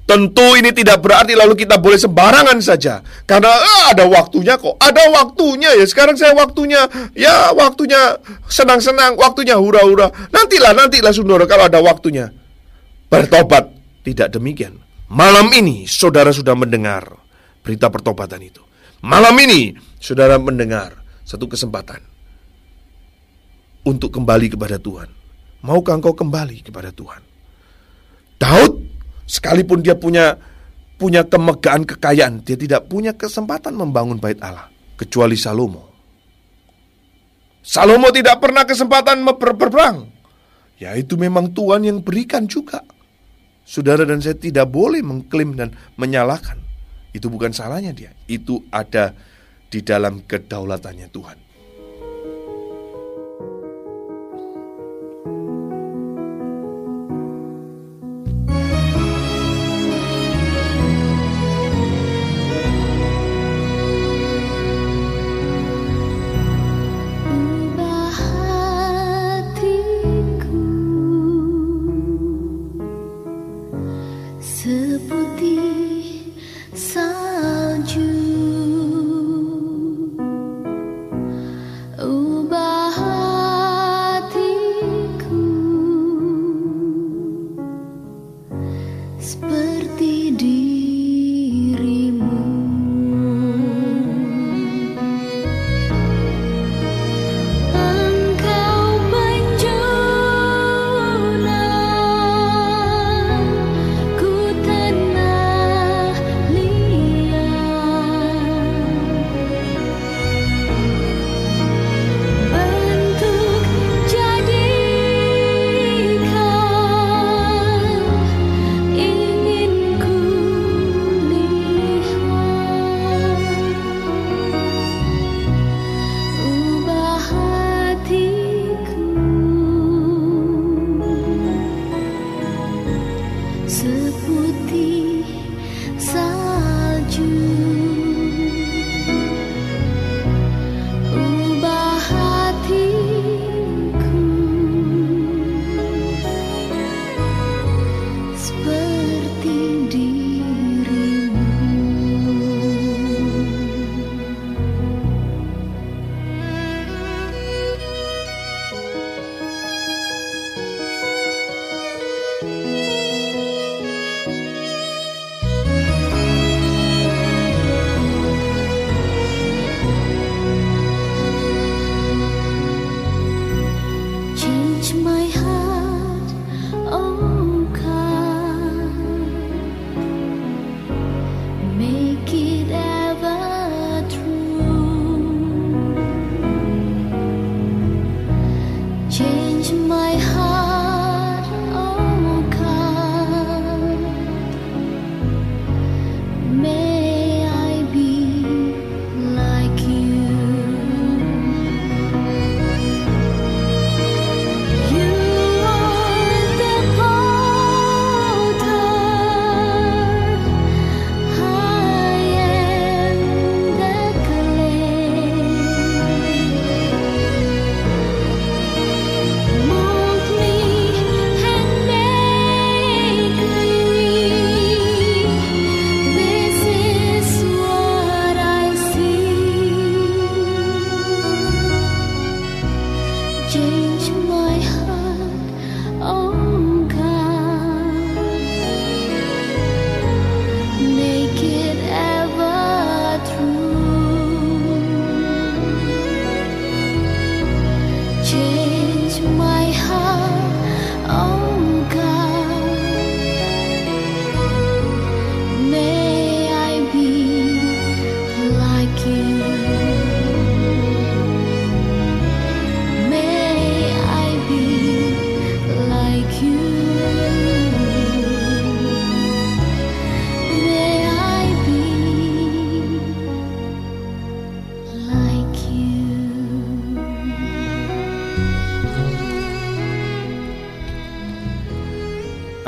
Tentu 0.10 0.58
ini 0.58 0.74
tidak 0.74 1.06
berarti 1.06 1.38
lalu 1.38 1.54
kita 1.54 1.78
boleh 1.78 2.02
sembarangan 2.02 2.58
saja. 2.66 2.98
Karena 3.30 3.54
eh, 3.54 3.84
ada 3.94 4.10
waktunya 4.10 4.58
kok. 4.58 4.82
Ada 4.82 5.06
waktunya 5.14 5.78
ya. 5.78 5.86
Sekarang 5.86 6.18
saya 6.18 6.34
waktunya 6.34 6.90
ya 7.14 7.54
waktunya 7.54 8.18
senang-senang, 8.50 9.14
waktunya 9.22 9.54
hura-hura. 9.54 10.10
Nantilah, 10.34 10.74
nantilah 10.74 11.14
saudara 11.14 11.46
kalau 11.46 11.70
ada 11.70 11.78
waktunya. 11.78 12.26
Bertobat. 13.06 13.70
Tidak 14.02 14.34
demikian. 14.34 14.82
Malam 15.14 15.54
ini 15.54 15.86
saudara 15.86 16.34
sudah 16.34 16.58
mendengar 16.58 17.06
berita 17.62 17.94
pertobatan 17.94 18.42
itu. 18.42 18.66
Malam 19.06 19.38
ini 19.46 19.78
saudara 20.02 20.42
mendengar 20.42 21.06
satu 21.22 21.46
kesempatan 21.46 22.02
untuk 23.86 24.10
kembali 24.10 24.58
kepada 24.58 24.82
Tuhan. 24.82 25.14
Maukah 25.62 26.02
engkau 26.02 26.18
kembali 26.18 26.66
kepada 26.66 26.90
Tuhan? 26.90 27.22
Daud 28.42 28.99
sekalipun 29.30 29.86
dia 29.86 29.94
punya 29.94 30.34
punya 30.98 31.22
kemegahan 31.24 31.86
kekayaan, 31.86 32.42
dia 32.42 32.58
tidak 32.58 32.90
punya 32.90 33.14
kesempatan 33.14 33.78
membangun 33.78 34.18
bait 34.18 34.42
Allah 34.42 34.68
kecuali 34.98 35.38
Salomo. 35.38 35.88
Salomo 37.64 38.10
tidak 38.10 38.42
pernah 38.42 38.66
kesempatan 38.66 39.22
berperang. 39.24 40.10
Ya 40.82 40.96
itu 40.98 41.16
memang 41.16 41.54
Tuhan 41.54 41.86
yang 41.86 42.02
berikan 42.02 42.50
juga. 42.50 42.82
Saudara 43.64 44.02
dan 44.02 44.18
saya 44.18 44.34
tidak 44.34 44.74
boleh 44.74 45.06
mengklaim 45.06 45.54
dan 45.54 45.70
menyalahkan. 46.00 46.58
Itu 47.14 47.30
bukan 47.30 47.54
salahnya 47.54 47.94
dia. 47.94 48.12
Itu 48.26 48.66
ada 48.74 49.14
di 49.70 49.86
dalam 49.86 50.26
kedaulatannya 50.26 51.08
Tuhan. 51.14 51.38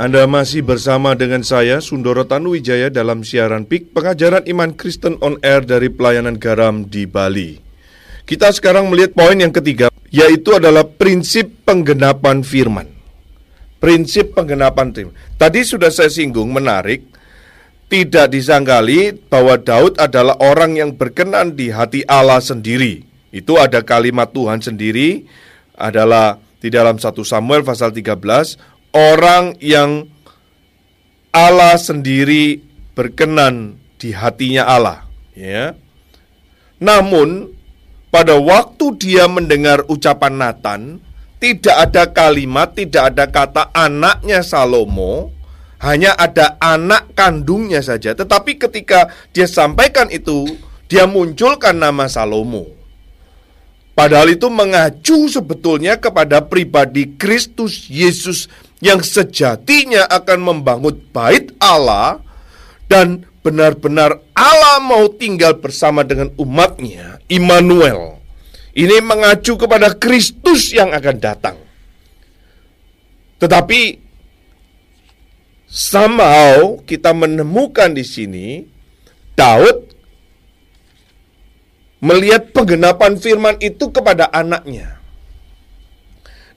Anda 0.01 0.25
masih 0.25 0.65
bersama 0.65 1.13
dengan 1.13 1.45
saya, 1.45 1.77
Sundoro 1.77 2.25
Tanuwijaya 2.25 2.89
dalam 2.89 3.21
siaran 3.21 3.69
PIK 3.69 3.93
Pengajaran 3.93 4.49
Iman 4.49 4.73
Kristen 4.73 5.13
on 5.21 5.37
Air 5.45 5.61
dari 5.61 5.93
Pelayanan 5.93 6.41
Garam 6.41 6.89
di 6.89 7.05
Bali. 7.05 7.61
Kita 8.25 8.49
sekarang 8.49 8.89
melihat 8.89 9.13
poin 9.13 9.37
yang 9.37 9.53
ketiga, 9.53 9.93
yaitu 10.09 10.57
adalah 10.57 10.89
prinsip 10.89 11.53
penggenapan 11.69 12.41
firman. 12.41 12.89
Prinsip 13.77 14.33
penggenapan 14.33 14.89
firman. 14.89 15.13
Tadi 15.37 15.61
sudah 15.61 15.93
saya 15.93 16.09
singgung, 16.09 16.49
menarik, 16.49 17.05
tidak 17.85 18.33
disangkali 18.33 19.13
bahwa 19.29 19.53
Daud 19.61 20.01
adalah 20.01 20.33
orang 20.41 20.81
yang 20.81 20.97
berkenan 20.97 21.53
di 21.53 21.69
hati 21.69 22.01
Allah 22.09 22.41
sendiri. 22.41 23.05
Itu 23.29 23.61
ada 23.61 23.85
kalimat 23.85 24.33
Tuhan 24.33 24.65
sendiri, 24.65 25.29
adalah 25.77 26.41
di 26.57 26.73
dalam 26.73 26.97
1 26.97 27.05
Samuel 27.21 27.61
pasal 27.61 27.93
13, 27.93 28.70
orang 28.91 29.55
yang 29.59 30.07
Allah 31.31 31.79
sendiri 31.79 32.59
berkenan 32.91 33.79
di 33.95 34.11
hatinya 34.11 34.67
Allah, 34.67 35.07
ya. 35.31 35.75
Namun 36.81 37.55
pada 38.11 38.35
waktu 38.35 38.99
dia 38.99 39.31
mendengar 39.31 39.87
ucapan 39.87 40.35
Nathan, 40.35 40.81
tidak 41.39 41.75
ada 41.89 42.03
kalimat, 42.11 42.75
tidak 42.75 43.15
ada 43.15 43.25
kata 43.31 43.63
anaknya 43.71 44.43
Salomo, 44.43 45.31
hanya 45.79 46.13
ada 46.19 46.59
anak 46.59 47.15
kandungnya 47.15 47.79
saja. 47.79 48.11
Tetapi 48.11 48.59
ketika 48.59 49.09
dia 49.31 49.47
sampaikan 49.47 50.11
itu, 50.11 50.45
dia 50.91 51.07
munculkan 51.07 51.79
nama 51.79 52.11
Salomo. 52.11 52.67
Padahal 53.95 54.33
itu 54.33 54.47
mengacu 54.47 55.27
sebetulnya 55.27 55.99
kepada 55.99 56.43
pribadi 56.43 57.15
Kristus 57.15 57.87
Yesus 57.91 58.51
yang 58.81 58.99
sejatinya 59.05 60.09
akan 60.09 60.39
membangun 60.41 60.97
bait 61.13 61.53
Allah 61.61 62.17
dan 62.89 63.29
benar-benar 63.45 64.21
Allah 64.33 64.77
mau 64.81 65.05
tinggal 65.13 65.57
bersama 65.57 66.01
dengan 66.01 66.33
umatnya, 66.37 67.21
Immanuel. 67.29 68.21
Ini 68.73 69.03
mengacu 69.03 69.57
kepada 69.57 69.93
Kristus 69.95 70.73
yang 70.73 70.91
akan 70.91 71.17
datang. 71.21 71.57
Tetapi 73.41 73.81
somehow 75.65 76.81
kita 76.85 77.11
menemukan 77.11 77.91
di 77.91 78.05
sini 78.05 78.47
Daud 79.35 79.91
melihat 82.01 82.49
penggenapan 82.53 83.17
firman 83.17 83.57
itu 83.59 83.89
kepada 83.89 84.29
anaknya. 84.29 85.00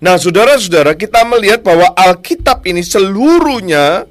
Nah, 0.04 0.20
saudara-saudara, 0.20 0.92
kita 1.00 1.24
melihat 1.24 1.64
bahwa 1.64 1.88
Alkitab 1.96 2.60
ini 2.68 2.84
seluruhnya 2.84 4.04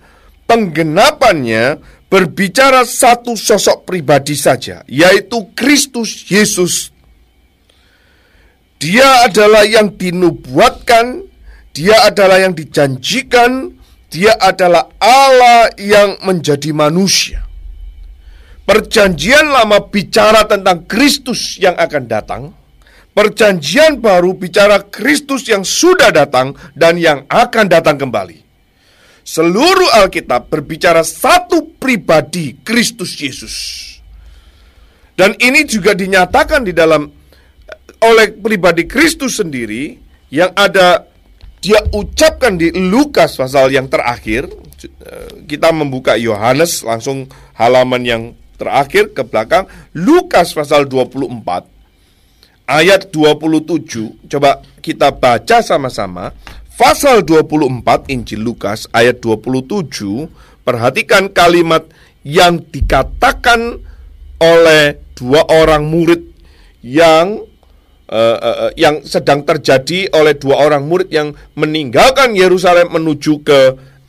penggenapannya 0.50 1.78
berbicara 2.10 2.82
satu 2.82 3.38
sosok 3.38 3.86
pribadi 3.86 4.34
saja, 4.34 4.82
yaitu 4.90 5.54
Kristus 5.54 6.26
Yesus. 6.26 6.90
Dia 8.82 9.30
adalah 9.30 9.70
yang 9.70 9.94
dinubuatkan, 9.94 11.30
dia 11.78 12.10
adalah 12.10 12.42
yang 12.42 12.58
dijanjikan, 12.58 13.78
dia 14.10 14.34
adalah 14.42 14.90
Allah 14.98 15.78
yang 15.78 16.18
menjadi 16.26 16.74
manusia. 16.74 17.46
Perjanjian 18.66 19.46
lama 19.46 19.78
bicara 19.94 20.42
tentang 20.50 20.90
Kristus 20.90 21.62
yang 21.62 21.78
akan 21.78 22.04
datang, 22.10 22.42
Perjanjian 23.14 24.02
baru 24.02 24.34
bicara 24.34 24.82
Kristus 24.90 25.46
yang 25.46 25.62
sudah 25.62 26.10
datang 26.10 26.58
dan 26.74 26.98
yang 26.98 27.30
akan 27.30 27.70
datang 27.70 28.02
kembali. 28.02 28.42
Seluruh 29.22 29.94
Alkitab 30.02 30.50
berbicara 30.50 31.06
satu 31.06 31.78
pribadi 31.78 32.58
Kristus 32.66 33.14
Yesus. 33.22 33.56
Dan 35.14 35.38
ini 35.38 35.62
juga 35.70 35.94
dinyatakan 35.94 36.66
di 36.66 36.74
dalam 36.74 37.06
oleh 38.02 38.34
pribadi 38.34 38.90
Kristus 38.90 39.38
sendiri 39.38 39.94
yang 40.34 40.50
ada 40.58 41.06
dia 41.62 41.80
ucapkan 41.94 42.58
di 42.58 42.74
Lukas 42.74 43.38
pasal 43.38 43.70
yang 43.70 43.88
terakhir. 43.88 44.50
Kita 45.48 45.70
membuka 45.72 46.18
Yohanes 46.18 46.82
langsung 46.84 47.30
halaman 47.56 48.04
yang 48.04 48.24
terakhir 48.60 49.16
ke 49.16 49.24
belakang 49.24 49.70
Lukas 49.96 50.52
pasal 50.52 50.90
24 50.90 51.73
ayat 52.68 53.12
27 53.12 54.30
coba 54.30 54.64
kita 54.84 55.16
baca 55.16 55.64
sama-sama. 55.64 56.32
Pasal 56.74 57.22
24 57.22 58.10
Injil 58.10 58.42
Lukas 58.42 58.90
ayat 58.92 59.22
27 59.22 60.66
perhatikan 60.66 61.30
kalimat 61.30 61.86
yang 62.26 62.60
dikatakan 62.66 63.78
oleh 64.42 65.00
dua 65.14 65.46
orang 65.48 65.86
murid 65.86 66.34
yang 66.82 67.40
uh, 68.10 68.38
uh, 68.42 68.72
yang 68.76 69.06
sedang 69.06 69.46
terjadi 69.46 70.12
oleh 70.18 70.34
dua 70.36 70.66
orang 70.66 70.84
murid 70.84 71.14
yang 71.14 71.32
meninggalkan 71.56 72.34
Yerusalem 72.34 72.90
menuju 72.92 73.46
ke 73.46 73.60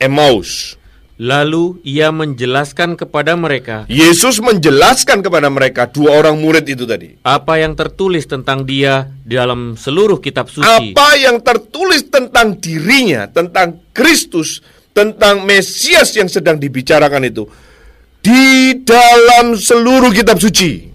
Emmaus. 0.01 0.75
Lalu 1.15 1.79
ia 1.87 2.11
menjelaskan 2.11 2.99
kepada 2.99 3.39
mereka 3.39 3.87
Yesus 3.87 4.43
menjelaskan 4.43 5.23
kepada 5.23 5.47
mereka 5.47 5.87
dua 5.87 6.19
orang 6.19 6.35
murid 6.43 6.67
itu 6.67 6.83
tadi. 6.83 7.15
apa 7.23 7.55
yang 7.55 7.71
tertulis 7.71 8.27
tentang 8.27 8.67
dia 8.67 9.07
dalam 9.23 9.79
seluruh 9.79 10.19
kitab 10.19 10.51
suci. 10.51 10.91
Apa 10.91 11.15
yang 11.15 11.39
tertulis 11.39 12.11
tentang 12.11 12.59
dirinya, 12.59 13.31
tentang 13.31 13.79
Kristus, 13.95 14.59
tentang 14.91 15.47
Mesias 15.47 16.11
yang 16.19 16.27
sedang 16.27 16.59
dibicarakan 16.59 17.23
itu 17.31 17.47
di 18.19 18.75
dalam 18.81 19.53
seluruh 19.55 20.09
kitab 20.09 20.41
suci. 20.41 20.91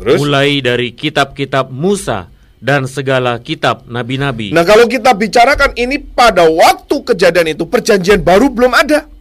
Terus 0.00 0.16
Mulai 0.16 0.64
dari 0.64 0.96
kitab-kitab 0.96 1.68
Musa 1.68 2.32
dan 2.56 2.88
segala 2.88 3.36
kitab 3.38 3.84
nabi-nabi. 3.84 4.48
Nah, 4.48 4.64
kalau 4.64 4.88
kita 4.88 5.12
bicarakan 5.12 5.76
ini 5.76 6.00
pada 6.00 6.48
waktu 6.48 7.04
kejadian 7.04 7.52
itu 7.52 7.68
perjanjian 7.68 8.24
baru 8.24 8.48
belum 8.48 8.72
ada. 8.72 9.19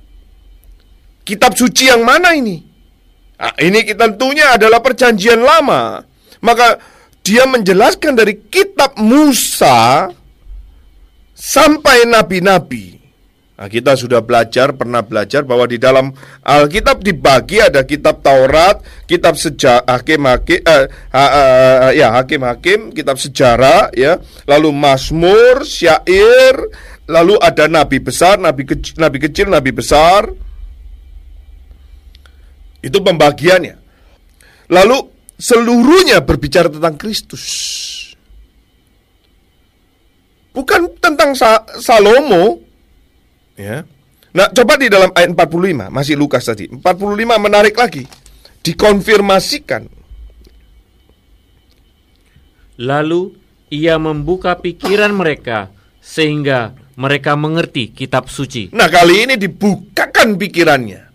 Kitab 1.29 1.53
suci 1.53 1.93
yang 1.93 2.01
mana 2.01 2.33
ini? 2.33 2.57
Nah, 3.37 3.53
ini 3.61 3.85
tentunya 3.93 4.57
adalah 4.57 4.81
perjanjian 4.81 5.37
lama. 5.37 6.01
Maka 6.41 6.81
dia 7.21 7.45
menjelaskan 7.45 8.17
dari 8.17 8.49
kitab 8.49 8.97
Musa 8.97 10.09
sampai 11.37 12.09
nabi-nabi. 12.09 12.97
Nah, 13.61 13.67
kita 13.67 13.93
sudah 13.93 14.25
belajar, 14.25 14.73
pernah 14.73 15.05
belajar 15.05 15.45
bahwa 15.45 15.69
di 15.69 15.77
dalam 15.77 16.15
Alkitab 16.41 17.03
dibagi 17.03 17.61
ada 17.61 17.83
kitab 17.83 18.23
Taurat, 18.25 18.81
kitab 19.03 19.35
sejarah, 19.35 19.83
hakim-hakim, 19.83 20.63
eh, 20.63 20.87
ha- 21.11 21.33
eh, 21.91 21.99
ya 21.99 22.09
hakim-hakim, 22.15 22.95
kitab 22.95 23.19
sejarah, 23.19 23.91
ya, 23.91 24.17
lalu 24.47 24.71
Mazmur, 24.71 25.67
syair, 25.67 26.55
lalu 27.03 27.35
ada 27.43 27.67
nabi 27.67 27.99
besar, 27.99 28.39
nabi 28.39 28.63
kecil, 28.63 28.95
nabi 28.95 29.17
kecil, 29.19 29.51
nabi 29.51 29.75
besar. 29.75 30.48
Itu 32.79 33.03
pembagiannya. 33.03 33.75
Lalu 34.69 34.97
seluruhnya 35.35 36.23
berbicara 36.23 36.71
tentang 36.71 36.95
Kristus. 36.95 37.45
Bukan 40.53 40.99
tentang 40.99 41.35
Sa- 41.35 41.65
Salomo. 41.79 42.59
Ya. 43.55 43.83
Nah, 44.29 44.47
coba 44.53 44.77
di 44.77 44.87
dalam 44.87 45.09
ayat 45.17 45.33
45, 45.33 45.89
masih 45.89 46.15
Lukas 46.15 46.45
tadi. 46.45 46.69
45 46.69 47.41
menarik 47.41 47.73
lagi. 47.73 48.05
Dikonfirmasikan. 48.61 49.89
Lalu 52.79 53.35
ia 53.73 53.99
membuka 53.99 54.55
pikiran 54.55 55.11
mereka 55.11 55.73
sehingga 55.99 56.77
mereka 56.95 57.35
mengerti 57.35 57.91
kitab 57.91 58.31
suci. 58.31 58.71
Nah, 58.71 58.87
kali 58.87 59.27
ini 59.27 59.35
dibukakan 59.35 60.35
pikirannya. 60.39 61.08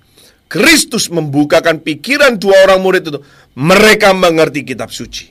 Kristus 0.55 1.11
membukakan 1.11 1.83
pikiran 1.83 2.39
dua 2.39 2.71
orang 2.71 2.79
murid 2.79 3.11
itu. 3.11 3.19
Mereka 3.59 4.15
mengerti 4.15 4.63
kitab 4.63 4.95
suci. 4.95 5.27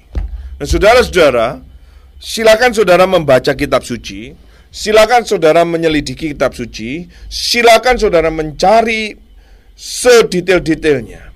Nah, 0.60 0.68
saudara-saudara, 0.68 1.64
silakan 2.20 2.76
saudara 2.76 3.08
membaca 3.08 3.56
kitab 3.56 3.88
suci. 3.88 4.36
Silakan 4.68 5.24
saudara 5.24 5.64
menyelidiki 5.64 6.36
kitab 6.36 6.52
suci. 6.52 7.08
Silakan 7.32 7.96
saudara 7.96 8.28
mencari 8.28 9.16
sedetail-detailnya. 9.72 11.32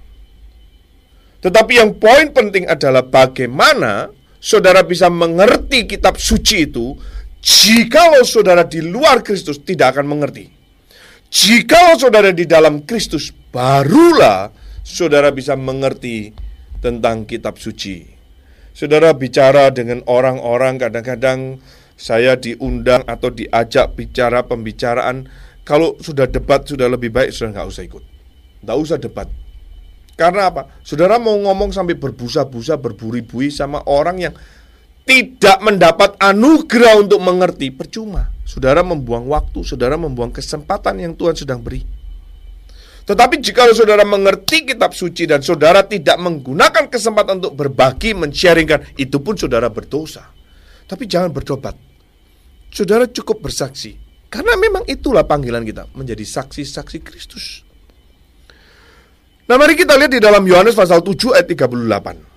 Tetapi 1.39 1.73
yang 1.79 1.95
poin 1.95 2.35
penting 2.35 2.67
adalah 2.67 3.07
bagaimana 3.07 4.11
saudara 4.35 4.83
bisa 4.83 5.07
mengerti 5.07 5.87
kitab 5.87 6.19
suci 6.19 6.67
itu 6.67 6.91
jikalau 7.39 8.27
saudara 8.27 8.67
di 8.67 8.83
luar 8.83 9.23
Kristus 9.23 9.63
tidak 9.63 9.95
akan 9.95 10.11
mengerti. 10.11 10.51
Jikalau 11.31 11.95
saudara 11.95 12.35
di 12.35 12.43
dalam 12.43 12.83
Kristus 12.83 13.31
barulah 13.57 14.53
saudara 14.85 15.33
bisa 15.33 15.57
mengerti 15.57 16.29
tentang 16.77 17.25
kitab 17.25 17.57
suci. 17.57 18.05
Saudara 18.77 19.17
bicara 19.17 19.73
dengan 19.73 20.05
orang-orang 20.05 20.77
kadang-kadang 20.77 21.57
saya 21.97 22.37
diundang 22.37 23.01
atau 23.09 23.33
diajak 23.33 23.97
bicara 23.97 24.45
pembicaraan 24.45 25.25
kalau 25.65 25.97
sudah 25.97 26.29
debat 26.29 26.69
sudah 26.69 26.85
lebih 26.85 27.09
baik 27.09 27.33
sudah 27.33 27.57
nggak 27.57 27.69
usah 27.73 27.83
ikut. 27.89 28.03
Nggak 28.61 28.77
usah 28.77 28.97
debat. 29.01 29.25
Karena 30.13 30.53
apa? 30.53 30.69
Saudara 30.85 31.17
mau 31.17 31.33
ngomong 31.33 31.73
sampai 31.73 31.97
berbusa-busa, 31.97 32.77
berburi-bui 32.77 33.49
sama 33.49 33.81
orang 33.89 34.17
yang 34.21 34.33
tidak 35.09 35.57
mendapat 35.65 36.13
anugerah 36.21 37.01
untuk 37.01 37.21
mengerti, 37.25 37.73
percuma. 37.73 38.29
Saudara 38.45 38.85
membuang 38.85 39.25
waktu, 39.29 39.65
saudara 39.65 39.97
membuang 39.97 40.29
kesempatan 40.29 41.01
yang 41.01 41.13
Tuhan 41.17 41.37
sedang 41.37 41.61
beri. 41.61 41.96
Tetapi 43.07 43.39
jika 43.39 43.71
saudara 43.71 44.03
mengerti 44.03 44.67
kitab 44.67 44.91
suci 44.91 45.23
dan 45.23 45.39
saudara 45.39 45.87
tidak 45.87 46.19
menggunakan 46.19 46.91
kesempatan 46.91 47.39
untuk 47.39 47.55
berbagi, 47.55 48.11
men-sharingkan, 48.11 48.99
itu 48.99 49.23
pun 49.23 49.39
saudara 49.39 49.71
berdosa. 49.71 50.27
Tapi 50.83 51.07
jangan 51.07 51.31
bertobat. 51.31 51.71
Saudara 52.67 53.07
cukup 53.07 53.47
bersaksi. 53.47 53.95
Karena 54.27 54.59
memang 54.59 54.83
itulah 54.91 55.23
panggilan 55.23 55.63
kita, 55.63 55.87
menjadi 55.95 56.19
saksi-saksi 56.19 56.99
Kristus. 56.99 57.63
Nah 59.47 59.55
mari 59.55 59.79
kita 59.79 59.95
lihat 59.95 60.11
di 60.11 60.19
dalam 60.19 60.43
Yohanes 60.43 60.75
pasal 60.75 60.99
7 60.99 61.31
ayat 61.31 61.47
38. 61.47 62.27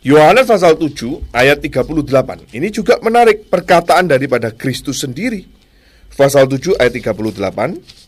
Yohanes 0.00 0.48
pasal 0.48 0.80
7 0.80 1.28
ayat 1.36 1.60
38. 1.60 2.56
Ini 2.56 2.68
juga 2.72 2.96
menarik 3.04 3.52
perkataan 3.52 4.08
daripada 4.08 4.48
Kristus 4.56 5.04
sendiri. 5.04 5.44
Pasal 6.16 6.48
7 6.48 6.80
ayat 6.80 6.96
38. 6.96 7.99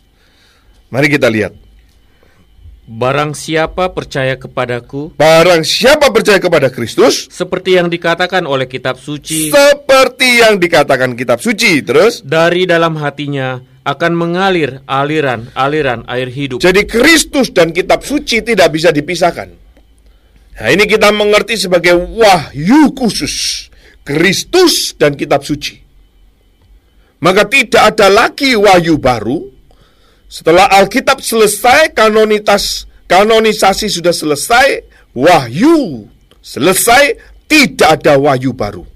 Mari 0.93 1.09
kita 1.09 1.33
lihat. 1.33 1.57
Barang 2.83 3.33
siapa 3.33 3.89
percaya 3.97 4.37
kepadaku, 4.37 5.17
Barang 5.17 5.65
siapa 5.65 6.13
percaya 6.13 6.37
kepada 6.37 6.69
Kristus, 6.69 7.31
seperti 7.33 7.81
yang 7.81 7.89
dikatakan 7.89 8.45
oleh 8.45 8.69
kitab 8.69 9.01
suci, 9.01 9.49
seperti 9.49 10.45
yang 10.45 10.61
dikatakan 10.61 11.17
kitab 11.17 11.41
suci. 11.41 11.81
Terus, 11.81 12.21
dari 12.21 12.69
dalam 12.69 13.01
hatinya 13.01 13.57
akan 13.89 14.13
mengalir 14.13 14.85
aliran-aliran 14.85 16.05
air 16.11 16.29
hidup. 16.29 16.61
jadi 16.61 16.85
Kristus 16.85 17.55
dan 17.57 17.73
kitab 17.73 18.05
suci 18.05 18.45
tidak 18.45 18.69
bisa 18.77 18.93
dipisahkan. 18.93 19.49
Nah, 20.61 20.69
ini 20.69 20.85
kita 20.85 21.09
mengerti 21.15 21.57
sebagai 21.57 21.97
wahyu 21.97 22.93
khusus. 22.93 23.67
Kristus 24.05 24.93
dan 24.99 25.17
kitab 25.17 25.47
suci. 25.47 25.79
Maka 27.23 27.47
tidak 27.47 27.95
ada 27.95 28.11
lagi 28.11 28.59
wahyu 28.59 28.99
baru 28.99 29.62
setelah 30.33 30.65
Alkitab 30.81 31.21
selesai, 31.21 31.93
kanonitas 31.93 32.89
kanonisasi 33.05 33.93
sudah 33.93 34.17
selesai, 34.17 34.81
wahyu 35.13 36.09
selesai, 36.41 37.21
tidak 37.45 38.01
ada 38.01 38.17
wahyu 38.17 38.57
baru. 38.57 38.89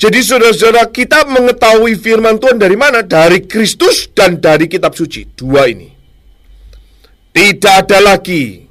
Jadi 0.00 0.18
saudara-saudara 0.18 0.88
kita 0.88 1.28
mengetahui 1.28 2.00
firman 2.00 2.40
Tuhan 2.40 2.56
dari 2.56 2.74
mana? 2.74 3.04
Dari 3.04 3.44
Kristus 3.44 4.08
dan 4.16 4.40
dari 4.40 4.66
kitab 4.66 4.96
suci. 4.96 5.28
Dua 5.36 5.68
ini. 5.68 5.92
Tidak 7.36 7.74
ada 7.84 8.00
lagi 8.00 8.64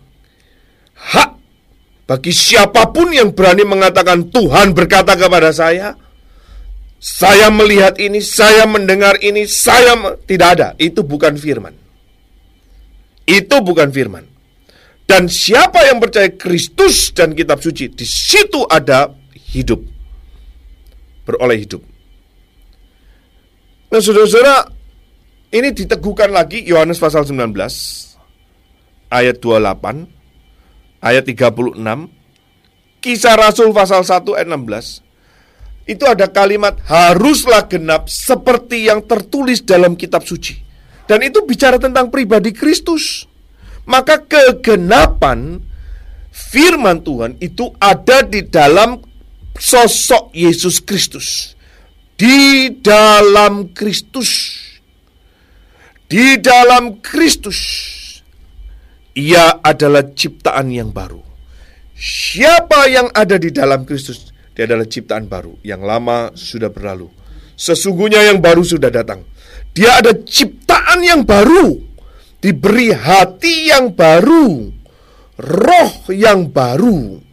hak 0.98 1.32
bagi 2.10 2.34
siapa 2.34 2.90
pun 2.90 3.14
yang 3.14 3.32
berani 3.32 3.64
mengatakan 3.64 4.28
Tuhan 4.28 4.74
berkata 4.74 5.16
kepada 5.16 5.54
saya, 5.54 5.96
saya 7.02 7.50
melihat 7.50 7.98
ini, 7.98 8.22
saya 8.22 8.70
mendengar 8.70 9.18
ini, 9.26 9.50
saya 9.50 9.98
me-" 9.98 10.22
tidak 10.30 10.50
ada. 10.54 10.68
Itu 10.78 11.02
bukan 11.02 11.34
firman. 11.34 11.74
Itu 13.26 13.58
bukan 13.66 13.90
firman. 13.90 14.30
Dan 15.10 15.26
siapa 15.26 15.82
yang 15.90 15.98
percaya 15.98 16.30
Kristus 16.30 17.10
dan 17.10 17.34
kitab 17.34 17.58
suci, 17.58 17.90
di 17.90 18.06
situ 18.06 18.62
ada 18.70 19.10
hidup. 19.50 19.82
Beroleh 21.26 21.58
hidup. 21.58 21.82
Nah, 23.90 24.00
saudara-saudara, 24.00 24.70
ini 25.52 25.74
diteguhkan 25.74 26.30
lagi 26.30 26.62
Yohanes 26.64 27.02
pasal 27.02 27.26
19 27.26 27.50
ayat 29.10 29.42
28, 29.42 30.06
ayat 31.02 31.24
36, 31.26 31.76
Kisah 33.02 33.36
Rasul 33.36 33.74
pasal 33.74 34.06
1 34.06 34.38
ayat 34.38 34.48
16 34.48 35.11
itu 35.90 36.06
ada 36.06 36.30
kalimat 36.30 36.78
haruslah 36.86 37.66
genap 37.66 38.06
seperti 38.08 38.86
yang 38.88 39.02
tertulis 39.04 39.66
dalam 39.66 39.98
kitab 39.98 40.22
suci. 40.22 40.62
Dan 41.10 41.26
itu 41.26 41.44
bicara 41.44 41.82
tentang 41.82 42.08
pribadi 42.14 42.54
Kristus. 42.54 43.26
Maka 43.84 44.22
kegenapan 44.22 45.60
firman 46.32 47.02
Tuhan 47.04 47.36
itu 47.42 47.74
ada 47.82 48.24
di 48.24 48.46
dalam 48.46 49.02
sosok 49.58 50.32
Yesus 50.32 50.80
Kristus. 50.80 51.58
Di 52.16 52.70
dalam 52.80 53.74
Kristus. 53.76 54.32
Di 56.08 56.40
dalam 56.40 57.02
Kristus. 57.04 57.60
Ia 59.12 59.60
adalah 59.60 60.08
ciptaan 60.16 60.72
yang 60.72 60.96
baru. 60.96 61.20
Siapa 61.98 62.88
yang 62.88 63.12
ada 63.12 63.36
di 63.36 63.52
dalam 63.52 63.84
Kristus? 63.84 64.31
Dia 64.52 64.68
adalah 64.68 64.88
ciptaan 64.88 65.32
baru, 65.32 65.56
yang 65.64 65.82
lama 65.84 66.36
sudah 66.36 66.68
berlalu. 66.68 67.08
Sesungguhnya 67.56 68.26
yang 68.28 68.44
baru 68.44 68.66
sudah 68.66 68.92
datang. 68.92 69.24
Dia 69.72 70.04
ada 70.04 70.12
ciptaan 70.12 71.00
yang 71.00 71.24
baru, 71.24 71.80
diberi 72.44 72.92
hati 72.92 73.72
yang 73.72 73.96
baru, 73.96 74.68
roh 75.40 75.92
yang 76.12 76.52
baru. 76.52 77.24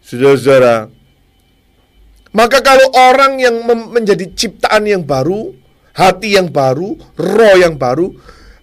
Saudara-saudara, 0.00 0.88
maka 2.32 2.58
kalau 2.64 2.88
orang 2.96 3.36
yang 3.36 3.62
menjadi 3.68 4.32
ciptaan 4.32 4.88
yang 4.88 5.04
baru, 5.04 5.52
hati 5.92 6.34
yang 6.34 6.48
baru, 6.48 6.96
roh 7.20 7.54
yang 7.60 7.76
baru, 7.76 8.10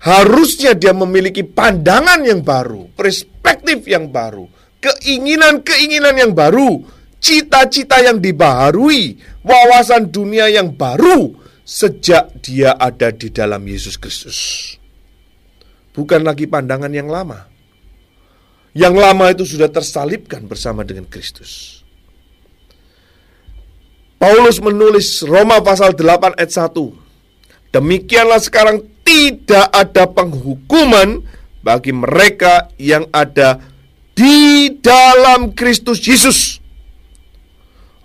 harusnya 0.02 0.74
dia 0.74 0.98
memiliki 0.98 1.46
pandangan 1.46 2.26
yang 2.26 2.42
baru, 2.42 2.90
perspektif 2.98 3.86
yang 3.86 4.10
baru, 4.10 4.50
keinginan-keinginan 4.82 6.16
yang 6.18 6.32
baru, 6.34 6.82
cita-cita 7.22 8.02
yang 8.02 8.18
dibaharui, 8.18 9.22
wawasan 9.46 10.10
dunia 10.10 10.50
yang 10.50 10.74
baru 10.74 11.38
sejak 11.62 12.42
dia 12.42 12.76
ada 12.76 13.14
di 13.14 13.30
dalam 13.30 13.62
Yesus 13.64 13.96
Kristus. 13.96 14.38
Bukan 15.94 16.26
lagi 16.26 16.50
pandangan 16.50 16.92
yang 16.92 17.08
lama. 17.08 17.48
Yang 18.72 18.96
lama 18.96 19.26
itu 19.32 19.44
sudah 19.44 19.68
tersalibkan 19.68 20.48
bersama 20.48 20.88
dengan 20.88 21.04
Kristus. 21.08 21.84
Paulus 24.16 24.62
menulis 24.64 25.26
Roma 25.28 25.60
pasal 25.60 25.98
8 25.98 26.40
ayat 26.40 26.52
1. 26.72 27.76
Demikianlah 27.76 28.40
sekarang 28.40 28.86
tidak 29.02 29.68
ada 29.74 30.08
penghukuman 30.08 31.26
bagi 31.66 31.92
mereka 31.92 32.70
yang 32.78 33.10
ada 33.12 33.60
di 34.22 34.70
dalam 34.78 35.58
Kristus 35.58 35.98
Yesus. 36.06 36.62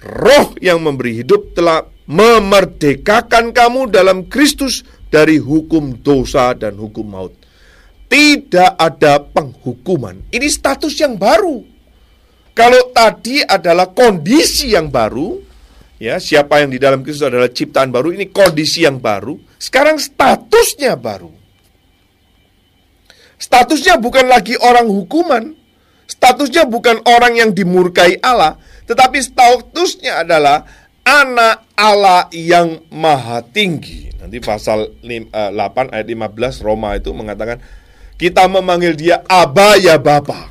Roh 0.01 0.57
yang 0.65 0.81
memberi 0.81 1.21
hidup 1.21 1.53
telah 1.53 1.85
memerdekakan 2.09 3.53
kamu 3.53 3.93
dalam 3.93 4.25
Kristus 4.33 4.81
dari 5.13 5.37
hukum 5.37 6.01
dosa 6.01 6.57
dan 6.57 6.81
hukum 6.81 7.05
maut. 7.05 7.37
Tidak 8.09 8.81
ada 8.81 9.21
penghukuman. 9.21 10.33
Ini 10.33 10.49
status 10.49 10.95
yang 10.97 11.21
baru. 11.21 11.61
Kalau 12.57 12.89
tadi 12.97 13.45
adalah 13.45 13.93
kondisi 13.93 14.73
yang 14.73 14.89
baru, 14.89 15.37
ya 16.01 16.17
siapa 16.17 16.65
yang 16.65 16.73
di 16.73 16.81
dalam 16.81 17.05
Kristus 17.05 17.29
adalah 17.29 17.53
ciptaan 17.53 17.93
baru, 17.93 18.17
ini 18.17 18.33
kondisi 18.33 18.89
yang 18.89 19.03
baru. 19.03 19.37
Sekarang 19.61 20.01
statusnya 20.01 20.97
baru. 20.97 21.29
Statusnya 23.37 24.01
bukan 24.01 24.25
lagi 24.33 24.57
orang 24.57 24.89
hukuman, 24.89 25.66
statusnya 26.07 26.65
bukan 26.66 27.03
orang 27.05 27.39
yang 27.39 27.51
dimurkai 27.53 28.19
Allah, 28.23 28.57
tetapi 28.87 29.19
statusnya 29.20 30.23
adalah 30.23 30.66
anak 31.07 31.66
Allah 31.78 32.27
yang 32.35 32.83
maha 32.91 33.43
tinggi. 33.45 34.11
Nanti 34.19 34.43
pasal 34.43 34.91
lim- 35.07 35.31
eh, 35.31 35.51
8 35.55 35.95
ayat 35.95 36.07
15 36.07 36.59
Roma 36.65 36.99
itu 36.99 37.15
mengatakan 37.15 37.62
kita 38.16 38.49
memanggil 38.51 38.97
dia 38.97 39.23
Aba 39.28 39.78
ya 39.78 40.01
Bapa. 40.01 40.51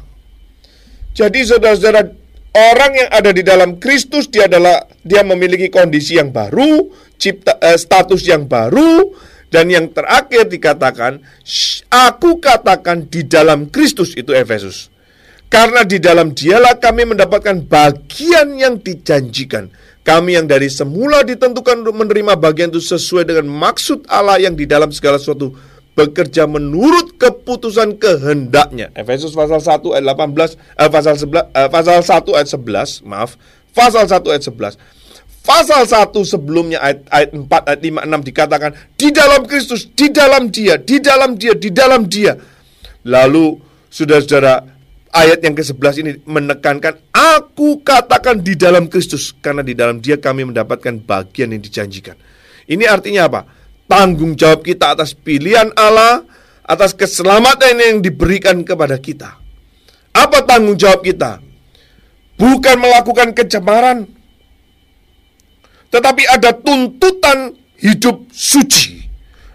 Jadi 1.16 1.44
saudara-saudara 1.48 2.08
orang 2.56 2.92
yang 2.96 3.10
ada 3.12 3.32
di 3.36 3.44
dalam 3.44 3.80
Kristus 3.80 4.32
dia 4.32 4.48
adalah 4.48 4.88
dia 5.04 5.24
memiliki 5.28 5.68
kondisi 5.68 6.16
yang 6.16 6.32
baru, 6.32 6.88
cipta 7.20 7.60
eh, 7.60 7.76
status 7.80 8.24
yang 8.24 8.48
baru 8.48 9.12
dan 9.52 9.72
yang 9.72 9.92
terakhir 9.92 10.48
dikatakan 10.48 11.20
"Sh- 11.44 11.84
aku 11.88 12.40
katakan 12.44 13.08
di 13.08 13.24
dalam 13.24 13.68
Kristus 13.72 14.16
itu 14.16 14.32
Efesus. 14.36 14.92
Karena 15.50 15.86
di 15.86 16.02
dalam 16.02 16.34
dialah 16.34 16.82
kami 16.82 17.06
mendapatkan 17.16 17.64
bagian 17.66 18.58
yang 18.58 18.82
dijanjikan. 18.82 19.72
Kami 20.06 20.38
yang 20.38 20.46
dari 20.46 20.70
semula 20.70 21.26
ditentukan 21.26 21.82
untuk 21.82 21.98
menerima 21.98 22.38
bagian 22.38 22.70
itu 22.70 22.78
sesuai 22.78 23.26
dengan 23.26 23.50
maksud 23.50 24.06
Allah 24.06 24.38
yang 24.38 24.54
di 24.54 24.70
dalam 24.70 24.94
segala 24.94 25.18
sesuatu 25.18 25.58
bekerja 25.96 26.46
menurut 26.46 27.18
keputusan 27.18 27.98
kehendaknya. 27.98 28.94
Efesus 28.94 29.34
pasal 29.34 29.64
1 29.64 29.82
ayat 29.96 30.06
18 30.06 30.60
eh, 30.78 30.90
pasal 30.92 31.14
11 31.18 31.50
eh, 31.56 31.70
pasal 31.72 31.96
1 32.04 32.38
ayat 32.38 32.50
11, 32.54 33.08
maaf. 33.08 33.40
Pasal 33.74 34.06
1 34.06 34.22
ayat 34.30 34.46
11. 34.46 34.78
pasal 35.46 35.86
1 35.86 36.10
sebelumnya 36.26 36.82
ayat, 36.82 37.06
ayat 37.14 37.30
4 37.38 37.70
ayat 37.70 37.82
5 37.86 38.18
6 38.18 38.30
dikatakan 38.30 38.72
di 38.98 39.10
dalam 39.14 39.42
Kristus, 39.46 39.86
di 39.94 40.10
dalam 40.10 40.50
Dia, 40.50 40.78
di 40.82 40.98
dalam 40.98 41.38
Dia, 41.38 41.54
di 41.54 41.70
dalam 41.70 42.02
Dia. 42.10 42.34
Lalu 43.06 43.58
saudara-saudara 43.90 44.75
ayat 45.16 45.40
yang 45.40 45.56
ke-11 45.56 45.96
ini 46.04 46.12
menekankan 46.28 47.00
aku 47.16 47.80
katakan 47.80 48.44
di 48.44 48.60
dalam 48.60 48.92
Kristus 48.92 49.32
karena 49.40 49.64
di 49.64 49.72
dalam 49.72 50.04
Dia 50.04 50.20
kami 50.20 50.44
mendapatkan 50.44 51.00
bagian 51.00 51.56
yang 51.56 51.64
dijanjikan. 51.64 52.20
Ini 52.68 52.84
artinya 52.92 53.32
apa? 53.32 53.42
Tanggung 53.88 54.36
jawab 54.36 54.68
kita 54.68 54.92
atas 54.92 55.16
pilihan 55.16 55.72
Allah, 55.80 56.28
atas 56.68 56.92
keselamatan 56.92 57.80
yang 57.80 57.98
diberikan 58.04 58.60
kepada 58.68 59.00
kita. 59.00 59.40
Apa 60.12 60.44
tanggung 60.44 60.76
jawab 60.76 61.00
kita? 61.06 61.40
Bukan 62.36 62.76
melakukan 62.84 63.32
kecemaran, 63.32 64.12
tetapi 65.96 66.28
ada 66.28 66.52
tuntutan 66.52 67.56
hidup 67.80 68.28
suci. 68.36 69.08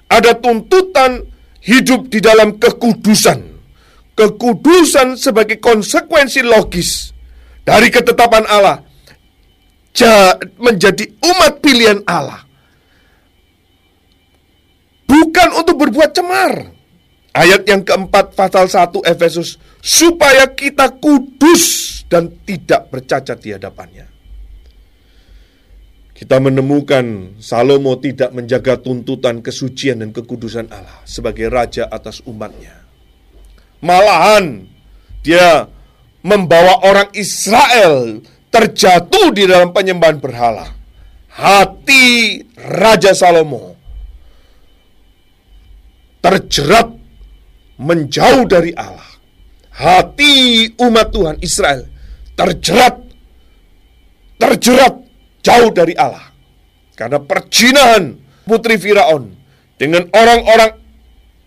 Ada 0.09 0.32
tuntutan 0.41 1.20
hidup 1.61 2.09
di 2.09 2.19
dalam 2.24 2.57
kekudusan. 2.57 3.49
Kekudusan 4.20 5.16
sebagai 5.16 5.56
konsekuensi 5.56 6.44
logis 6.44 7.16
dari 7.64 7.88
ketetapan 7.88 8.44
Allah 8.52 8.84
menjadi 10.60 11.09
umat 11.24 11.64
pilihan 11.64 12.05
Allah 12.05 12.44
bukan 15.09 15.48
untuk 15.56 15.76
berbuat 15.80 16.12
cemar. 16.12 16.52
Ayat 17.30 17.62
yang 17.64 17.80
keempat 17.86 18.36
pasal 18.36 18.66
1 18.68 19.06
Efesus 19.06 19.56
supaya 19.80 20.51
kita 20.51 21.01
kudus 21.01 21.88
dan 22.10 22.28
tidak 22.42 22.90
bercacat 22.90 23.38
di 23.38 23.55
hadapannya. 23.55 24.10
Kita 26.12 26.36
menemukan 26.36 27.38
Salomo 27.40 27.97
tidak 27.97 28.36
menjaga 28.36 28.76
tuntutan 28.76 29.40
kesucian 29.40 30.05
dan 30.05 30.12
kekudusan 30.12 30.68
Allah 30.68 31.01
sebagai 31.09 31.48
raja 31.48 31.88
atas 31.88 32.20
umatnya. 32.28 32.80
Malahan 33.81 34.69
dia 35.24 35.69
membawa 36.20 36.85
orang 36.85 37.09
Israel 37.16 38.20
terjatuh 38.52 39.32
di 39.32 39.48
dalam 39.48 39.73
penyembahan 39.73 40.20
berhala. 40.20 40.69
Hati 41.31 42.40
Raja 42.57 43.16
Salomo 43.16 43.78
terjerat 46.20 46.93
menjauh 47.81 48.44
dari 48.44 48.77
Allah. 48.77 49.09
Hati 49.73 50.69
umat 50.77 51.09
Tuhan 51.09 51.36
Israel 51.40 51.89
terjerat 52.36 53.01
terjerat 54.36 54.94
jauh 55.40 55.70
dari 55.73 55.97
Allah. 55.97 56.28
Karena 56.97 57.16
perjinahan 57.16 58.20
putri 58.44 58.77
Firaun 58.77 59.32
dengan 59.81 60.05
orang-orang 60.12 60.77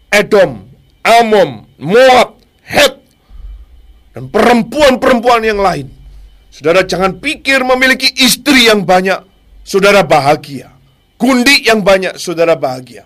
Edom, 0.10 0.73
Amom, 1.04 1.68
Moab, 1.84 2.40
Het, 2.64 2.96
dan 4.16 4.32
perempuan-perempuan 4.32 5.44
yang 5.44 5.60
lain. 5.60 5.92
Saudara 6.48 6.88
jangan 6.88 7.20
pikir 7.20 7.66
memiliki 7.68 8.08
istri 8.24 8.72
yang 8.72 8.88
banyak, 8.88 9.20
saudara 9.68 10.06
bahagia. 10.08 10.72
Gundi 11.20 11.68
yang 11.68 11.84
banyak, 11.84 12.16
saudara 12.16 12.56
bahagia. 12.56 13.04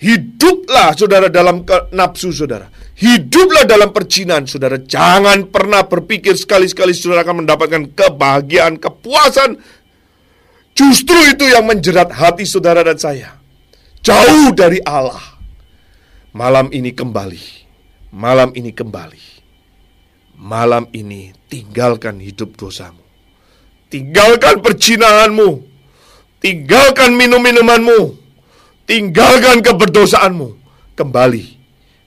Hiduplah 0.00 0.96
saudara 0.96 1.28
dalam 1.28 1.60
nafsu 1.92 2.32
saudara. 2.32 2.72
Hiduplah 2.96 3.68
dalam 3.68 3.92
percinan 3.92 4.48
saudara. 4.48 4.80
Jangan 4.80 5.52
pernah 5.52 5.84
berpikir 5.84 6.32
sekali-sekali 6.40 6.96
saudara 6.96 7.20
akan 7.20 7.44
mendapatkan 7.44 7.84
kebahagiaan, 7.92 8.80
kepuasan. 8.80 9.60
Justru 10.72 11.20
itu 11.28 11.44
yang 11.52 11.68
menjerat 11.68 12.16
hati 12.16 12.48
saudara 12.48 12.80
dan 12.80 12.96
saya. 12.96 13.36
Jauh 14.00 14.56
dari 14.56 14.80
Allah. 14.80 15.29
Malam 16.30 16.70
ini 16.70 16.94
kembali. 16.94 17.42
Malam 18.14 18.54
ini 18.54 18.70
kembali. 18.70 19.24
Malam 20.40 20.86
ini 20.94 21.34
tinggalkan 21.50 22.22
hidup 22.22 22.54
dosamu. 22.54 23.02
Tinggalkan 23.90 24.62
percinahanmu. 24.62 25.66
Tinggalkan 26.40 27.18
minum-minumanmu 27.18 28.20
Tinggalkan 28.90 29.62
keberdosaanmu. 29.62 30.58
Kembali. 30.98 31.46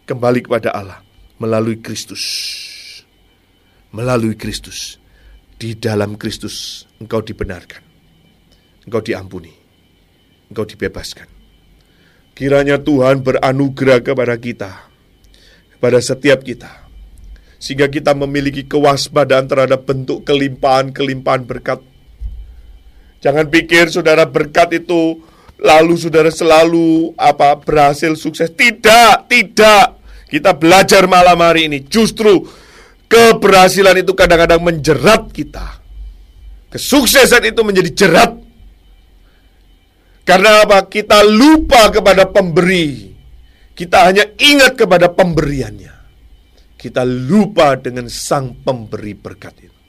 Kembali 0.04 0.40
kepada 0.44 0.76
Allah. 0.76 1.00
Melalui 1.40 1.80
Kristus. 1.80 2.24
Melalui 3.96 4.36
Kristus. 4.36 5.00
Di 5.56 5.80
dalam 5.80 6.20
Kristus 6.20 6.84
engkau 7.00 7.24
dibenarkan. 7.24 7.80
Engkau 8.84 9.00
diampuni. 9.00 9.56
Engkau 10.52 10.68
dibebaskan. 10.68 11.33
Kiranya 12.34 12.82
Tuhan 12.82 13.22
beranugerah 13.22 14.02
kepada 14.02 14.36
kita. 14.42 14.72
Kepada 15.78 16.02
setiap 16.02 16.42
kita. 16.42 16.70
Sehingga 17.62 17.88
kita 17.88 18.18
memiliki 18.18 18.66
kewaspadaan 18.66 19.48
terhadap 19.48 19.86
bentuk 19.86 20.26
kelimpahan-kelimpahan 20.26 21.46
berkat. 21.46 21.80
Jangan 23.24 23.48
pikir 23.48 23.88
saudara 23.88 24.28
berkat 24.28 24.84
itu 24.84 25.24
lalu 25.64 25.96
saudara 25.96 26.28
selalu 26.28 27.16
apa 27.16 27.56
berhasil 27.62 28.18
sukses. 28.20 28.52
Tidak, 28.52 29.32
tidak. 29.32 30.02
Kita 30.28 30.58
belajar 30.58 31.08
malam 31.08 31.40
hari 31.40 31.72
ini. 31.72 31.86
Justru 31.88 32.44
keberhasilan 33.08 34.02
itu 34.02 34.12
kadang-kadang 34.18 34.60
menjerat 34.60 35.30
kita. 35.30 35.80
Kesuksesan 36.74 37.46
itu 37.48 37.62
menjadi 37.62 37.92
jerat. 37.94 38.32
Karena 40.24 40.64
apa? 40.64 40.88
Kita 40.88 41.20
lupa 41.28 41.92
kepada 41.92 42.24
pemberi. 42.32 43.12
Kita 43.76 44.08
hanya 44.08 44.24
ingat 44.40 44.80
kepada 44.80 45.12
pemberiannya. 45.12 45.94
Kita 46.80 47.04
lupa 47.04 47.76
dengan 47.80 48.08
sang 48.08 48.56
pemberi 48.64 49.16
berkat 49.16 49.56
itu. 49.60 49.80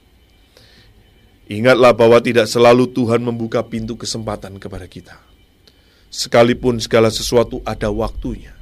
Ingatlah 1.44 1.92
bahwa 1.92 2.18
tidak 2.24 2.48
selalu 2.48 2.88
Tuhan 2.90 3.20
membuka 3.20 3.60
pintu 3.62 3.94
kesempatan 3.94 4.56
kepada 4.56 4.88
kita. 4.88 5.20
Sekalipun 6.08 6.80
segala 6.80 7.12
sesuatu 7.12 7.60
ada 7.66 7.92
waktunya. 7.92 8.56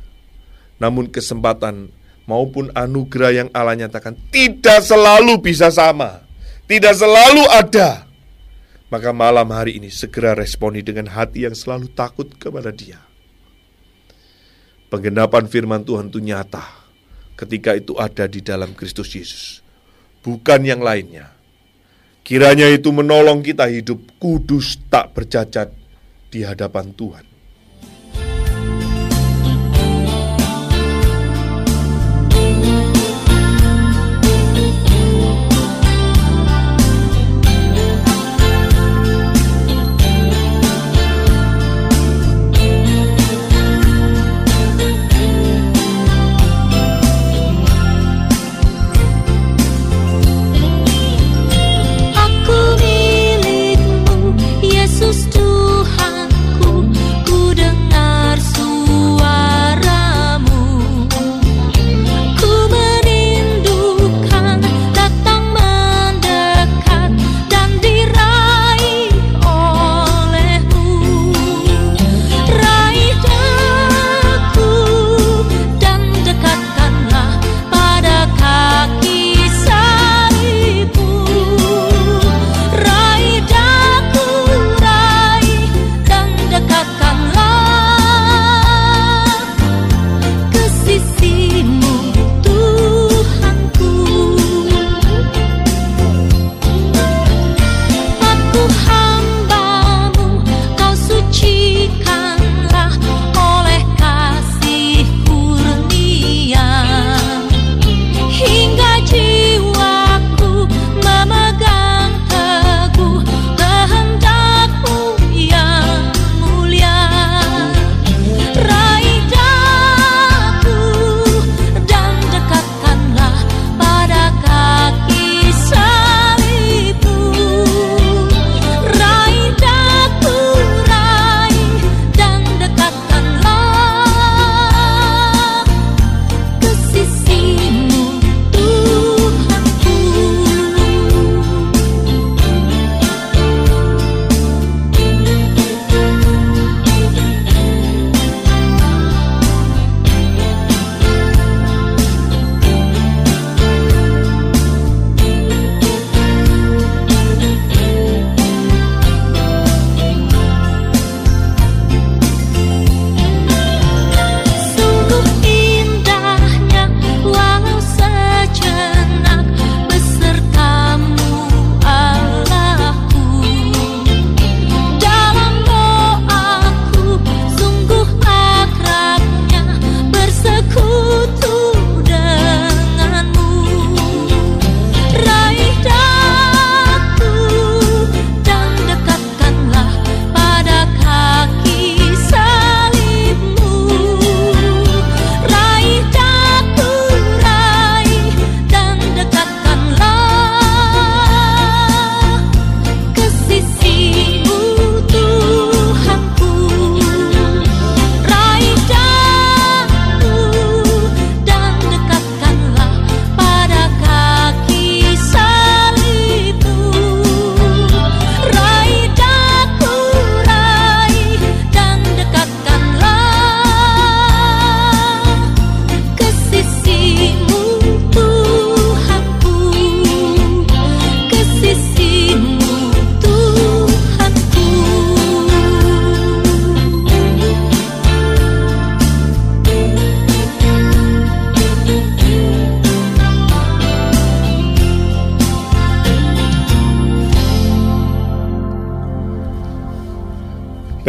Namun 0.83 1.09
kesempatan 1.09 1.95
maupun 2.27 2.75
anugerah 2.75 3.33
yang 3.45 3.49
Allah 3.55 3.79
nyatakan 3.87 4.19
tidak 4.35 4.83
selalu 4.83 5.39
bisa 5.39 5.71
sama. 5.71 6.27
Tidak 6.67 6.95
selalu 6.97 7.45
ada. 7.55 8.12
Maka 8.93 9.09
malam 9.17 9.49
hari 9.57 9.81
ini 9.81 9.89
segera 9.89 10.37
responi 10.37 10.85
dengan 10.85 11.09
hati 11.09 11.49
yang 11.49 11.57
selalu 11.57 11.89
takut 11.97 12.29
kepada 12.37 12.69
dia. 12.69 13.01
Penggenapan 14.93 15.49
firman 15.49 15.81
Tuhan 15.81 16.13
itu 16.13 16.21
nyata 16.21 16.61
ketika 17.41 17.73
itu 17.73 17.97
ada 17.97 18.29
di 18.29 18.45
dalam 18.45 18.77
Kristus 18.77 19.17
Yesus. 19.17 19.65
Bukan 20.21 20.69
yang 20.69 20.85
lainnya. 20.85 21.33
Kiranya 22.21 22.69
itu 22.69 22.93
menolong 22.93 23.41
kita 23.41 23.65
hidup 23.73 24.21
kudus 24.21 24.77
tak 24.93 25.17
bercacat 25.17 25.73
di 26.29 26.45
hadapan 26.45 26.93
Tuhan. 26.93 27.32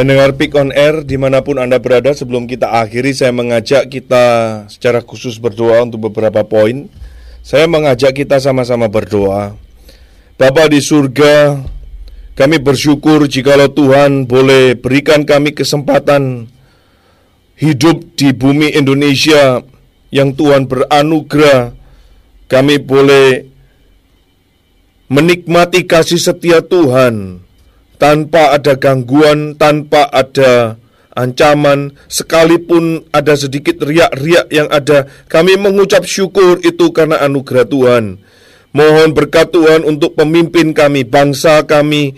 Pendengar 0.04 0.36
Pick 0.36 0.52
on 0.60 0.76
Air 0.76 1.08
di 1.08 1.16
mana 1.16 1.48
pun 1.48 1.56
Anda 1.56 1.80
berada 1.80 2.12
sebelum 2.12 2.44
kita 2.44 2.76
akhiri 2.76 3.16
saya 3.16 3.32
mengajak 3.32 3.88
kita 3.88 4.26
secara 4.68 5.00
khusus 5.00 5.40
berdoa 5.40 5.80
untuk 5.80 6.12
beberapa 6.12 6.44
poin. 6.44 6.92
Saya 7.40 7.72
mengajak 7.72 8.12
kita 8.12 8.36
sama-sama 8.44 8.92
berdoa. 8.92 9.56
Bapa 10.36 10.68
di 10.68 10.84
surga 10.84 11.64
kami 12.36 12.60
bersyukur 12.60 13.32
jikalau 13.32 13.72
Tuhan 13.72 14.28
boleh 14.28 14.76
berikan 14.76 15.24
kami 15.24 15.56
kesempatan 15.56 16.52
hidup 17.56 18.04
di 18.20 18.36
bumi 18.36 18.76
Indonesia 18.76 19.64
yang 20.12 20.36
Tuhan 20.36 20.68
beranugerah. 20.68 21.80
Kami 22.52 22.76
boleh 22.84 23.48
menikmati 25.08 25.88
kasih 25.88 26.20
setia 26.20 26.60
Tuhan 26.60 27.40
tanpa 27.98 28.56
ada 28.56 28.74
gangguan, 28.78 29.58
tanpa 29.58 30.10
ada 30.10 30.78
ancaman, 31.14 31.94
sekalipun 32.10 33.06
ada 33.14 33.38
sedikit 33.38 33.86
riak-riak 33.86 34.50
yang 34.50 34.68
ada, 34.70 35.06
kami 35.30 35.58
mengucap 35.58 36.04
syukur 36.06 36.58
itu 36.66 36.90
karena 36.90 37.22
anugerah 37.22 37.66
Tuhan. 37.70 38.06
Mohon 38.74 39.10
berkat 39.14 39.54
Tuhan 39.54 39.86
untuk 39.86 40.18
pemimpin 40.18 40.74
kami, 40.74 41.06
bangsa 41.06 41.62
kami, 41.70 42.18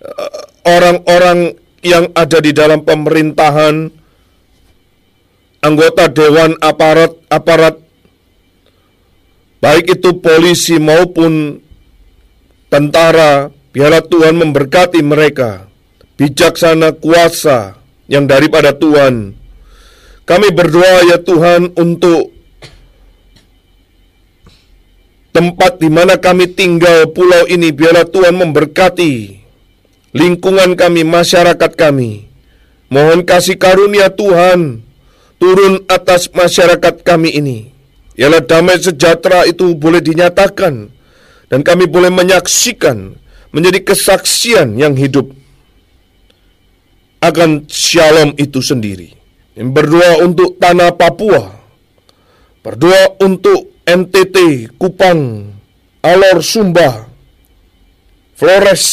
eh, 0.00 0.42
orang-orang 0.62 1.58
yang 1.82 2.14
ada 2.14 2.38
di 2.38 2.54
dalam 2.54 2.86
pemerintahan, 2.86 3.90
anggota 5.66 6.06
dewan 6.06 6.54
aparat 6.62 7.10
aparat 7.26 7.74
baik 9.58 9.98
itu 9.98 10.22
polisi 10.22 10.78
maupun 10.78 11.58
tentara 12.70 13.50
Biarlah 13.76 14.00
Tuhan 14.08 14.40
memberkati 14.40 15.04
mereka, 15.04 15.68
bijaksana 16.16 16.96
kuasa 16.96 17.76
yang 18.08 18.24
daripada 18.24 18.72
Tuhan. 18.72 19.36
Kami 20.24 20.48
berdoa 20.48 21.04
ya 21.04 21.20
Tuhan 21.20 21.76
untuk 21.76 22.32
tempat 25.36 25.76
di 25.76 25.92
mana 25.92 26.16
kami 26.16 26.56
tinggal 26.56 27.12
pulau 27.12 27.44
ini 27.52 27.68
biarlah 27.68 28.08
Tuhan 28.08 28.40
memberkati 28.40 29.44
lingkungan 30.16 30.72
kami, 30.72 31.04
masyarakat 31.04 31.76
kami. 31.76 32.32
Mohon 32.88 33.28
kasih 33.28 33.60
karunia 33.60 34.08
Tuhan 34.08 34.80
turun 35.36 35.84
atas 35.84 36.32
masyarakat 36.32 37.04
kami 37.04 37.28
ini. 37.28 37.58
Ialah 38.16 38.40
damai 38.40 38.80
sejahtera 38.80 39.44
itu 39.44 39.76
boleh 39.76 40.00
dinyatakan 40.00 40.88
dan 41.52 41.60
kami 41.60 41.84
boleh 41.84 42.08
menyaksikan 42.08 43.25
menjadi 43.50 43.82
kesaksian 43.82 44.78
yang 44.78 44.94
hidup. 44.94 45.30
Akan 47.22 47.66
shalom 47.66 48.36
itu 48.38 48.62
sendiri. 48.62 49.14
Berdoa 49.56 50.20
untuk 50.20 50.60
tanah 50.60 50.92
Papua, 50.94 51.48
berdoa 52.60 53.16
untuk 53.24 53.72
NTT, 53.88 54.68
Kupang, 54.76 55.48
Alor 56.04 56.44
Sumba, 56.44 57.08
Flores, 58.36 58.84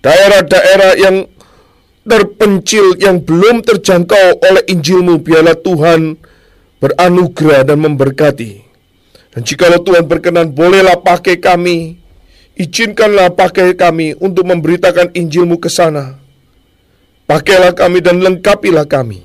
daerah-daerah 0.00 0.92
yang 1.02 1.16
terpencil 2.06 2.94
yang 3.02 3.20
belum 3.20 3.66
terjangkau 3.66 4.38
oleh 4.38 4.64
Injilmu, 4.70 5.18
biarlah 5.20 5.58
Tuhan 5.58 6.14
beranugerah 6.80 7.66
dan 7.68 7.78
memberkati. 7.84 8.52
Dan 9.30 9.40
jikalau 9.46 9.78
Tuhan 9.84 10.10
berkenan, 10.10 10.50
bolehlah 10.50 10.98
pakai 10.98 11.38
kami 11.38 12.00
Izinkanlah 12.60 13.32
pakai 13.32 13.72
kami 13.72 14.12
untuk 14.20 14.44
memberitakan 14.44 15.16
Injilmu 15.16 15.56
ke 15.56 15.72
sana. 15.72 16.20
Pakailah 17.24 17.72
kami 17.72 18.04
dan 18.04 18.20
lengkapilah 18.20 18.84
kami. 18.84 19.24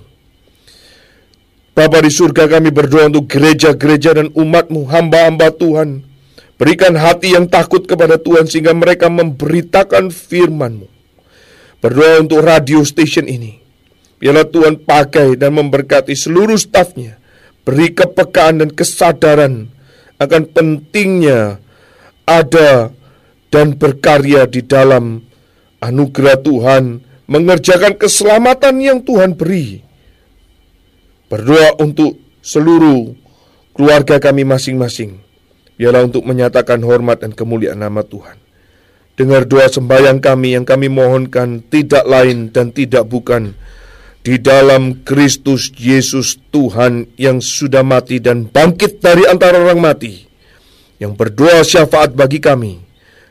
Bapa 1.75 1.99
di 1.99 2.07
surga 2.07 2.47
kami 2.47 2.71
berdoa 2.71 3.11
untuk 3.11 3.27
gereja-gereja 3.27 4.15
dan 4.15 4.31
umatmu, 4.31 4.87
hamba-hamba 4.87 5.51
Tuhan. 5.51 6.07
Berikan 6.55 6.95
hati 6.95 7.35
yang 7.35 7.51
takut 7.51 7.83
kepada 7.83 8.15
Tuhan 8.15 8.47
sehingga 8.47 8.71
mereka 8.71 9.11
memberitakan 9.11 10.07
firman-Mu. 10.15 10.87
Berdoa 11.83 12.23
untuk 12.23 12.39
radio 12.39 12.87
station 12.87 13.27
ini. 13.27 13.59
Biarlah 14.15 14.47
Tuhan 14.47 14.79
pakai 14.79 15.35
dan 15.35 15.59
memberkati 15.59 16.15
seluruh 16.15 16.55
stafnya. 16.55 17.19
Beri 17.67 17.91
kepekaan 17.91 18.63
dan 18.63 18.71
kesadaran 18.71 19.67
akan 20.23 20.41
pentingnya 20.55 21.59
ada 22.23 22.95
dan 23.49 23.77
berkarya 23.77 24.45
di 24.49 24.65
dalam 24.65 25.21
anugerah 25.81 26.37
Tuhan, 26.41 26.83
mengerjakan 27.25 27.97
keselamatan 27.97 28.75
yang 28.81 28.99
Tuhan 29.01 29.33
beri. 29.33 29.81
Berdoa 31.25 31.77
untuk 31.81 32.21
seluruh 32.45 33.17
keluarga 33.73 34.21
kami 34.21 34.45
masing-masing, 34.45 35.17
biarlah 35.75 36.05
untuk 36.05 36.23
menyatakan 36.23 36.79
hormat 36.85 37.25
dan 37.25 37.33
kemuliaan 37.33 37.81
nama 37.81 38.05
Tuhan. 38.05 38.37
Dengar 39.15 39.47
doa 39.47 39.71
sembahyang 39.71 40.19
kami 40.19 40.59
yang 40.59 40.67
kami 40.67 40.91
mohonkan 40.91 41.63
tidak 41.71 42.03
lain 42.03 42.51
dan 42.51 42.75
tidak 42.75 43.07
bukan 43.07 43.55
di 44.25 44.41
dalam 44.41 45.05
Kristus 45.05 45.69
Yesus 45.77 46.41
Tuhan 46.49 47.13
yang 47.15 47.39
sudah 47.39 47.85
mati 47.85 48.17
dan 48.17 48.49
bangkit 48.49 48.97
dari 48.97 49.23
antara 49.29 49.61
orang 49.61 49.77
mati, 49.77 50.25
yang 50.97 51.13
berdoa 51.13 51.61
syafaat 51.61 52.17
bagi 52.17 52.41
kami, 52.41 52.84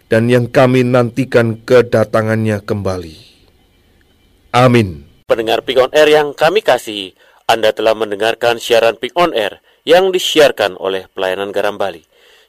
dan 0.09 0.28
yang 0.28 0.48
kami 0.48 0.85
nantikan 0.85 1.60
kedatangannya 1.64 2.60
kembali. 2.64 3.16
Amin. 4.55 5.05
Pendengar 5.24 5.64
Pick 5.64 5.81
on 5.81 5.90
Air 5.90 6.09
yang 6.12 6.36
kami 6.36 6.60
kasih, 6.60 7.16
Anda 7.48 7.72
telah 7.72 7.97
mendengarkan 7.97 8.60
siaran 8.60 9.01
Pick 9.01 9.16
on 9.16 9.32
Air 9.32 9.64
yang 9.82 10.12
disiarkan 10.12 10.76
oleh 10.81 11.09
Pelayanan 11.12 11.51
Garam 11.52 11.76
Bali. 11.76 12.05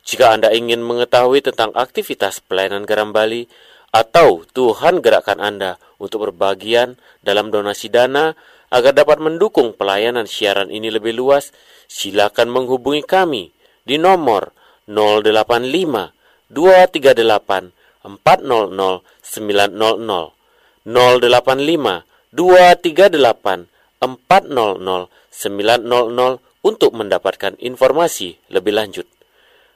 Jika 0.05 0.35
Anda 0.35 0.53
ingin 0.53 0.85
mengetahui 0.85 1.41
tentang 1.41 1.73
aktivitas 1.73 2.43
Pelayanan 2.45 2.85
Garam 2.85 3.09
Bali 3.09 3.49
atau 3.89 4.43
Tuhan 4.45 5.01
gerakkan 5.01 5.41
Anda 5.41 5.81
untuk 5.97 6.29
berbagian 6.29 6.99
dalam 7.23 7.49
donasi 7.49 7.89
dana 7.89 8.35
agar 8.69 8.91
dapat 8.91 9.23
mendukung 9.23 9.71
pelayanan 9.71 10.27
siaran 10.27 10.67
ini 10.67 10.91
lebih 10.91 11.15
luas, 11.15 11.55
silakan 11.87 12.51
menghubungi 12.51 13.01
kami 13.07 13.55
di 13.87 13.95
nomor 13.95 14.51
085 14.85 16.14
238 16.51 17.71
400 18.05 19.01
900 19.21 20.35
085 20.85 22.05
238 22.33 23.65
400 24.01 25.09
900 25.31 26.39
untuk 26.65 26.91
mendapatkan 26.97 27.53
informasi 27.61 28.41
lebih 28.49 28.73
lanjut. 28.73 29.05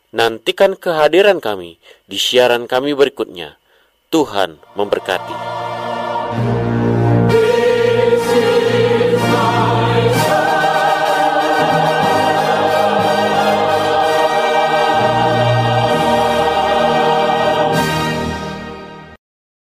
Nantikan 0.10 0.74
kehadiran 0.74 1.38
kami 1.38 1.78
di 2.10 2.18
siaran 2.18 2.66
kami 2.66 2.98
berikutnya. 2.98 3.62
Tuhan 4.10 4.58
memberkati. 4.74 5.38